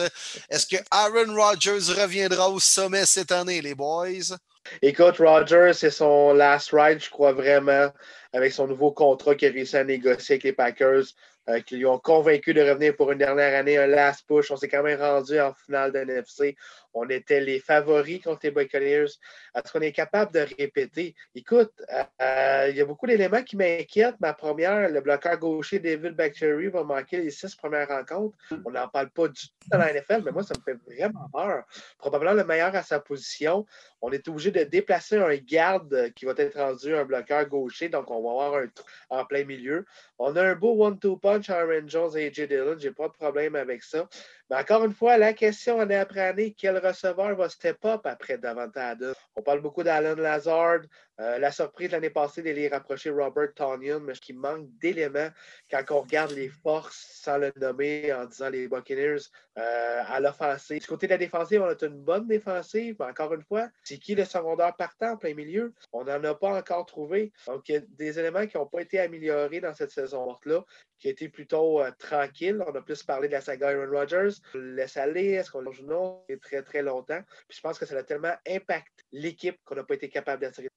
[0.48, 4.36] Est-ce que Aaron Rodgers reviendra au sommet cette année, les boys?
[4.80, 7.90] Écoute, Rodgers, c'est son last ride, je crois vraiment
[8.32, 11.04] avec son nouveau contrat qu'il a réussi à négocier avec les Packers,
[11.48, 14.50] euh, qui lui ont convaincu de revenir pour une dernière année, un last push.
[14.50, 16.56] On s'est quand même rendu en finale de NFC.
[16.94, 19.06] On était les favoris contre les Buccaneers.
[19.54, 21.14] Est-ce qu'on est capable de répéter?
[21.34, 21.72] Écoute,
[22.20, 24.18] euh, il y a beaucoup d'éléments qui m'inquiètent.
[24.20, 28.36] Ma première, le bloqueur gaucher David Bactery va manquer les six premières rencontres.
[28.64, 31.28] On n'en parle pas du tout dans la NFL, mais moi, ça me fait vraiment
[31.32, 31.64] peur.
[31.98, 33.66] Probablement le meilleur à sa position.
[34.02, 38.10] On est obligé de déplacer un garde qui va être rendu un bloqueur gaucher, donc
[38.10, 39.84] on va avoir un trou en plein milieu.
[40.18, 42.76] On a un beau one-two punch à Aaron Jones et AJ Dillon.
[42.78, 44.08] J'ai pas de problème avec ça.
[44.50, 48.36] Mais encore une fois, la question année après année, quel receveur va step up après
[48.36, 49.14] davantage?
[49.36, 50.80] On parle beaucoup d'Alan Lazard.
[51.20, 55.28] Euh, la surprise l'année passée de les rapprocher Robert Tonyan, mais qui manque d'éléments
[55.70, 59.20] quand on regarde les forces sans le nommer en disant les Buccaneers
[59.58, 60.80] euh, à l'offensive.
[60.80, 63.98] Du côté de la défensive, on a une bonne défensive, mais encore une fois, c'est
[63.98, 65.74] qui le secondaire partant en plein milieu?
[65.92, 67.32] On n'en a pas encore trouvé.
[67.46, 70.64] Donc, il y a des éléments qui n'ont pas été améliorés dans cette saison morte-là,
[70.98, 72.62] qui a été plutôt euh, tranquille.
[72.66, 74.30] On a plus parlé de la saga Aaron Rodgers.
[74.54, 75.84] On le laisse aller, est-ce qu'on le joue?
[75.84, 76.24] Non?
[76.40, 77.20] très, très longtemps.
[77.48, 80.68] Puis je pense que ça a tellement impacté l'équipe qu'on n'a pas été capable d'attirer.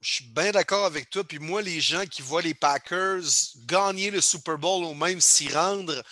[0.00, 1.24] Je suis bien d'accord avec toi.
[1.24, 3.22] Puis moi, les gens qui voient les Packers
[3.66, 6.02] gagner le Super Bowl ou même s'y rendre,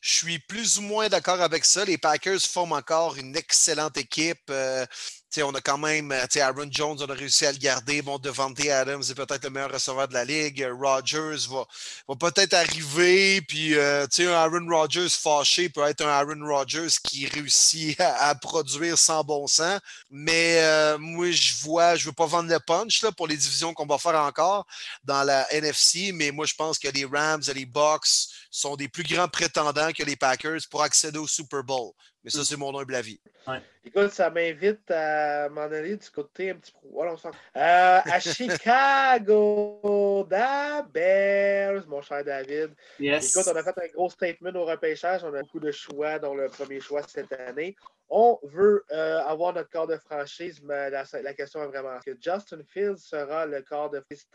[0.00, 1.84] je suis plus ou moins d'accord avec ça.
[1.84, 4.50] Les Packers forment encore une excellente équipe.
[4.50, 4.86] Euh,
[5.38, 8.02] on a quand même, Aaron Jones, on a réussi à le garder.
[8.02, 10.66] Bon, Devante Adams est peut-être le meilleur receveur de la ligue.
[10.80, 13.40] Rodgers va, peut-être arriver.
[13.42, 19.22] Puis, un Aaron Rodgers fâché peut être un Aaron Rodgers qui réussit à, produire sans
[19.22, 19.80] bon sens.
[20.10, 20.60] Mais
[20.98, 23.98] moi, je vois, je ne veux pas vendre le punch pour les divisions qu'on va
[23.98, 24.66] faire encore
[25.04, 26.10] dans la NFC.
[26.12, 29.92] Mais moi, je pense que les Rams et les Bucks sont des plus grands prétendants
[29.92, 31.92] que les Packers pour accéder au Super Bowl.
[32.22, 33.18] Mais ça, c'est mon humble avis.
[33.82, 36.86] Écoute, ça m'invite à m'en aller du côté un petit peu.
[36.92, 37.30] Voilà, on euh,
[38.04, 39.26] à Chicago,
[40.28, 42.74] da Bears, mon cher David.
[42.98, 45.24] Écoute, on a fait un gros statement au repêchage.
[45.24, 47.74] On a beaucoup de choix, dont le premier choix cette année.
[48.10, 52.62] On veut euh, avoir notre corps de franchise, mais la, question est vraiment que Justin
[52.68, 54.26] Fields sera le corps de franchise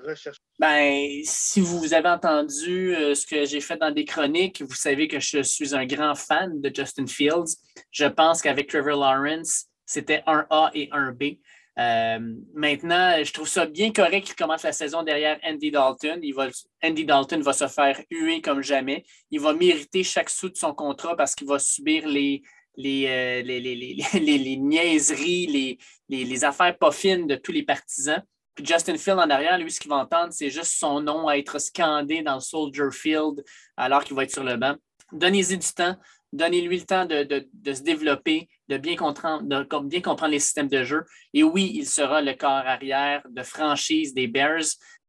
[0.00, 0.38] recherche?
[0.58, 5.08] Ben, si vous avez entendu euh, ce que j'ai fait dans des chroniques, vous savez
[5.08, 7.56] que je suis un grand fan de Justin Fields.
[7.90, 11.38] Je pense qu'avec Trevor Lawrence, c'était un A et un B.
[11.76, 12.20] Euh,
[12.54, 16.20] maintenant, je trouve ça bien correct qu'il commence la saison derrière Andy Dalton.
[16.22, 16.48] Il va,
[16.82, 19.04] Andy Dalton va se faire huer comme jamais.
[19.30, 22.42] Il va mériter chaque sou de son contrat parce qu'il va subir les,
[22.76, 23.74] les, euh, les, les,
[24.14, 28.22] les, niaiseries, les, affaires pas fines de tous les partisans.
[28.54, 31.36] Puis Justin Field en arrière, lui, ce qu'il va entendre, c'est juste son nom à
[31.36, 33.44] être scandé dans le Soldier Field
[33.76, 34.76] alors qu'il va être sur le banc.
[35.12, 35.96] Donnez-y du temps,
[36.32, 40.84] donnez-lui le temps de, se développer, de bien, comprendre, de bien comprendre les systèmes de
[40.84, 41.04] jeu.
[41.32, 44.64] Et oui, il sera le corps arrière de franchise des Bears,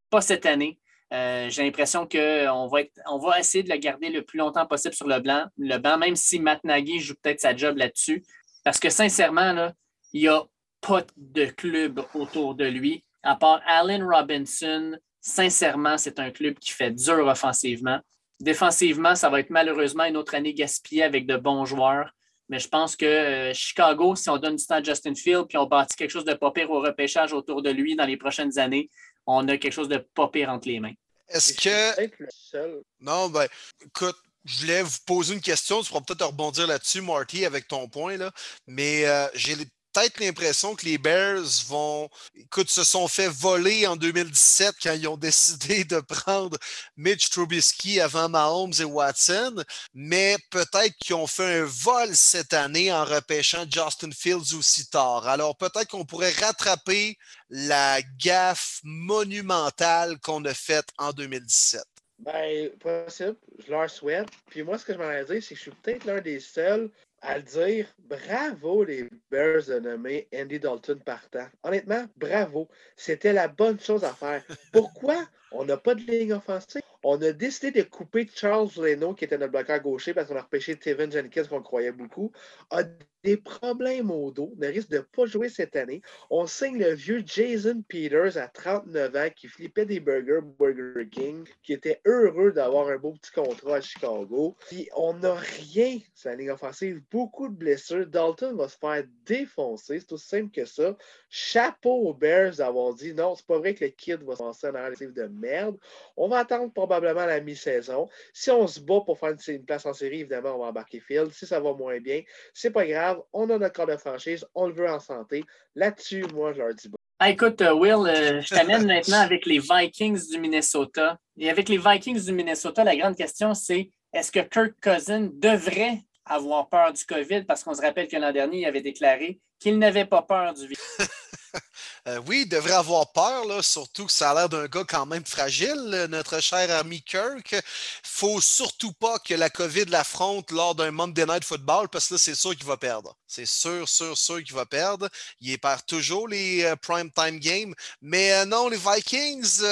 [0.09, 0.79] pas cette année.
[1.13, 4.95] Euh, j'ai l'impression qu'on va, on va essayer de le garder le plus longtemps possible
[4.95, 8.23] sur le, blanc, le banc, même si Matt Nagy joue peut-être sa job là-dessus.
[8.63, 9.73] Parce que sincèrement, là,
[10.13, 10.43] il n'y a
[10.81, 16.71] pas de club autour de lui à part Allen Robinson, sincèrement, c'est un club qui
[16.71, 17.99] fait dur offensivement.
[18.39, 22.11] Défensivement, ça va être malheureusement une autre année gaspillée avec de bons joueurs.
[22.47, 25.57] Mais je pense que euh, Chicago, si on donne du temps à Justin Field puis
[25.57, 28.59] on bâtit quelque chose de pas pire au repêchage autour de lui dans les prochaines
[28.59, 28.89] années,
[29.25, 30.93] on a quelque chose de pas pire entre les mains.
[31.27, 32.75] Est-ce que.
[32.99, 33.47] Non, ben,
[33.83, 35.81] écoute, je voulais vous poser une question.
[35.81, 38.17] Tu pourras peut-être rebondir là-dessus, Marty, avec ton point.
[38.17, 38.31] Là.
[38.67, 39.55] Mais euh, j'ai
[39.95, 45.07] peut-être l'impression que les Bears vont, écoute, se sont fait voler en 2017 quand ils
[45.07, 46.57] ont décidé de prendre
[46.97, 49.55] Mitch Trubisky avant Mahomes et Watson,
[49.93, 55.27] mais peut-être qu'ils ont fait un vol cette année en repêchant Justin Fields aussi tard.
[55.27, 57.17] Alors peut-être qu'on pourrait rattraper
[57.49, 61.81] la gaffe monumentale qu'on a faite en 2017.
[62.19, 63.35] Ben, possible,
[63.65, 64.27] je leur souhaite.
[64.49, 66.89] Puis moi, ce que je m'en dire, c'est que je suis peut-être l'un des seuls
[67.25, 71.47] à le dire, bravo les Bears de nommer Andy Dalton partant.
[71.63, 72.69] Honnêtement, bravo.
[72.95, 74.43] C'était la bonne chose à faire.
[74.71, 76.81] Pourquoi on n'a pas de ligne offensive?
[77.07, 80.41] On a décidé de couper Charles Leno, qui était notre bloqueur gaucher, parce qu'on a
[80.41, 82.31] repêché Steven Jenkins, qu'on croyait beaucoup,
[82.71, 82.81] a
[83.23, 86.01] des problèmes au dos, ne risque de pas jouer cette année.
[86.29, 91.43] On signe le vieux Jason Peters à 39 ans qui flippait des burgers Burger King,
[91.63, 94.55] qui était heureux d'avoir un beau petit contrat à Chicago.
[94.67, 98.05] Puis on n'a rien sur la ligne offensive, beaucoup de blessures.
[98.05, 100.95] Dalton va se faire défoncer, c'est aussi simple que ça.
[101.27, 104.71] Chapeau aux Bears d'avoir dit non, c'est pas vrai que le kid va se lancer
[104.71, 105.77] dans un de merde.
[106.15, 108.09] On va attendre probablement la mi-saison.
[108.33, 111.31] Si on se bat pour faire une place en série, évidemment, on va embarquer Field.
[111.31, 112.21] Si ça va moins bien,
[112.53, 115.43] c'est pas grave on a notre corps de franchise, on le veut en santé.
[115.75, 116.97] Là-dessus, moi, je leur dis bon.
[117.19, 121.17] Ah, écoute, euh, Will, euh, je t'amène maintenant avec les Vikings du Minnesota.
[121.37, 125.99] Et avec les Vikings du Minnesota, la grande question, c'est est-ce que Kirk Cousin devrait
[126.25, 127.43] avoir peur du COVID?
[127.43, 130.61] Parce qu'on se rappelle que l'an dernier, il avait déclaré qu'il n'avait pas peur du
[130.61, 130.97] virus.
[132.07, 135.25] Euh, oui, il devrait avoir peur, surtout que ça a l'air d'un gars quand même
[135.25, 137.55] fragile, notre cher ami Kirk.
[138.03, 142.17] faut surtout pas que la COVID l'affronte lors d'un Monday Night Football parce que là,
[142.19, 143.17] c'est sûr qu'il va perdre.
[143.25, 145.09] C'est sûr, sûr, sûr qu'il va perdre.
[145.41, 147.73] Il perd toujours les euh, prime time games.
[148.03, 149.63] Mais euh, non, les Vikings,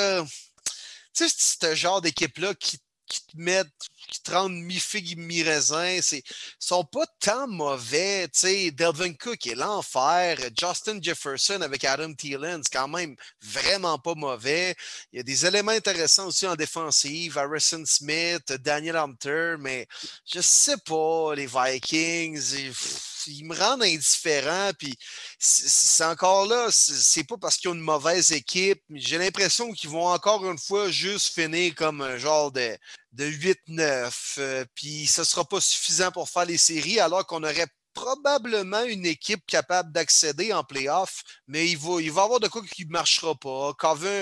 [1.13, 2.79] c'est ce genre d'équipe-là qui,
[3.13, 3.67] qui te mettent
[4.07, 5.99] qui te rendent mi-figue, mi-raisin.
[6.11, 6.21] Ils
[6.59, 8.27] sont pas tant mauvais.
[8.71, 10.37] Delvin Cook est l'enfer.
[10.57, 14.75] Justin Jefferson avec Adam Thielen, c'est quand même vraiment pas mauvais.
[15.11, 17.37] Il y a des éléments intéressants aussi en défensive.
[17.37, 19.87] Harrison Smith, Daniel Hunter, mais
[20.25, 22.73] je sais pas, les Vikings
[23.27, 24.71] ils me rendent indifférent.
[24.77, 24.97] Puis
[25.39, 28.81] c'est encore là, c'est pas parce qu'ils ont une mauvaise équipe.
[28.89, 32.77] J'ai l'impression qu'ils vont encore une fois juste finir comme un genre de,
[33.13, 34.35] de 8-9.
[34.39, 39.05] Euh, puis ce sera pas suffisant pour faire les séries, alors qu'on aurait probablement une
[39.05, 43.35] équipe capable d'accéder en playoff, mais il va, il avoir de quoi qui ne marchera
[43.35, 43.73] pas.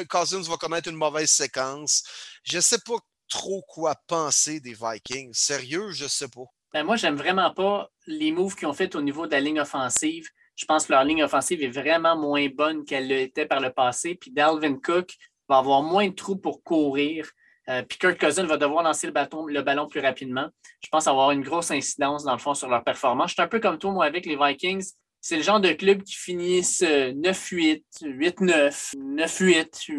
[0.09, 2.03] Cousins va connaître une mauvaise séquence.
[2.43, 2.97] Je ne sais pas
[3.29, 5.33] trop quoi penser des Vikings.
[5.33, 6.43] Sérieux, je ne sais pas.
[6.73, 9.61] Ben moi, j'aime vraiment pas les moves qu'ils ont fait au niveau de la ligne
[9.61, 10.27] offensive.
[10.55, 14.15] Je pense que leur ligne offensive est vraiment moins bonne qu'elle l'était par le passé.
[14.15, 15.15] Puis Dalvin Cook
[15.49, 17.31] va avoir moins de trous pour courir.
[17.69, 20.49] Euh, puis Kirk Cousin va devoir lancer le, ballon plus rapidement.
[20.83, 23.29] Je pense avoir une grosse incidence, dans le fond, sur leur performance.
[23.29, 24.93] Je suis un peu comme toi, moi, avec les Vikings.
[25.19, 29.89] C'est le genre de club qui finissent 9-8, 8-9, 9-8,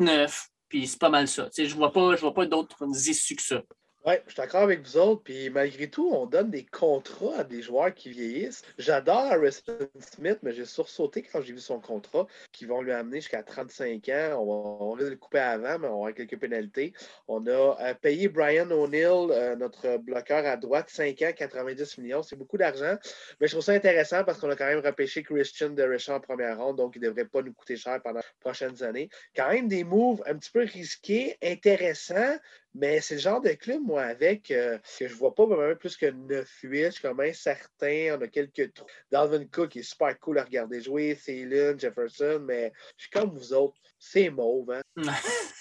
[0.00, 0.46] 8-9.
[0.68, 1.48] Puis c'est pas mal ça.
[1.56, 3.60] je vois pas, vois pas d'autres issues que ça.
[4.06, 5.22] Oui, je suis d'accord avec vous autres.
[5.22, 8.62] Puis malgré tout, on donne des contrats à des joueurs qui vieillissent.
[8.76, 13.22] J'adore Harrison Smith, mais j'ai sursauté quand j'ai vu son contrat, qui vont lui amener
[13.22, 14.44] jusqu'à 35 ans.
[14.46, 16.92] On va, le couper avant, mais on a quelques pénalités.
[17.28, 22.22] On a euh, payé Brian O'Neill, euh, notre bloqueur à droite, 5 ans, 90 millions.
[22.22, 22.98] C'est beaucoup d'argent.
[23.40, 26.58] Mais je trouve ça intéressant parce qu'on a quand même repêché Christian DeRichard en première
[26.58, 29.08] ronde, donc il ne devrait pas nous coûter cher pendant les prochaines années.
[29.34, 32.36] Quand même des moves un petit peu risqués, intéressants,
[32.74, 35.96] mais c'est le genre de club, moi, avec, euh, que je vois pas vraiment plus
[35.96, 36.86] que 9-8.
[36.86, 38.16] Je suis quand même certain.
[38.18, 38.86] On a quelques trous.
[39.12, 41.16] Dalvin Cook est super cool à regarder jouer.
[41.22, 43.76] Thielen, Jefferson, mais je suis comme vous autres.
[43.98, 44.82] C'est mauve, hein?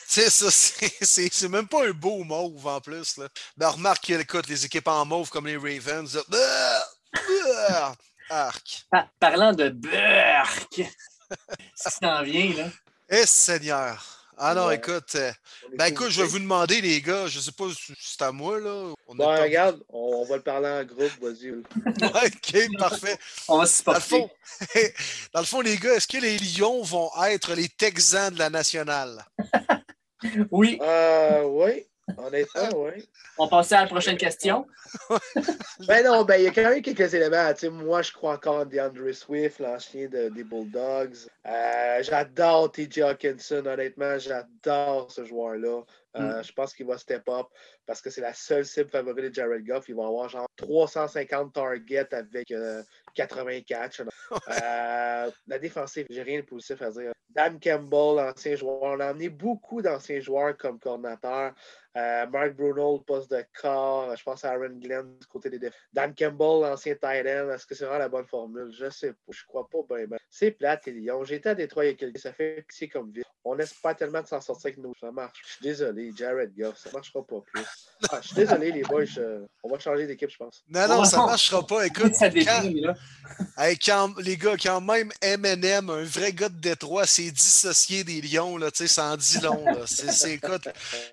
[0.07, 3.17] c'est ça, c'est même pas un beau mauve en plus.
[3.17, 3.29] Là.
[3.57, 6.19] Ben, remarque, écoute, les équipes en mauve comme les Ravens.
[8.29, 8.85] arc.
[9.19, 10.81] parlant de Burk,
[11.75, 12.69] ça s'en vient, là?
[13.09, 14.22] Eh, Seigneur!
[14.37, 15.31] Ah non, écoute, euh,
[15.77, 18.59] ben écoute, je vais vous demander, les gars, je sais pas si c'est à moi,
[18.59, 18.93] là.
[19.07, 21.51] On bon, regarde, on, va le parler en groupe, vas-y.
[21.51, 23.17] ok, parfait.
[23.47, 24.29] On va se dans le, fond,
[25.33, 28.49] dans le fond, les gars, est-ce que les Lions vont être les Texans de la
[28.49, 29.25] nationale?
[30.51, 30.79] oui.
[30.81, 31.85] Euh, oui.
[32.17, 33.07] Honnêtement, oui.
[33.37, 34.67] On passe à la prochaine question.
[35.87, 37.51] ben non, ben il y a quand même quelques éléments.
[37.71, 41.15] moi, je crois encore en DeAndre Swift, l'ancien des Bulldogs.
[41.45, 45.81] Euh, j'adore TJ Hawkinson, honnêtement, j'adore ce joueur-là.
[46.15, 46.43] Euh, mm.
[46.43, 47.47] Je pense qu'il va step up
[47.85, 49.89] parce que c'est la seule cible favorite de Jared Goff.
[49.89, 52.53] Il va avoir genre 350 targets avec
[53.15, 54.01] 80 euh, catch.
[55.47, 57.13] la défensive, j'ai rien de positif à dire.
[57.35, 58.81] Dan Campbell, ancien joueur.
[58.83, 61.53] On a amené beaucoup d'anciens joueurs comme coordinateur.
[61.95, 64.15] Euh, Mark Bruno, poste de corps.
[64.15, 65.79] Je pense à Aaron Glenn du côté des défenses.
[65.93, 67.49] Dan Campbell, l'ancien tight end.
[67.49, 68.71] Est-ce que c'est vraiment la bonne formule?
[68.71, 69.31] Je sais pas.
[69.31, 70.17] Je crois pas ben, ben.
[70.29, 71.23] C'est plate, les Lions.
[71.23, 73.23] J'étais à Détroit il y a quelques Ça fait pitié comme vie.
[73.43, 74.93] On pas tellement de s'en sortir avec nous.
[74.99, 75.41] Ça marche.
[75.43, 76.77] Je suis désolé, Jared Goff.
[76.77, 77.63] Ça marchera pas plus.
[78.09, 79.03] Ah, je suis désolé, les boys.
[79.63, 80.63] On va changer d'équipe, je pense.
[80.67, 81.85] Non, non, ça marchera pas.
[81.85, 84.19] Écoute, ça quand...
[84.19, 88.69] les gars, quand même Eminem, un vrai gars de Détroit, s'est dissocié des Lions, là,
[88.73, 89.63] ça en dit long.
[89.65, 89.85] Là.
[90.27, 90.67] écoute,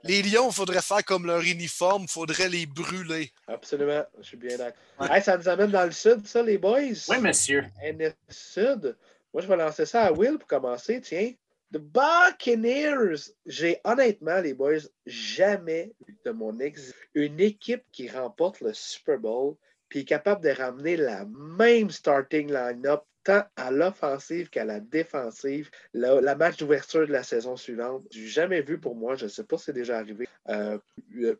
[0.04, 3.30] les Lions, il faudrait faire comme leur uniforme, il faudrait les brûler.
[3.46, 5.22] Absolument, je suis bien d'accord.
[5.22, 6.80] ça nous amène dans le sud, ça, les boys?
[7.08, 7.64] Oui, monsieur.
[7.84, 8.96] Et le sud.
[9.32, 11.32] Moi, je vais lancer ça à Will pour commencer, tiens.
[11.72, 15.92] The Buccaneers, j'ai honnêtement, les boys, jamais
[16.24, 19.56] de mon ex une équipe qui remporte le Super Bowl
[19.88, 25.70] puis est capable de ramener la même starting line-up tant à l'offensive qu'à la défensive.
[25.92, 29.44] La, match d'ouverture de la saison suivante, j'ai jamais vu pour moi, je ne sais
[29.44, 30.78] pas si c'est déjà arrivé, euh,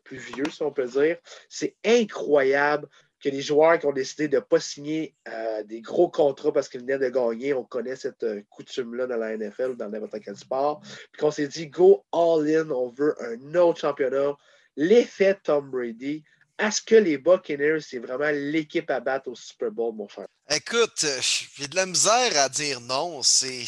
[0.03, 1.17] plus vieux si on peut dire.
[1.49, 2.87] C'est incroyable
[3.21, 6.67] que les joueurs qui ont décidé de ne pas signer euh, des gros contrats parce
[6.67, 10.23] qu'ils venaient de gagner, on connaît cette euh, coutume-là dans la NFL ou dans n'importe
[10.23, 10.81] quel sport,
[11.11, 14.35] puis qu'on s'est dit go all-in, on veut un autre championnat.
[14.75, 16.23] L'effet Tom Brady,
[16.61, 20.27] est-ce que les Buccaneers, c'est vraiment l'équipe à battre au Super Bowl, mon cher?
[20.49, 23.21] Écoute, euh, j'ai de la misère à dire non.
[23.23, 23.65] C'est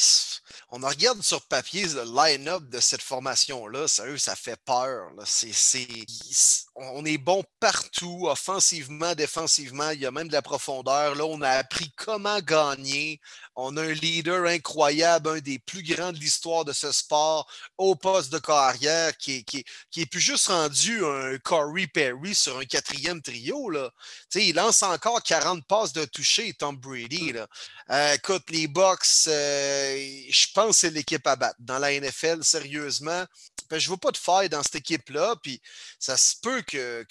[0.69, 5.09] on regarde sur papier le line-up de cette formation-là, sérieux, ça fait peur.
[6.75, 11.15] on est bon partout, offensivement, défensivement, il y a même de la profondeur.
[11.15, 13.19] Là, on a appris comment gagner.
[13.55, 17.47] On a un leader incroyable, un des plus grands de l'histoire de ce sport
[17.77, 22.57] au poste de carrière qui est, qui, est, plus juste rendu un Corey Perry sur
[22.57, 23.69] un quatrième trio.
[23.69, 23.91] Là.
[24.33, 27.33] il lance encore 40 passes de toucher, Tom Brady.
[27.89, 28.67] Euh, écoute, les
[29.27, 29.95] euh,
[30.29, 31.55] je pense c'est l'équipe à battre.
[31.59, 33.25] Dans la NFL, sérieusement,
[33.71, 35.35] je ne vois pas de faille dans cette équipe-là.
[35.41, 35.61] Puis
[35.99, 37.05] ça se peut que.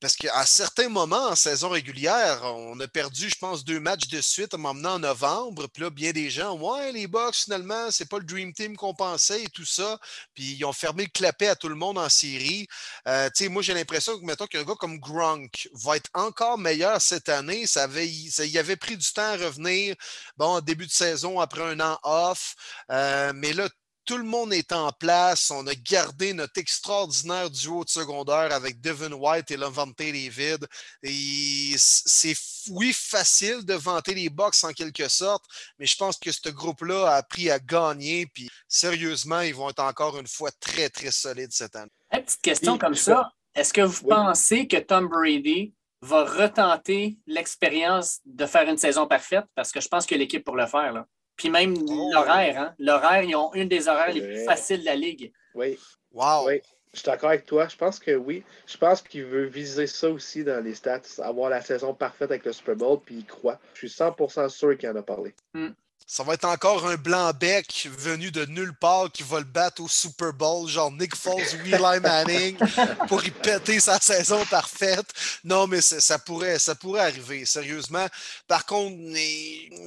[0.00, 4.20] Parce qu'à certains moments en saison régulière, on a perdu, je pense, deux matchs de
[4.20, 5.66] suite en m'emmenant en novembre.
[5.68, 8.94] Puis là, bien des gens, ouais, les Bucks, finalement, c'est pas le Dream Team qu'on
[8.94, 9.98] pensait et tout ça.
[10.34, 12.66] Puis ils ont fermé le clapet à tout le monde en série.
[13.06, 17.28] Euh, moi, j'ai l'impression que, mettons, qu'un gars comme Gronk va être encore meilleur cette
[17.28, 17.66] année.
[17.66, 19.94] Ça, avait, y avait pris du temps à revenir,
[20.36, 22.54] bon, début de saison, après un an off.
[22.90, 23.68] Euh, mais là,
[24.10, 25.52] tout le monde est en place.
[25.52, 30.66] On a gardé notre extraordinaire duo de secondaire avec Devin White et Levante David.
[31.04, 32.34] Et c'est,
[32.70, 35.44] oui, facile de vanter les box en quelque sorte,
[35.78, 38.26] mais je pense que ce groupe-là a appris à gagner.
[38.26, 41.92] Puis sérieusement, ils vont être encore une fois très, très solides cette année.
[42.12, 43.30] Une petite question comme ça.
[43.54, 45.72] Est-ce que vous pensez que Tom Brady
[46.02, 49.44] va retenter l'expérience de faire une saison parfaite?
[49.54, 50.92] Parce que je pense que l'équipe pour le faire.
[50.94, 51.06] Là.
[51.40, 52.10] Puis même oh.
[52.12, 52.60] l'horaire.
[52.60, 52.74] Hein?
[52.78, 55.32] L'horaire, ils ont une des horaires les plus faciles de la ligue.
[55.54, 55.78] Oui.
[56.12, 56.46] Wow.
[56.46, 56.60] Oui.
[56.92, 57.66] Je suis d'accord avec toi.
[57.66, 58.44] Je pense que oui.
[58.66, 62.44] Je pense qu'il veut viser ça aussi dans les stats, avoir la saison parfaite avec
[62.44, 63.58] le Super Bowl, puis il croit.
[63.72, 65.34] Je suis 100% sûr qu'il en a parlé.
[65.54, 65.70] Hmm.
[66.06, 69.88] Ça va être encore un blanc-bec venu de nulle part qui va le battre au
[69.88, 72.58] Super Bowl, genre Nick Foles Eli Manning,
[73.06, 75.06] pour y péter sa saison parfaite.
[75.44, 78.06] Non, mais ça pourrait, ça pourrait arriver, sérieusement.
[78.48, 78.96] Par contre,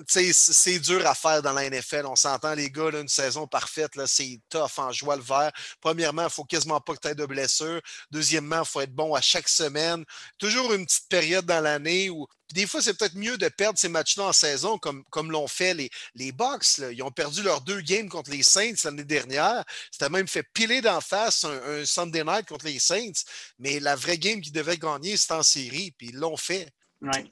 [0.07, 2.05] c'est dur à faire dans la NFL.
[2.05, 5.51] On s'entend, les gars, une saison parfaite, c'est tough en joie le vert.
[5.81, 7.81] Premièrement, il ne faut quasiment pas que tu aies de blessures.
[8.11, 10.05] Deuxièmement, il faut être bon à chaque semaine.
[10.37, 13.89] Toujours une petite période dans l'année où des fois, c'est peut-être mieux de perdre ces
[13.89, 16.77] matchs-là en saison, comme, comme l'ont fait les, les Bucks.
[16.91, 19.63] Ils ont perdu leurs deux games contre les Saints l'année dernière.
[19.91, 23.23] C'était même fait piler d'en face un, Sunday night contre les Saints.
[23.57, 26.69] Mais la vraie game qu'ils devaient gagner, c'était en série, puis ils l'ont fait.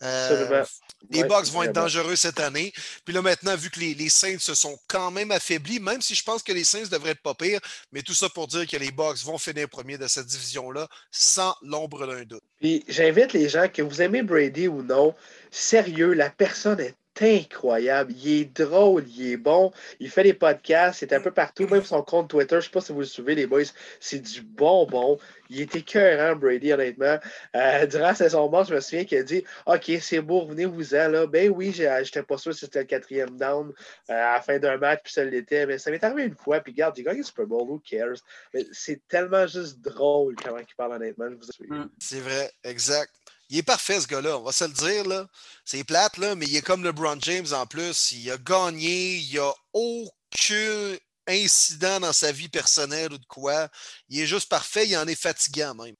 [0.01, 0.65] Euh,
[1.09, 2.71] les Bucks vont être dangereux cette année.
[3.05, 6.23] Puis là, maintenant, vu que les, Saints se sont quand même affaiblis, même si je
[6.23, 7.59] pense que les Saints devraient être pas pires,
[7.91, 11.55] mais tout ça pour dire que les Bucks vont finir premier de cette division-là sans
[11.61, 12.43] l'ombre d'un doute.
[12.59, 15.15] Puis j'invite les gens, que vous aimez Brady ou non,
[15.49, 18.13] sérieux, la personne est incroyable.
[18.13, 19.71] Il est drôle, il est bon.
[19.99, 22.55] Il fait des podcasts, il est un peu partout, même son compte Twitter.
[22.55, 23.63] Je ne sais pas si vous le suivez, les boys.
[23.99, 25.19] C'est du bonbon.
[25.49, 27.17] Il était écœurant, Brady, honnêtement.
[27.55, 31.09] Euh, durant la saison morte, je me souviens qu'il a dit OK, c'est beau, revenez-vous-en.
[31.09, 31.27] Là.
[31.27, 33.73] Ben oui, j'étais pas sûr si c'était le quatrième down
[34.09, 35.65] euh, à la fin d'un match, puis ça l'était.
[35.65, 38.23] Mais ça m'est arrivé une fois, puis regarde, j'ai gagné Super Bowl, who cares?
[38.71, 41.29] C'est tellement juste drôle comment il parle, honnêtement.
[41.29, 41.85] Mm.
[41.99, 43.11] C'est vrai, exact.
[43.51, 45.27] Il est parfait, ce gars-là, on va se le dire.
[45.65, 48.13] C'est plate, là, mais il est comme LeBron James en plus.
[48.13, 50.95] Il a gagné, il n'y a aucun
[51.27, 53.67] incident dans sa vie personnelle ou de quoi.
[54.07, 55.95] Il est juste parfait, il en est fatigant même.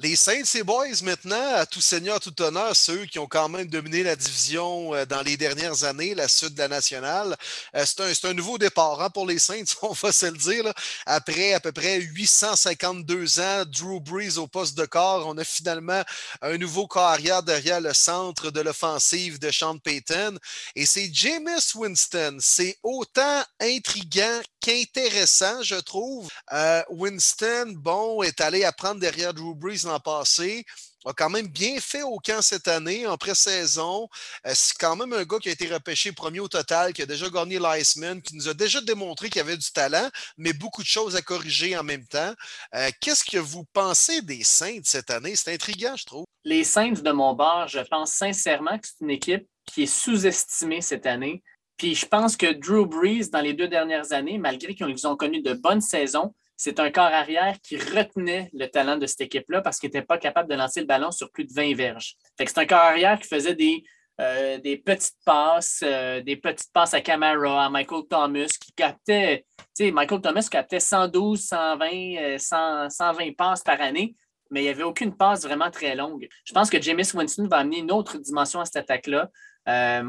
[0.00, 3.66] Les Saints et Boys, maintenant, à tout seigneur, tout honneur, ceux qui ont quand même
[3.66, 7.36] dominé la division euh, dans les dernières années, la suite de la nationale.
[7.74, 10.72] Euh, c'est un, nouveau départ hein, pour les Saints, on va se le dire.
[11.04, 16.04] Après à peu près 852 ans, Drew Brees au poste de corps, on a finalement
[16.42, 20.38] un nouveau carrière derrière le centre de l'offensive de Sean Payton.
[20.76, 22.36] Et c'est Jameis Winston.
[22.38, 26.28] C'est autant intriguant qu'intéressant, je trouve.
[26.52, 30.64] Euh, Winston, bon, est allé apprendre derrière Drew Brees l'an passé
[31.04, 34.08] a quand même bien fait au camp cette année, en pré-saison.
[34.46, 37.06] Euh, c'est quand même un gars qui a été repêché premier au total, qui a
[37.06, 40.88] déjà gagné l'Iceman, qui nous a déjà démontré qu'il avait du talent, mais beaucoup de
[40.88, 42.34] choses à corriger en même temps.
[42.74, 45.36] Euh, qu'est-ce que vous pensez des Saints cette année?
[45.36, 46.24] C'est intriguant, je trouve.
[46.44, 50.80] Les Saints de mon bord, je pense sincèrement que c'est une équipe qui est sous-estimée
[50.80, 51.42] cette année.
[51.76, 55.42] Puis je pense que Drew Brees, dans les deux dernières années, malgré qu'ils ont connu
[55.42, 59.78] de bonnes saisons, c'est un corps arrière qui retenait le talent de cette équipe-là parce
[59.78, 62.16] qu'il n'était pas capable de lancer le ballon sur plus de 20 verges.
[62.36, 63.84] c'est un corps arrière qui faisait des,
[64.20, 69.84] euh, petites passes, euh, des petites passes à Camara, à Michael Thomas, qui captait, tu
[69.84, 74.16] sais, Michael Thomas captait 112, 120, 120 passes par année,
[74.50, 76.26] mais il n'y avait aucune passe vraiment très longue.
[76.44, 79.30] Je pense que Jameis Winston va amener une autre dimension à cette attaque-là.
[79.68, 80.02] Euh,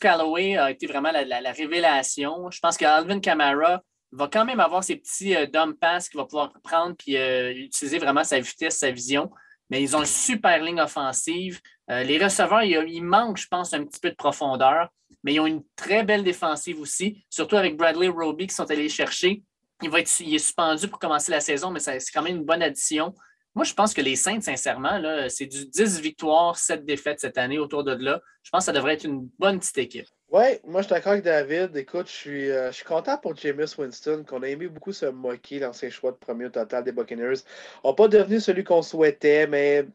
[0.00, 2.48] Callaway a été vraiment la, révélation.
[2.52, 6.24] Je pense qu'Alvin Kamara va quand même avoir ses petits euh, dump pass qu'il va
[6.24, 9.30] pouvoir prendre puis euh, utiliser vraiment sa vitesse, sa vision.
[9.68, 11.60] Mais ils ont une super ligne offensive.
[11.90, 14.88] Euh, les receveurs, il, manquent, je pense, un petit peu de profondeur,
[15.24, 18.88] mais ils ont une très belle défensive aussi, surtout avec Bradley Roby qui sont allés
[18.88, 19.42] chercher.
[19.82, 22.44] Il, va être, il est suspendu pour commencer la saison, mais c'est quand même une
[22.44, 23.12] bonne addition.
[23.56, 25.00] Moi, je pense que les Saints, sincèrement,
[25.30, 28.20] c'est du 10 victoires, 7 défaites cette année autour de là.
[28.42, 30.06] Je pense que ça devrait être une bonne petite équipe.
[30.30, 31.74] Oui, moi je suis d'accord avec David.
[31.74, 35.06] Écoute, je suis, euh, je suis content pour Jameis Winston, qu'on a aimé beaucoup se
[35.06, 37.44] moquer dans ses choix de premier au total des Buccaneers.
[37.82, 39.86] n'a pas devenu celui qu'on souhaitait, mais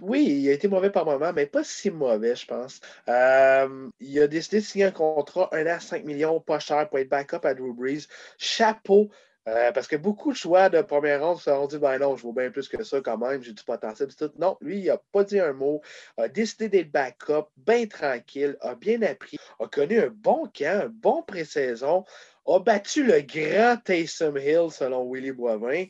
[0.00, 2.80] oui, il a été mauvais par moment, mais pas si mauvais, je pense.
[3.08, 6.88] Euh, il a décidé de signer un contrat, un an à 5 millions, pas cher,
[6.88, 8.08] pour être backup à Drew Brees.
[8.38, 9.10] Chapeau
[9.46, 12.22] euh, parce que beaucoup de choix de première ronde se sont dit ben non, je
[12.22, 14.14] vaux bien plus que ça quand même, j'ai du potentiel.
[14.14, 14.30] Tout.
[14.38, 15.82] Non, lui, il n'a pas dit un mot,
[16.16, 20.88] a décidé d'être backup, bien tranquille, a bien appris, a connu un bon camp, un
[20.88, 22.04] bon pré-saison
[22.46, 25.86] a battu le grand Taysom Hill selon Willy Boivin.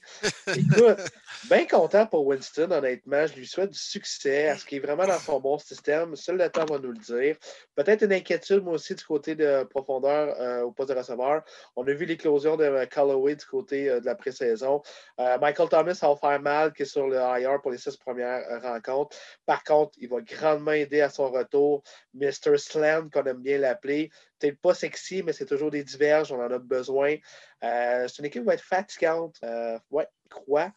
[0.47, 1.01] Écoute,
[1.51, 3.27] bien content pour Winston, honnêtement.
[3.27, 4.43] Je lui souhaite du succès.
[4.43, 6.15] Est-ce qu'il est vraiment dans son bon système?
[6.15, 7.37] Seul le temps va nous le dire.
[7.75, 11.43] Peut-être une inquiétude, moi aussi, du côté de profondeur euh, au poste de receveur.
[11.75, 14.81] On a vu l'éclosion de Callaway du côté euh, de la pré-saison.
[15.19, 18.45] Euh, Michael Thomas va faire mal, qui est sur le IR pour les six premières
[18.63, 19.17] rencontres.
[19.45, 21.83] Par contre, il va grandement aider à son retour.
[22.15, 22.57] Mr.
[22.59, 26.51] Slam, qu'on aime bien l'appeler peut-être pas sexy, mais c'est toujours des diverges, on en
[26.51, 27.17] a besoin.
[27.63, 29.37] Euh, c'est une équipe qui va être fatigante.
[29.45, 30.73] Euh, ouais, crois.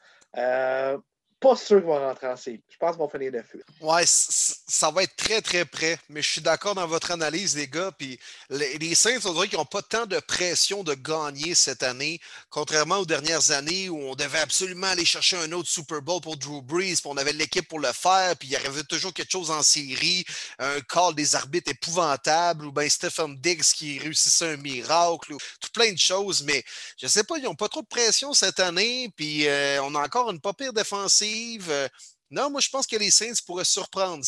[1.39, 2.63] Pas sûr qu'ils vont rentrer en série.
[2.67, 3.45] Je pense qu'ils vont finir 9
[3.81, 5.99] Ouais, ça va être très, très près.
[6.09, 7.91] Mais je suis d'accord dans votre analyse, les gars.
[7.91, 8.19] Puis
[8.49, 12.19] les, Saints, on dirait qu'ils n'ont pas tant de pression de gagner cette année,
[12.49, 16.37] contrairement aux dernières années où on devait absolument aller chercher un autre Super Bowl pour
[16.37, 19.31] Drew Brees, puis on avait l'équipe pour le faire, puis il y avait toujours quelque
[19.31, 20.25] chose en série,
[20.57, 25.69] un call des arbitres épouvantable, ou bien Stephen Diggs qui réussissait un miracle, ou tout
[25.71, 26.41] plein de choses.
[26.43, 26.63] Mais
[26.99, 30.03] je sais pas, ils n'ont pas trop de pression cette année, puis euh, on a
[30.03, 31.26] encore une pas pire défensive.
[31.69, 31.87] Euh,
[32.29, 34.23] non, moi, je pense que les Saints pourraient surprendre.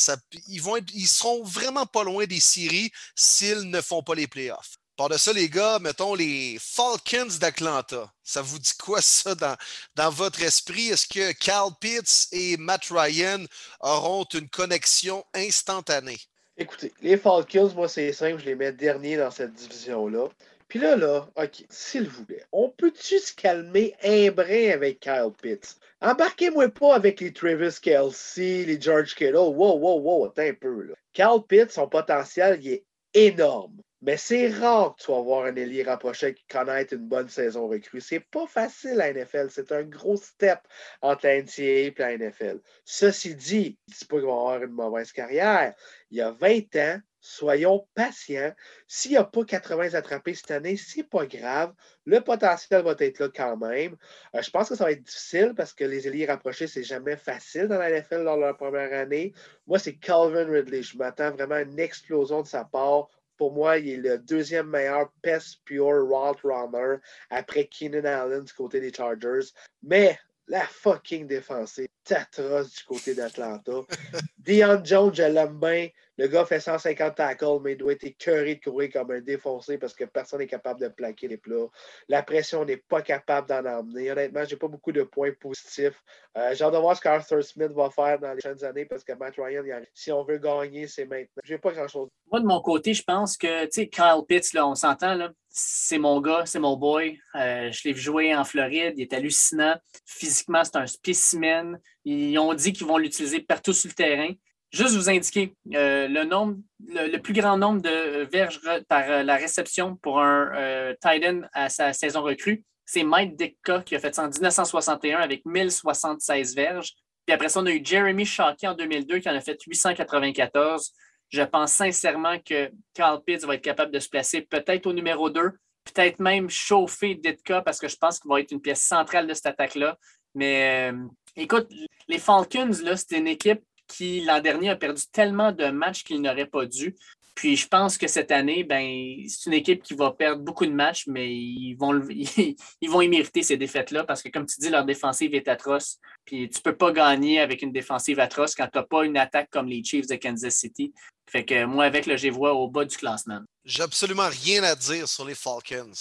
[0.47, 4.77] ils, vont ils seront vraiment pas loin des séries s'ils ne font pas les playoffs.
[4.95, 8.11] Par de ça, les gars, mettons les Falcons d'Atlanta.
[8.21, 9.55] Ça vous dit quoi, ça, dans,
[9.95, 10.89] dans votre esprit?
[10.89, 13.45] Est-ce que Cal Pitts et Matt Ryan
[13.79, 16.19] auront une connexion instantanée?
[16.57, 20.27] Écoutez, les Falcons, moi, c'est simple, je les mets derniers dans cette division-là.
[20.69, 25.31] Puis là, là, OK, s'il vous plaît, on peut-tu se calmer un brin avec Kyle
[25.41, 25.79] Pitts?
[25.99, 29.35] Embarquez-moi pas avec les Travis Kelsey, les George Kittle.
[29.35, 30.93] Wow, wow, wow, attends un peu, là.
[31.11, 32.85] Kyle Pitts, son potentiel, il est
[33.15, 33.81] énorme.
[34.01, 37.67] Mais c'est rare que tu vas voir un ailier rapproché qui connaît une bonne saison
[37.67, 37.99] recrue.
[37.99, 39.47] C'est pas facile à NFL.
[39.49, 40.59] C'est un gros step
[41.01, 42.61] entre la NCAA et la NFL.
[42.85, 45.73] Ceci dit, je ne dis pas qu'il va avoir une mauvaise carrière.
[46.11, 48.53] Il y a 20 ans, soyons patients.
[48.87, 51.73] S'il n'y a pas 80 attrapés cette année, c'est pas grave.
[52.05, 53.95] Le potentiel va être là quand même.
[54.35, 57.17] Euh, je pense que ça va être difficile parce que les ailiers rapprochés, c'est jamais
[57.17, 59.33] facile dans la NFL dans leur première année.
[59.67, 60.81] Moi, c'est Calvin Ridley.
[60.81, 63.09] Je m'attends vraiment à une explosion de sa part
[63.39, 66.97] pour moi, il est le deuxième meilleur Pest Pure Route Runner
[67.29, 69.53] après Keenan Allen du côté des Chargers.
[69.81, 70.19] Mais
[70.49, 73.81] la fucking défensive, atroce du côté d'Atlanta.
[74.37, 75.87] Dion Jones, je l'aime bien.
[76.19, 79.77] Le gars fait 150 tackles, mais il doit être écœuré de courir comme un défoncé
[79.77, 81.69] parce que personne n'est capable de plaquer les plats.
[82.09, 84.11] La pression n'est pas capable d'en emmener.
[84.11, 86.03] Honnêtement, j'ai pas beaucoup de points positifs.
[86.37, 89.05] Euh, j'ai hâte de voir ce qu'Arthur Smith va faire dans les prochaines années parce
[89.05, 89.63] que Matt Ryan,
[89.93, 91.41] si on veut gagner, c'est maintenant.
[91.45, 92.09] J'ai pas grand-chose.
[92.29, 95.31] Moi, de mon côté, je pense que, tu sais, Kyle Pitts, là, on s'entend, là,
[95.47, 97.17] c'est mon gars, c'est mon boy.
[97.35, 99.77] Euh, je l'ai vu jouer en Floride, il est hallucinant.
[100.05, 101.79] Physiquement, c'est un spécimen.
[102.03, 104.33] Ils ont dit qu'ils vont l'utiliser partout sur le terrain.
[104.71, 109.35] Juste vous indiquer euh, le, nombre, le, plus grand nombre de verges par euh, la
[109.35, 113.99] réception pour un euh, tight end à sa saison recrue, c'est Mike Ditka qui a
[113.99, 116.93] fait ça en 1961 avec 1076 verges.
[117.25, 120.93] Puis après ça, on a eu Jeremy Shockey en 2002 qui en a fait 894.
[121.29, 125.31] Je pense sincèrement que Carl Pitts va être capable de se placer peut-être au numéro
[125.31, 125.51] 2,
[125.85, 129.33] peut-être même chauffer Ditka parce que je pense qu'il va être une pièce centrale de
[129.33, 129.97] cette attaque-là.
[130.35, 130.91] Mais
[131.35, 131.67] écoute,
[132.07, 136.45] les Falcons, c'est une équipe qui, l'an dernier, a perdu tellement de matchs qu'il n'aurait
[136.45, 136.95] pas dû.
[137.39, 140.73] Puis je pense que cette année, ben, c'est une équipe qui va perdre beaucoup de
[140.73, 144.69] matchs, mais ils vont, ils vont y mériter ces défaites-là parce que, comme tu dis,
[144.69, 145.99] leur défensive est atroce.
[146.25, 149.15] Puis tu ne peux pas gagner avec une défensive atroce quand tu n'as pas une
[149.15, 150.93] attaque comme les Chiefs de Kansas City.
[151.31, 153.39] Fait que moi, avec le vois au bas du classement.
[153.63, 155.91] J'ai absolument rien à dire sur les Falcons.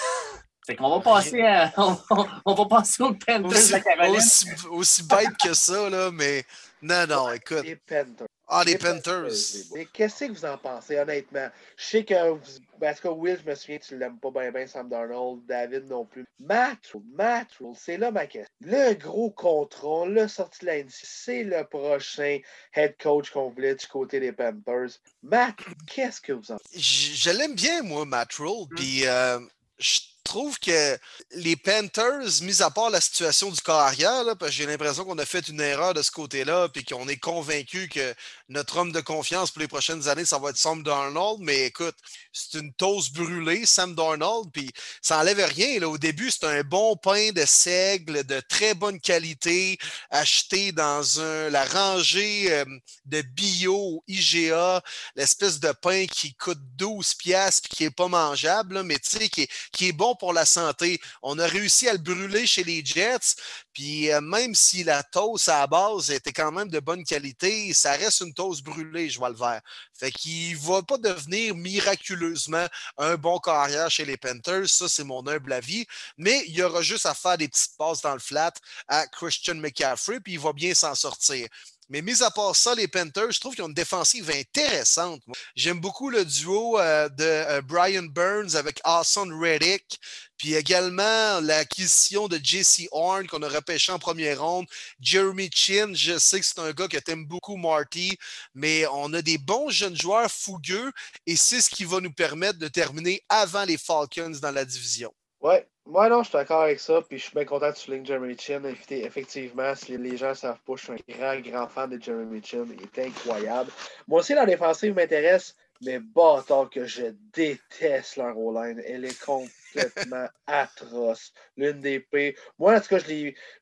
[0.68, 1.72] Fait qu'on va passer à,
[2.44, 4.16] on, va passer aux Panthers aussi, de Caroline.
[4.16, 6.44] Aussi, aussi bête que ça, là, mais
[6.82, 7.64] non, non, écoute.
[7.64, 8.26] Les Panthers.
[8.50, 9.30] Ah, les, Panthers.
[9.74, 11.48] Mais qu'est-ce que vous en pensez, honnêtement?
[11.76, 12.40] Je sais que, vous,
[12.80, 16.06] parce que Will, je me souviens, tu l'aimes pas bien, bien, Sam Darnold, David non
[16.06, 16.24] plus.
[16.40, 16.78] Matt,
[17.12, 18.50] Matt, c'est là ma question.
[18.62, 22.38] Le gros contrat, le sorti de la c'est le prochain
[22.74, 24.98] head coach qu'on voulait du côté des Panthers.
[25.22, 25.56] Matt,
[25.86, 26.80] qu'est-ce que vous en pensez?
[26.80, 28.74] Je, l'aime bien, moi, Matt Rule, hmm.
[28.76, 29.40] puis euh,
[29.78, 30.98] je trouve que
[31.32, 35.18] les Panthers, mis à part la situation du corps arrière, parce que j'ai l'impression qu'on
[35.18, 38.14] a fait une erreur de ce côté-là, puis qu'on est convaincu que
[38.48, 41.40] notre homme de confiance pour les prochaines années, ça va être Sam Darnold.
[41.40, 41.96] Mais écoute,
[42.32, 45.80] c'est une toast brûlée, Sam Darnold, puis ça enlève rien.
[45.80, 45.88] Là.
[45.88, 49.78] Au début, c'est un bon pain de seigle de très bonne qualité,
[50.10, 51.02] acheté dans
[51.50, 52.64] la rangée euh,
[53.06, 54.82] de bio IGA,
[55.16, 59.28] l'espèce de pain qui coûte 12 piastres puis qui n'est pas mangeable, mais tu sais,
[59.28, 61.00] qui qui est bon pour la santé.
[61.22, 63.36] On a réussi à le brûler chez les Jets.
[63.72, 67.72] Puis euh, même si la toast à la base était quand même de bonne qualité,
[67.72, 69.60] ça reste une toast brûlée, je vois le vert.
[69.98, 72.66] Fait qu'il ne va pas devenir miraculeusement
[72.96, 74.68] un bon carrière chez les Panthers.
[74.68, 75.86] Ça, c'est mon humble avis.
[76.16, 78.52] Mais il y aura juste à faire des petites passes dans le flat
[78.86, 81.48] à Christian McCaffrey, puis il va bien s'en sortir.
[81.88, 85.22] Mais mis à part ça, les Panthers, je trouve qu'ils ont une défensive intéressante.
[85.56, 89.98] J'aime beaucoup le duo euh, de euh, Brian Burns avec Hassan Reddick.
[90.36, 94.66] Puis également l'acquisition de Jesse Horn qu'on a repêché en première ronde.
[95.00, 98.16] Jeremy Chin, je sais que c'est un gars que t'aimes beaucoup, Marty,
[98.54, 100.92] mais on a des bons jeunes joueurs fougueux
[101.26, 105.12] et c'est ce qui va nous permettre de terminer avant les Falcons dans la division.
[105.40, 105.54] Oui,
[105.90, 107.00] Moi, non, je suis d'accord avec ça.
[107.00, 108.60] Puis je suis bien content que tu soulignes Jeremy Chin.
[108.90, 112.42] Effectivement, si les gens ne savent pas, je suis un grand, grand fan de Jeremy
[112.44, 112.66] Chin.
[112.70, 113.70] Il est incroyable.
[114.06, 115.56] Moi aussi, la défensive m'intéresse.
[115.82, 118.82] Mais bâtard que je déteste leur O-line.
[118.84, 121.32] Elle est complètement atroce.
[121.56, 122.36] L'une des P.
[122.58, 122.98] Moi, en tout cas,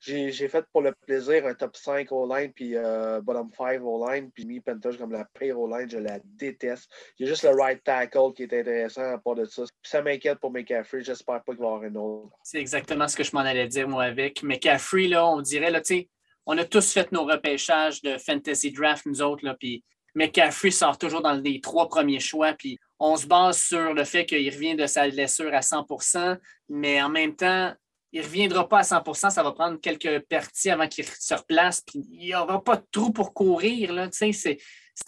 [0.01, 4.30] j'ai fait pour le plaisir un top 5 O-line puis euh, bottom 5 O-line.
[4.30, 5.90] Puis mis Panthers comme la pire O-line.
[5.90, 6.90] Je la déteste.
[7.18, 9.64] Il y a juste le right tackle qui est intéressant à part de ça.
[9.82, 11.02] ça m'inquiète pour McCaffrey.
[11.02, 12.36] J'espère pas qu'il va y avoir un autre.
[12.43, 14.43] C'est exactement ce que je m'en allais dire, moi, avec.
[14.43, 16.09] McCaffrey, là, on dirait, là, tu sais,
[16.47, 19.84] on a tous fait nos repêchages de fantasy draft, nous autres, là, puis
[20.16, 22.55] McCaffrey sort toujours dans les trois premiers choix.
[22.55, 26.38] Puis on se base sur le fait qu'il revient de sa blessure à 100%
[26.68, 27.72] mais en même temps,
[28.12, 31.82] il ne reviendra pas à 100% Ça va prendre quelques parties avant qu'il se replace.
[31.94, 33.93] Il n'y aura pas de trou pour courir.
[33.93, 34.09] Là.
[34.10, 34.59] cette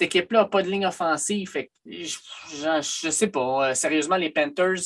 [0.01, 1.51] équipe-là n'a pas de ligne offensive.
[1.87, 3.71] je ne sais pas.
[3.71, 4.81] Euh, sérieusement, les Panthers,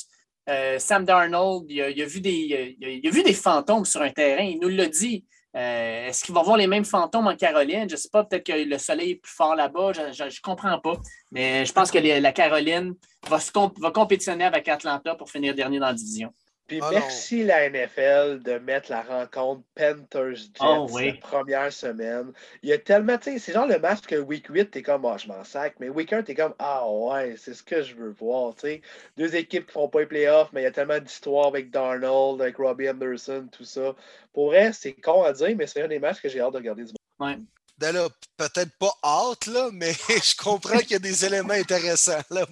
[0.48, 4.44] euh, Sam Darnold, il a, vu des, il a, vu des fantômes sur un terrain.
[4.44, 5.24] Il nous l'a dit.
[5.54, 7.88] Euh, est-ce qu'il va voir les mêmes fantômes en Caroline?
[7.88, 10.78] Je ne sais pas, peut-être que le soleil est plus fort là-bas, je ne comprends
[10.78, 10.94] pas.
[11.30, 12.94] Mais je pense que la Caroline
[13.28, 13.38] va,
[13.80, 16.32] va compétitionner avec Atlanta pour finir dernier dans la division.
[16.66, 22.32] Puis ah merci la NFL de mettre la rencontre Panthers-Jets oh, la première semaine.
[22.62, 25.05] Il y a tellement, tu sais, c'est genre le match que Week 8, t'es comme,
[25.05, 27.94] ah, je m'en sac, mais Week 1, t'es comme, ah ouais, c'est ce que je
[27.94, 28.82] veux voir, tu sais.
[29.16, 32.40] Deux équipes qui font pas les playoffs, mais il y a tellement d'histoires avec Darnold,
[32.40, 33.94] avec Robbie Anderson, tout ça.
[34.32, 36.59] Pour vrai, c'est con à dire, mais c'est un des matchs que j'ai hâte de
[36.59, 37.36] regarder du ouais
[38.36, 42.22] peut-être pas hâte, là, mais je comprends qu'il y a des éléments intéressants.
[42.30, 42.46] Là,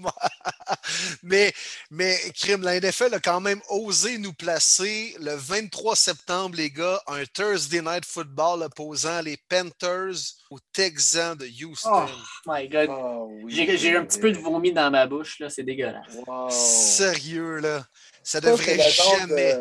[1.23, 1.52] mais,
[1.90, 7.01] mais Crime, la NFL a quand même osé nous placer le 23 septembre, les gars,
[7.07, 10.16] un Thursday Night Football opposant les Panthers
[10.51, 12.07] aux Texans de Houston.
[12.07, 12.11] Oh
[12.47, 12.89] my God.
[12.90, 16.16] Ah j'ai un petit peu de vomi dans ma bouche, là, c'est dégueulasse.
[16.51, 17.85] Sérieux, là.
[18.23, 19.57] Ça devrait jamais.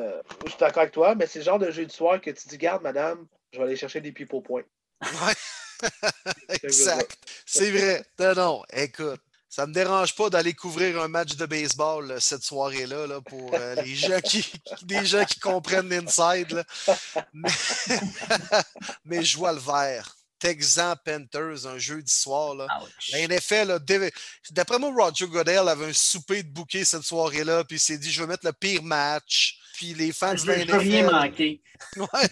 [0.46, 2.48] Je suis d'accord avec toi, mais c'est le genre de jeu de soir que tu
[2.48, 4.64] dis, garde, madame, je vais aller chercher des pieds au point.
[5.02, 5.34] Ouais.
[6.64, 7.18] exact.
[7.46, 8.06] C'est vrai.
[8.20, 9.22] Non, non, écoute.
[9.50, 13.52] Ça ne me dérange pas d'aller couvrir un match de baseball cette soirée-là là, pour
[13.56, 14.46] euh, les gens qui,
[14.84, 16.64] des gens qui comprennent l'inside.
[17.34, 17.50] Mais,
[19.06, 20.16] mais je vois le vert.
[20.38, 22.56] Texan Panthers, un jeudi soir.
[22.56, 22.68] Là.
[23.12, 23.80] La NFL,
[24.52, 28.12] d'après moi, Roger Goodell avait un souper de bouquet cette soirée-là, puis il s'est dit
[28.12, 29.60] je vais mettre le pire match.
[29.74, 30.76] Puis les fans de la NFL.
[30.76, 31.62] rien manquer.
[31.98, 32.30] Ouais.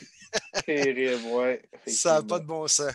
[0.66, 1.62] Terrible, ouais.
[1.88, 2.92] Ça n'a pas de bon sens.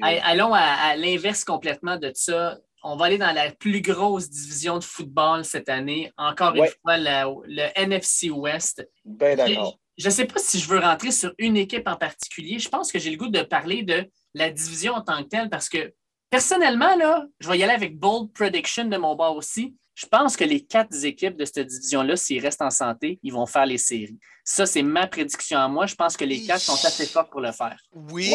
[0.00, 2.58] Allons à, l'inverse complètement de ça.
[2.82, 6.12] On va aller dans la plus grosse division de football cette année.
[6.16, 8.88] Encore une fois, le NFC West.
[9.04, 9.78] Ben d'accord.
[9.98, 12.60] Je ne sais pas si je veux rentrer sur une équipe en particulier.
[12.60, 15.50] Je pense que j'ai le goût de parler de la division en tant que telle
[15.50, 15.92] parce que
[16.30, 19.74] personnellement, là, je vais y aller avec bold prediction de mon bord aussi.
[19.96, 23.46] Je pense que les quatre équipes de cette division-là, s'ils restent en santé, ils vont
[23.46, 24.20] faire les séries.
[24.44, 25.86] Ça, c'est ma prédiction à moi.
[25.86, 27.82] Je pense que les quatre sont assez forts pour le faire.
[27.92, 28.32] Oui.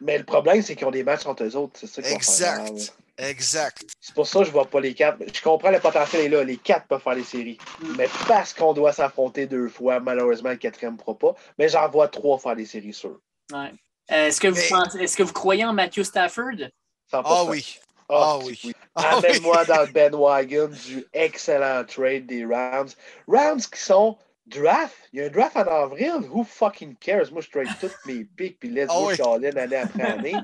[0.00, 1.80] Mais le problème, c'est qu'ils ont des matchs entre eux autres.
[1.80, 2.94] C'est ça exact.
[3.18, 3.82] Exact.
[3.98, 5.18] C'est pour ça que je ne vois pas les quatre.
[5.32, 6.44] Je comprends le potentiel est là.
[6.44, 7.58] Les quatre peuvent faire les séries.
[7.96, 11.34] Mais parce qu'on doit s'affronter deux fois, malheureusement, le quatrième ne pourra pas.
[11.58, 13.18] Mais j'en vois trois faire des séries sûres.
[13.52, 13.72] Ouais.
[14.12, 16.70] Euh, est-ce que, vous est-ce que vous croyez en Matthew Stafford?
[17.12, 17.78] Ah oui.
[18.08, 18.72] Ah, ah oui.
[18.94, 22.88] Ah Amène-moi dans le Ben Wagon du excellent trade des Rams.
[23.26, 24.16] Rams qui sont
[24.46, 24.94] Draft?
[25.12, 26.28] Il y a un draft en avril?
[26.30, 27.32] Who fucking cares?
[27.32, 29.46] Moi, je trade toutes mes pics puis let's oh, go oui.
[29.46, 30.34] année après année.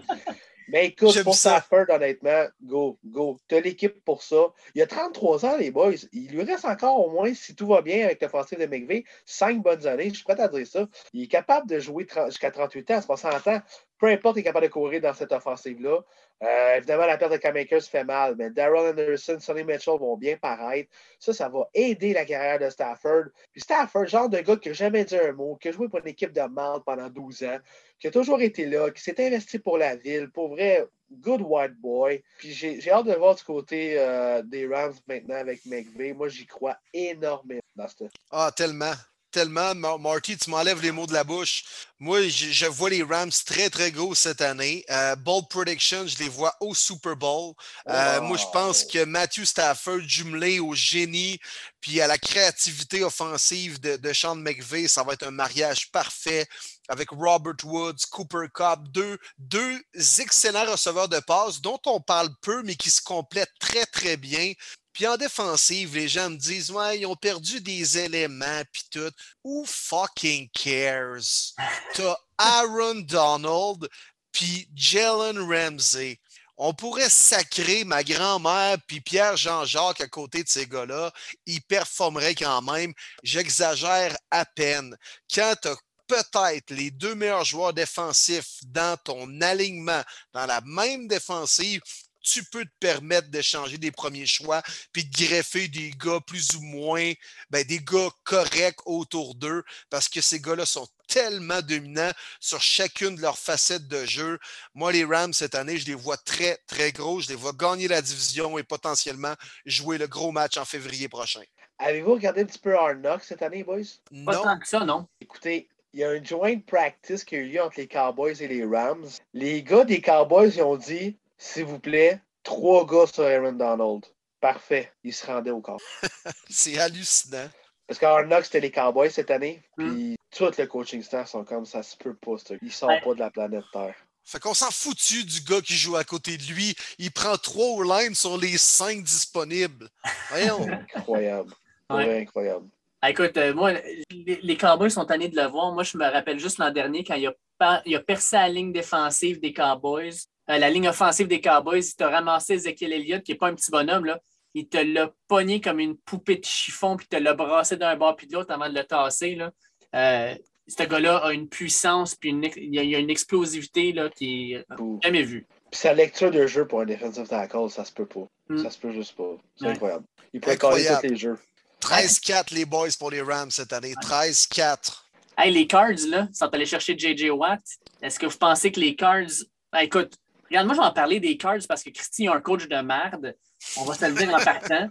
[0.69, 3.39] Mais écoute, pour Stafford, honnêtement, go, go.
[3.49, 4.47] Tu as l'équipe pour ça.
[4.74, 5.93] Il y a 33 ans, les boys.
[6.12, 9.62] Il lui reste encore au moins, si tout va bien avec l'offensive de McVeigh, 5
[9.62, 10.09] bonnes années.
[10.09, 10.89] Je suis prêt à dire ça.
[11.12, 13.61] Il est capable de jouer jusqu'à 38 ans, 60 ans.
[13.99, 16.01] Peu importe, il est capable de courir dans cette offensive-là.
[16.43, 20.16] Euh, évidemment, la perte de Cam Akers fait mal, mais Daryl Anderson, Sonny Mitchell vont
[20.16, 20.90] bien paraître.
[21.20, 23.27] Ça, ça va aider la carrière de Stafford.
[23.52, 26.01] Puis Stafford, genre de gars qui n'a jamais dit un mot, qui a joué pour
[26.01, 27.59] une équipe de mal pendant 12 ans,
[28.01, 31.77] qui a toujours été là, qui s'est investi pour la ville, pour vrai, good white
[31.81, 32.23] boy.
[32.39, 36.12] Puis j'ai hâte de voir du côté euh, des Rams maintenant avec McVay.
[36.12, 38.05] Moi, j'y crois énormément dans ce.
[38.32, 38.94] Ah, tellement
[39.32, 39.74] tellement.
[39.74, 41.64] Marty, tu m'enlèves les mots de la bouche.
[41.98, 44.84] Moi, je, vois les Rams très, très gros cette année.
[44.90, 47.54] Euh, bold prediction, je les vois au Super Bowl.
[47.88, 51.40] Euh, moi, je pense que Matthew Stafford, jumelé au génie
[51.82, 56.46] puis à la créativité offensive de, de Sean McVay, ça va être un mariage parfait
[56.88, 59.80] avec Robert Woods, Cooper Cup, deux, deux
[60.20, 64.52] excellents receveurs de passe dont on parle peu, mais qui se complètent très, très bien.
[64.93, 69.10] Puis en défensive, les gens me disent Ouais, ils ont perdu des éléments, puis tout.
[69.43, 71.55] Who fucking cares?
[71.94, 73.89] T'as Aaron Donald,
[74.32, 76.19] puis Jalen Ramsey.
[76.59, 81.12] On pourrait sacrer ma grand-mère puis Pierre Jean-Jacques à côté de ces gars-là.
[81.47, 82.93] Ils performeraient quand même.
[83.23, 84.97] J'exagère à peine.
[85.32, 85.70] Quand tu
[86.06, 90.02] peut-être les deux meilleurs joueurs défensifs dans ton alignement,
[90.32, 91.81] dans la même défensive,
[92.23, 94.62] tu peux te permettre d'échanger des premiers choix
[94.93, 97.12] puis de greffer des gars plus ou moins,
[97.51, 103.16] ben, des gars corrects autour d'eux parce que ces gars-là sont tellement dominants sur chacune
[103.16, 104.39] de leurs facettes de jeu.
[104.74, 107.20] Moi, les Rams, cette année, je les vois très, très gros.
[107.20, 109.35] Je les vois gagner la division et potentiellement
[109.66, 111.43] jouer le gros match en février prochain.
[111.78, 113.82] Avez-vous regardé un petit peu Hard Knocks cette année, boys?
[114.24, 115.09] Pas tant que ça, non.
[115.20, 118.49] Écoutez, il y a un joint practice qui a eu lieu entre les Cowboys et
[118.49, 119.09] les Rams.
[119.35, 124.05] Les gars des Cowboys, ils ont dit s'il vous plaît, trois gars sur Aaron Donald.
[124.40, 124.93] Parfait.
[125.05, 125.81] Ils se rendaient au corps.
[126.51, 127.48] C'est hallucinant.
[127.86, 129.62] Parce qu'Arnox, c'était les Cowboys cette année.
[129.77, 129.90] Hmm.
[129.94, 132.39] Puis tout le coaching staff sont comme ça se peut pas.
[132.39, 132.55] ça.
[132.62, 133.01] Ils sortent Ouais.
[133.02, 133.94] pas de la planète Terre.
[134.24, 136.74] Fait qu'on s'en foutu du gars qui joue à côté de lui.
[136.98, 139.89] Il prend trois au line sur les cinq disponibles.
[140.31, 140.66] Voyons.
[140.97, 141.52] Incroyable.
[141.90, 142.23] Ouais.
[142.23, 142.69] Incroyable.
[143.01, 145.73] Ah, Écoute, euh, moi, les, les Cowboys sont tannés de le voir.
[145.73, 148.73] Moi, je me rappelle juste l'an dernier quand il a, il a percé la ligne
[148.73, 150.14] défensive des Cowboys,
[150.51, 151.81] euh, la ligne offensive des Cowboys.
[151.81, 154.05] Il t'a ramassé Ezekiel Elliott, qui n'est pas un petit bonhomme.
[154.05, 154.20] Là.
[154.55, 158.16] Il te l'a pogné comme une poupée de chiffon, puis te l'a brassé d'un bord
[158.16, 159.35] puis de l'autre avant de le tasser.
[159.35, 159.51] Là.
[159.94, 160.35] Euh,
[160.69, 164.64] ce gars-là a une puissance, puis une, il y a, une explosivité là, qui est
[164.78, 165.01] Ouh.
[165.02, 165.47] jamais vue.
[165.70, 168.27] Puis sa lecture de jeu pour un defensive tackle, ça se peut pas.
[168.48, 168.59] Hmm.
[168.59, 169.36] Ça se peut juste pas.
[169.56, 169.70] C'est Ouais.
[169.73, 170.05] incroyable.
[170.32, 171.39] Il pourrait coller tous les jeux.
[171.81, 173.94] 13-4 les boys pour les Rams cette année.
[174.01, 175.10] 13-4.
[175.36, 177.31] Hey, les Cards, là, sont allés chercher J.J.
[177.31, 177.60] Watt.
[178.02, 179.44] Est-ce que vous pensez que les Cards.
[179.73, 180.14] Ben, écoute,
[180.53, 182.77] regarde, moi, je vais en parler des Cards parce que Christy a un coach de
[182.77, 183.35] merde.
[183.77, 184.89] On va se le dire en partant.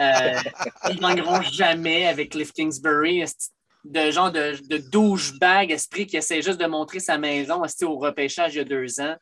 [0.00, 0.40] Euh,
[0.90, 3.50] ils gagneront jamais avec esti-
[3.84, 8.54] de genre de, de douchebag esprit qui essaie juste de montrer sa maison au repêchage
[8.54, 9.14] il y a deux ans.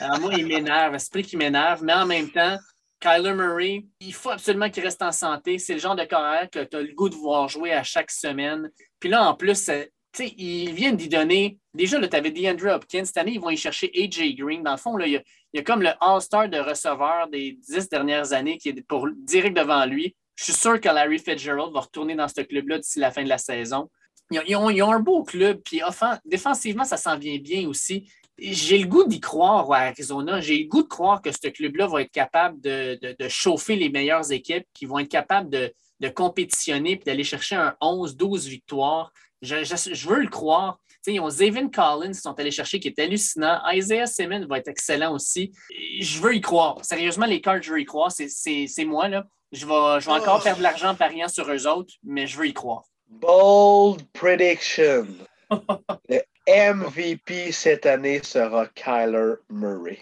[0.00, 2.58] Alors, moi, il m'énerve, esprit qui m'énerve, mais en même temps,
[2.98, 5.58] Kyler Murray, il faut absolument qu'il reste en santé.
[5.58, 8.10] C'est le genre de carrière que tu as le goût de voir jouer à chaque
[8.10, 8.70] semaine.
[8.98, 9.84] Puis là, en plus, euh,
[10.20, 11.58] ils viennent d'y donner.
[11.74, 13.04] Déjà, tu avais DeAndre Hopkins.
[13.04, 14.62] Cette année, ils vont y chercher AJ Green.
[14.62, 15.22] Dans le fond, il,
[15.52, 19.56] y a, comme le All-Star de receveur des dix dernières années qui est pour, direct
[19.56, 20.14] devant lui.
[20.36, 23.28] Je suis sûr que Larry Fitzgerald va retourner dans ce club-là d'ici la fin de
[23.28, 23.90] la saison.
[24.30, 28.10] Ils ont, ils ont- un beau club, puis offen- défensivement, ça s'en vient bien aussi.
[28.38, 30.40] J'ai le goût d'y croire à Arizona.
[30.40, 33.76] J'ai le goût de croire que ce club-là va être capable de, de- de chauffer
[33.76, 38.46] les meilleures équipes, qui vont être capables de, de compétitionner et d'aller chercher un 11-12
[38.48, 39.10] victoires.
[39.42, 40.78] Je, je- je veux le croire.
[41.08, 43.60] Ils ont Zayvon Collins qui sont allés chercher, qui est hallucinant.
[43.72, 45.52] Isaiah Simmons va être excellent aussi.
[46.00, 46.84] Je veux y croire.
[46.84, 48.10] Sérieusement, les cards, je veux y croire.
[48.10, 49.24] C'est- moi, là.
[49.52, 50.42] Je vais, je vais encore Oh.
[50.42, 52.82] perdre de l'argent en pariant sur eux autres, mais je veux y croire.
[53.08, 55.06] Bold prediction.
[55.50, 59.98] Le MVP cette année sera Kyler Murray.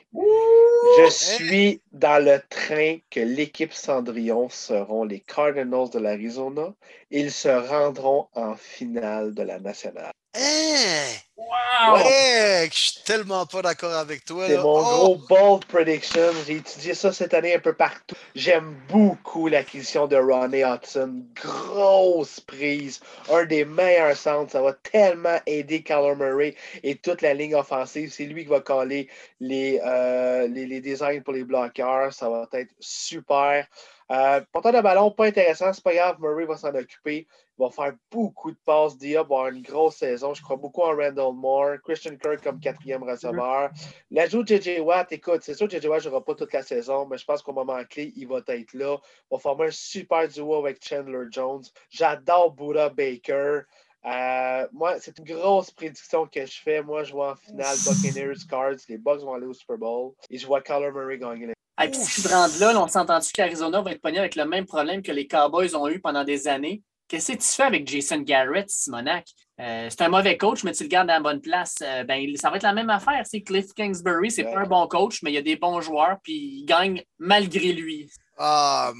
[0.99, 6.75] Je suis dans le train que l'équipe Cendrillon seront les Cardinals de l'Arizona.
[7.11, 10.13] Ils se rendront en finale de la nationale.
[10.35, 11.21] Hein?
[11.37, 11.95] Wow!
[11.97, 14.47] Ouais, je suis tellement pas d'accord avec toi.
[14.47, 14.83] C'est mon Oh!
[14.83, 16.31] gros bold prediction.
[16.47, 18.15] J'ai étudié ça cette année un peu partout.
[18.35, 21.25] J'aime beaucoup l'acquisition de Ronnie Hudson.
[21.35, 23.01] Grosse prise.
[23.31, 24.53] Un des meilleurs centres.
[24.53, 28.13] Ça va tellement aider Kyler Murray et toute la ligne offensive.
[28.13, 29.09] C'est lui qui va coller
[29.41, 32.13] les, euh, les, les designs pour les bloqueurs.
[32.13, 33.67] Ça va être super.
[34.13, 35.73] Euh, porteur de ballon, pas intéressant.
[35.73, 36.17] C'est pas grave.
[36.21, 37.27] Murray va s'en occuper.
[37.59, 38.97] Il va faire beaucoup de passes.
[38.99, 40.35] Diop va avoir une grosse saison.
[40.35, 41.77] Je crois beaucoup en Randall Moore.
[41.83, 43.71] Christian Kirk comme quatrième receveur.
[44.11, 46.63] L'ajout de JJ Watt, écoute, c'est sûr que JJ Watt ne jouera pas toute la
[46.63, 48.97] saison, mais je pense qu'au moment clé, il va être là.
[49.31, 51.65] On va former un super duo avec Chandler Jones.
[51.91, 53.61] J'adore Buddha Baker.
[54.07, 56.83] Euh, moi, c'est une grosse prédiction que je fais.
[56.83, 58.77] Moi, je vois en finale Buccaneers Cards.
[58.89, 60.13] Les Bucks vont aller au Super Bowl.
[60.29, 61.54] Et je vois Kyler Murray gagner.
[61.77, 64.19] Hey, puis si tu te rends là, là, on s'est entendu qu'Arizona va être pogné
[64.19, 66.83] avec le même problème que les Cowboys ont eu pendant des années.
[67.09, 69.27] Qu'est-ce que tu fais avec Jason Garrett, Simonac?
[69.61, 71.75] Euh, c'est un mauvais coach, mais tu le gardes à la bonne place.
[71.83, 73.23] Euh, ben, ça va être la même affaire.
[73.29, 74.53] C'est Cliff Kingsbury, c'est Ouais.
[74.55, 77.73] pas un bon coach, mais il y a des bons joueurs, puis il gagne malgré
[77.73, 78.09] lui.
[78.39, 78.93] Ah,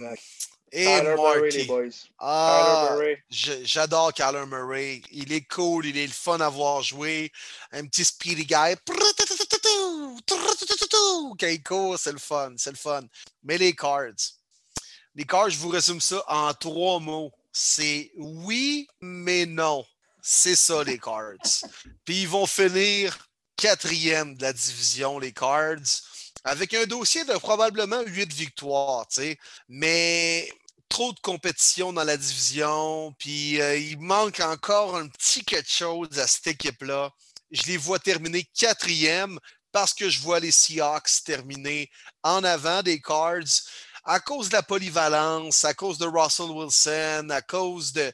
[0.77, 1.85] et Kyler Murray, les boys.
[2.19, 2.97] Ah,
[3.31, 5.01] j'adore Kyler Murray.
[5.13, 7.31] Il est cool, il est le fun à voir jouer.
[7.73, 8.75] Un petit speedy guy.
[11.39, 13.03] Quand il court, c'est le fun, c'est le fun.
[13.43, 14.39] Mais les cards.
[15.15, 17.33] Les cards, je vous résume ça en trois mots.
[17.53, 19.85] C'est oui, mais non.
[20.23, 21.35] C'est ça, les cards.
[22.05, 23.17] Puis ils vont finir
[23.57, 25.77] quatrième de la division, les cards,
[26.43, 29.39] avec un dossier de probablement huit victoires, tu sais.
[29.69, 30.51] Mais
[30.89, 36.27] trop de compétition dans la division, puis il manque encore un petit quelque chose à
[36.27, 37.11] cette équipe-là.
[37.55, 39.39] Je les vois terminer quatrième,
[39.71, 41.91] parce que je vois les Seahawks terminer
[42.23, 43.63] en avant des Cards
[44.05, 48.13] à cause de la polyvalence, à cause de Russell Wilson, à cause de,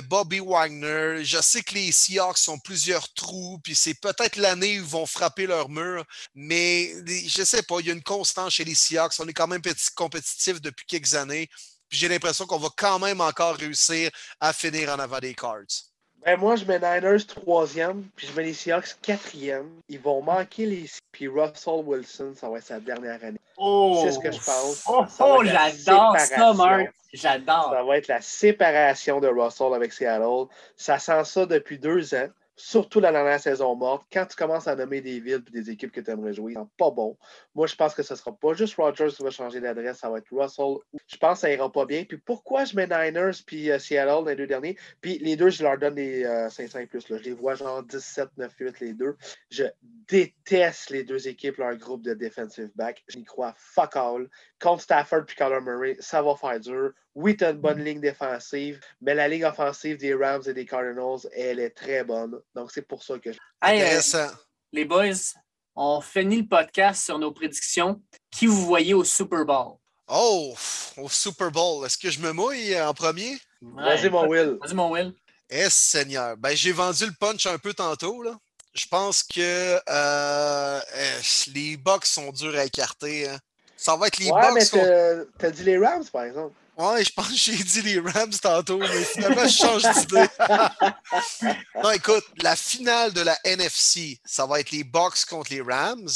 [0.00, 1.24] Bobby Wagner.
[1.24, 5.06] Je sais que les Seahawks ont plusieurs trous, puis c'est peut-être l'année où ils vont
[5.06, 6.04] frapper leur mur,
[6.34, 9.14] mais je sais pas, il y a une constance chez les Seahawks.
[9.20, 11.48] On est quand même petit compétitif depuis quelques années.
[11.88, 14.10] Puis j'ai l'impression qu'on va quand même encore réussir
[14.40, 15.87] à finir en avant des Cards.
[16.28, 19.70] Ben moi, je mets Niners troisième, puis je mets les Seahawks quatrième.
[19.88, 23.40] Ils vont manquer les puis Russell Wilson, ça va être sa dernière année.
[23.56, 24.02] Oh!
[24.04, 24.84] C'est ce que je pense.
[24.86, 26.92] Oh, oh j'adore ça, Mark!
[27.14, 27.70] J'adore.
[27.72, 30.48] Ça va être la séparation de Russell avec Seattle.
[30.76, 34.74] Ça sent ça depuis deux ans surtout la dernière saison morte, quand tu commences à
[34.74, 37.16] nommer des villes et des équipes que tu aimerais jouer, c'est pas bon.
[37.54, 40.10] Moi, je pense que ce ne sera pas juste Rogers qui va changer d'adresse, ça
[40.10, 40.76] va être Russell.
[41.06, 42.04] Je pense que ça ira pas bien.
[42.04, 44.76] Puis pourquoi je mets Niners puis euh, Seattle les deux derniers?
[45.00, 47.08] Puis les deux, je leur donne les 500 euh, plus.
[47.08, 47.18] Là.
[47.18, 49.16] Je les vois genre 17, 9, 8 les deux.
[49.50, 49.64] Je
[50.08, 53.04] déteste les deux équipes, leur groupe de defensive back.
[53.08, 54.28] Je n'y crois fuck all.
[54.60, 56.90] Contre Stafford puis Kyler Murray, ça va faire dur.
[57.14, 60.66] Oui, tu as une bonne ligne défensive, mais la ligne offensive des Rams et des
[60.66, 62.40] Cardinals, elle est très bonne.
[62.54, 63.38] Donc, c'est pour ça que je.
[63.64, 64.28] Euh,
[64.72, 65.34] les boys,
[65.74, 68.00] on finit le podcast sur nos prédictions.
[68.30, 69.76] Qui vous voyez au Super Bowl?
[70.08, 70.54] Oh,
[70.96, 71.84] au Super Bowl.
[71.86, 73.38] Est-ce que je me mouille en premier?
[73.60, 74.58] Vas-y, mon Will.
[74.60, 75.14] Vas-y, mon Will.
[75.50, 76.36] Eh, Seigneur.
[76.36, 78.22] Ben, j'ai vendu le punch un peu tantôt.
[78.22, 78.36] Là.
[78.74, 83.28] Je pense que euh, eh, les Bucks sont durs à écarter.
[83.28, 83.38] Hein.
[83.78, 84.72] Ça va être les ouais, Bucks.
[84.74, 86.52] Mais t'as dit les Rams, par exemple.
[86.76, 90.26] Ouais, je pense que j'ai dit les Rams tantôt, mais finalement, je change d'idée.
[91.82, 96.10] non, écoute, la finale de la NFC, ça va être les Bucks contre les Rams.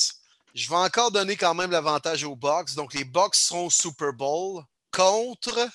[0.54, 2.74] Je vais encore donner quand même l'avantage aux Bucks.
[2.74, 4.62] Donc, les Bucks seront au Super Bowl
[4.92, 5.68] contre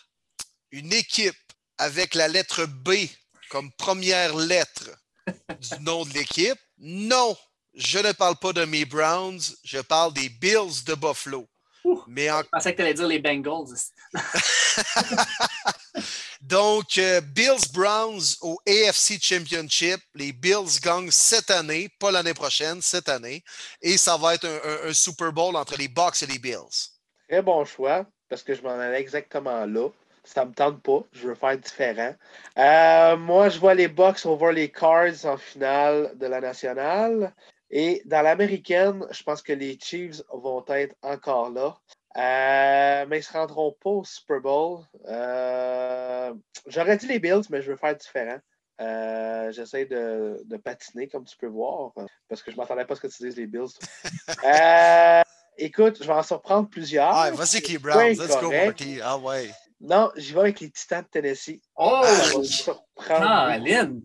[0.71, 1.35] une équipe
[1.77, 2.91] avec la lettre B
[3.49, 4.89] comme première lettre
[5.59, 6.59] du nom de l'équipe.
[6.79, 7.35] Non,
[7.73, 11.47] je ne parle pas de mes Browns, je parle des Bills de Buffalo.
[12.07, 13.75] Mais Je pensais que tu allais dire les Bengals.
[16.41, 19.99] Donc, euh, Bills Browns au AFC Championship.
[20.15, 23.43] Les Bills gagnent cette année, pas l'année prochaine, cette année.
[23.81, 24.47] Et ça va être
[24.85, 26.91] un, Super Bowl entre les Bucks et les Bills.
[27.27, 29.89] Très bon choix, parce que je m'en allais exactement là.
[30.23, 31.03] Ça ne me tente pas.
[31.11, 32.13] Je veux faire différent.
[32.57, 37.33] Euh, moi, je vois les Bucks over les Cards en finale de la nationale.
[37.69, 41.75] Et dans l'américaine, je pense que les Chiefs vont être encore là.
[42.17, 44.79] Euh, mais ils ne se rendront pas au Super Bowl.
[45.07, 46.33] Euh,
[46.65, 48.39] j'aurais dit les Bills, mais je veux faire différent.
[48.79, 51.91] Euh, j'essaie de, patiner, comme tu peux voir,
[52.27, 53.67] parce que je ne m'attendais pas à ce que tu dises les Bills.
[55.57, 57.11] écoute, je vais en surprendre plusieurs.
[57.11, 58.17] Ah, vas-y avec les Browns.
[58.17, 58.99] Let's go, Marty.
[59.03, 59.51] Ah ouais.
[59.79, 61.61] Non, j'y vais avec les Titans de Tennessee.
[61.75, 62.01] Oh!
[63.09, 64.01] Ah, Lynn!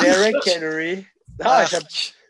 [0.00, 1.06] Derek Henry.
[1.40, 1.66] Ah,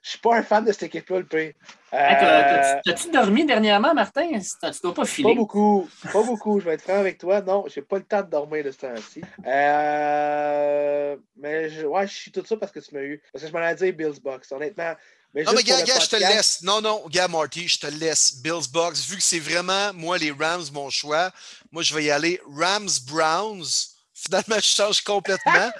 [0.04, 1.56] je suis pas un fan de cette équipe-là, le P.
[1.94, 4.28] Euh, T'as-tu dormi dernièrement, Martin?
[4.38, 5.30] Tu dois pas filer.
[5.30, 5.88] Pas beaucoup.
[6.12, 6.60] Pas beaucoup.
[6.60, 7.40] Je vais être franc avec toi.
[7.40, 9.22] Non, j'ai pas le temps de dormir de ce temps-ci.
[9.46, 13.22] Euh, mais je, ouais, je suis tout ça parce que tu m'as eu.
[13.32, 14.92] Parce que je m'en ai dit Bills Box, honnêtement.
[15.32, 16.60] Mais non, mais gars, gars je te laisse.
[16.60, 18.42] Non, non, gars, Marty, je te laisse.
[18.42, 19.08] Bills Box.
[19.08, 21.30] Vu que c'est vraiment, moi, les Rams, mon choix,
[21.72, 23.93] moi, je vais y aller Rams Browns.
[24.26, 25.70] Finalement, je change complètement.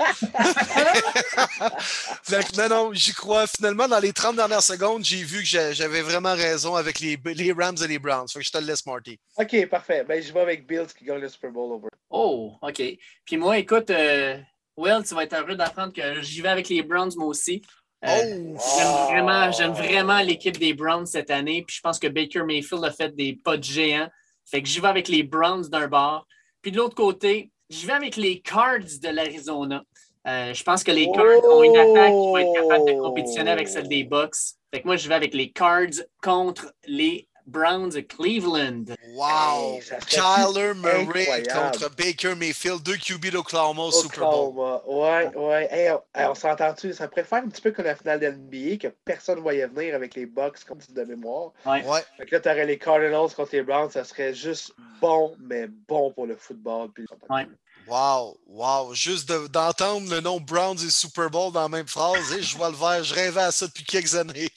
[2.58, 3.46] non, non, j'y crois.
[3.46, 7.52] Finalement, dans les 30 dernières secondes, j'ai vu que j'avais vraiment raison avec les, les,
[7.52, 8.28] Rams et les Browns.
[8.28, 9.18] Fait que je te le laisse, Marty.
[9.38, 10.04] OK, parfait.
[10.04, 11.88] Ben, je vais avec Bills qui gagne le Super Bowl over.
[12.10, 12.82] Oh, OK.
[13.24, 14.36] Puis moi, écoute, euh,
[14.76, 17.62] Will, tu vas être heureux d'apprendre que j'y vais avec les Browns, moi aussi.
[18.04, 18.58] Euh, oh!
[18.76, 21.64] J'aime vraiment, j'aime vraiment l'équipe des Browns cette année.
[21.66, 24.08] Puis je pense que Baker Mayfield a fait des pas de géant.
[24.44, 26.26] Fait que j'y vais avec les Browns d'un bord.
[26.60, 29.82] Puis de l'autre côté, je vais avec les Cards de l'Arizona.
[30.26, 33.50] Euh, je pense que les Cards ont une attaque qui va être capable de compétitionner
[33.50, 34.36] avec celle des Bucks.
[34.72, 38.84] Fait que moi, je vais avec les Cards contre les Browns de Cleveland.
[39.14, 39.80] Wow!
[40.08, 44.80] Kyler Murray contre Baker Mayfield, deux QB d'Oklahoma au Super Bowl.
[44.86, 45.92] Ouais, ouais.
[46.14, 46.92] on s'entend-tu?
[46.92, 49.94] Ça préfère un petit peu que la finale de l'NBA que personne ne voyait venir
[49.94, 51.52] avec les Bucks comme de mémoire.
[51.66, 51.84] Ouais.
[51.84, 52.04] ouais.
[52.16, 53.90] Fait que là, tu aurais les Cardinals contre les Browns.
[53.90, 56.90] Ça serait juste bon, mais bon pour le football.
[56.92, 57.04] Puis...
[57.28, 57.46] Ouais.
[57.86, 58.94] Wow, wow.
[58.94, 62.70] Juste d'entendre le nom Browns et Super Bowl dans la même phrase, et je vois
[62.70, 64.48] le vert, je rêvais à ça depuis quelques années.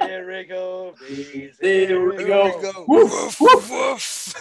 [0.00, 0.94] Here we go,
[1.60, 2.84] Here we go.
[2.86, 4.34] Wouf, wouf, wouf.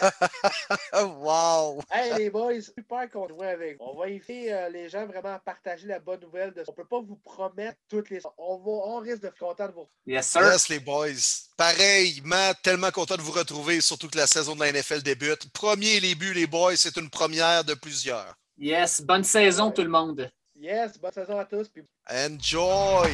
[0.94, 1.82] wow.
[1.92, 3.78] Hey les boys, super qu'on joue avec.
[3.80, 6.54] On va inviter euh, les gens vraiment à partager la bonne nouvelle.
[6.54, 6.64] De...
[6.68, 8.20] On peut pas vous promettre toutes les.
[8.38, 8.72] On, va...
[8.72, 9.88] on risque de être content de vous.
[10.06, 10.42] Yes, sir.
[10.42, 11.50] Yes, les boys.
[11.58, 15.52] Pareil, Matt, tellement content de vous retrouver, surtout que la saison de la NFL débute.
[15.54, 18.36] Premier buts, les boys, c'est une première de plusieurs.
[18.58, 20.30] Yes, bonne saison tout le monde.
[20.56, 21.70] Yes, bonne saison à tous.
[22.10, 23.12] Enjoy!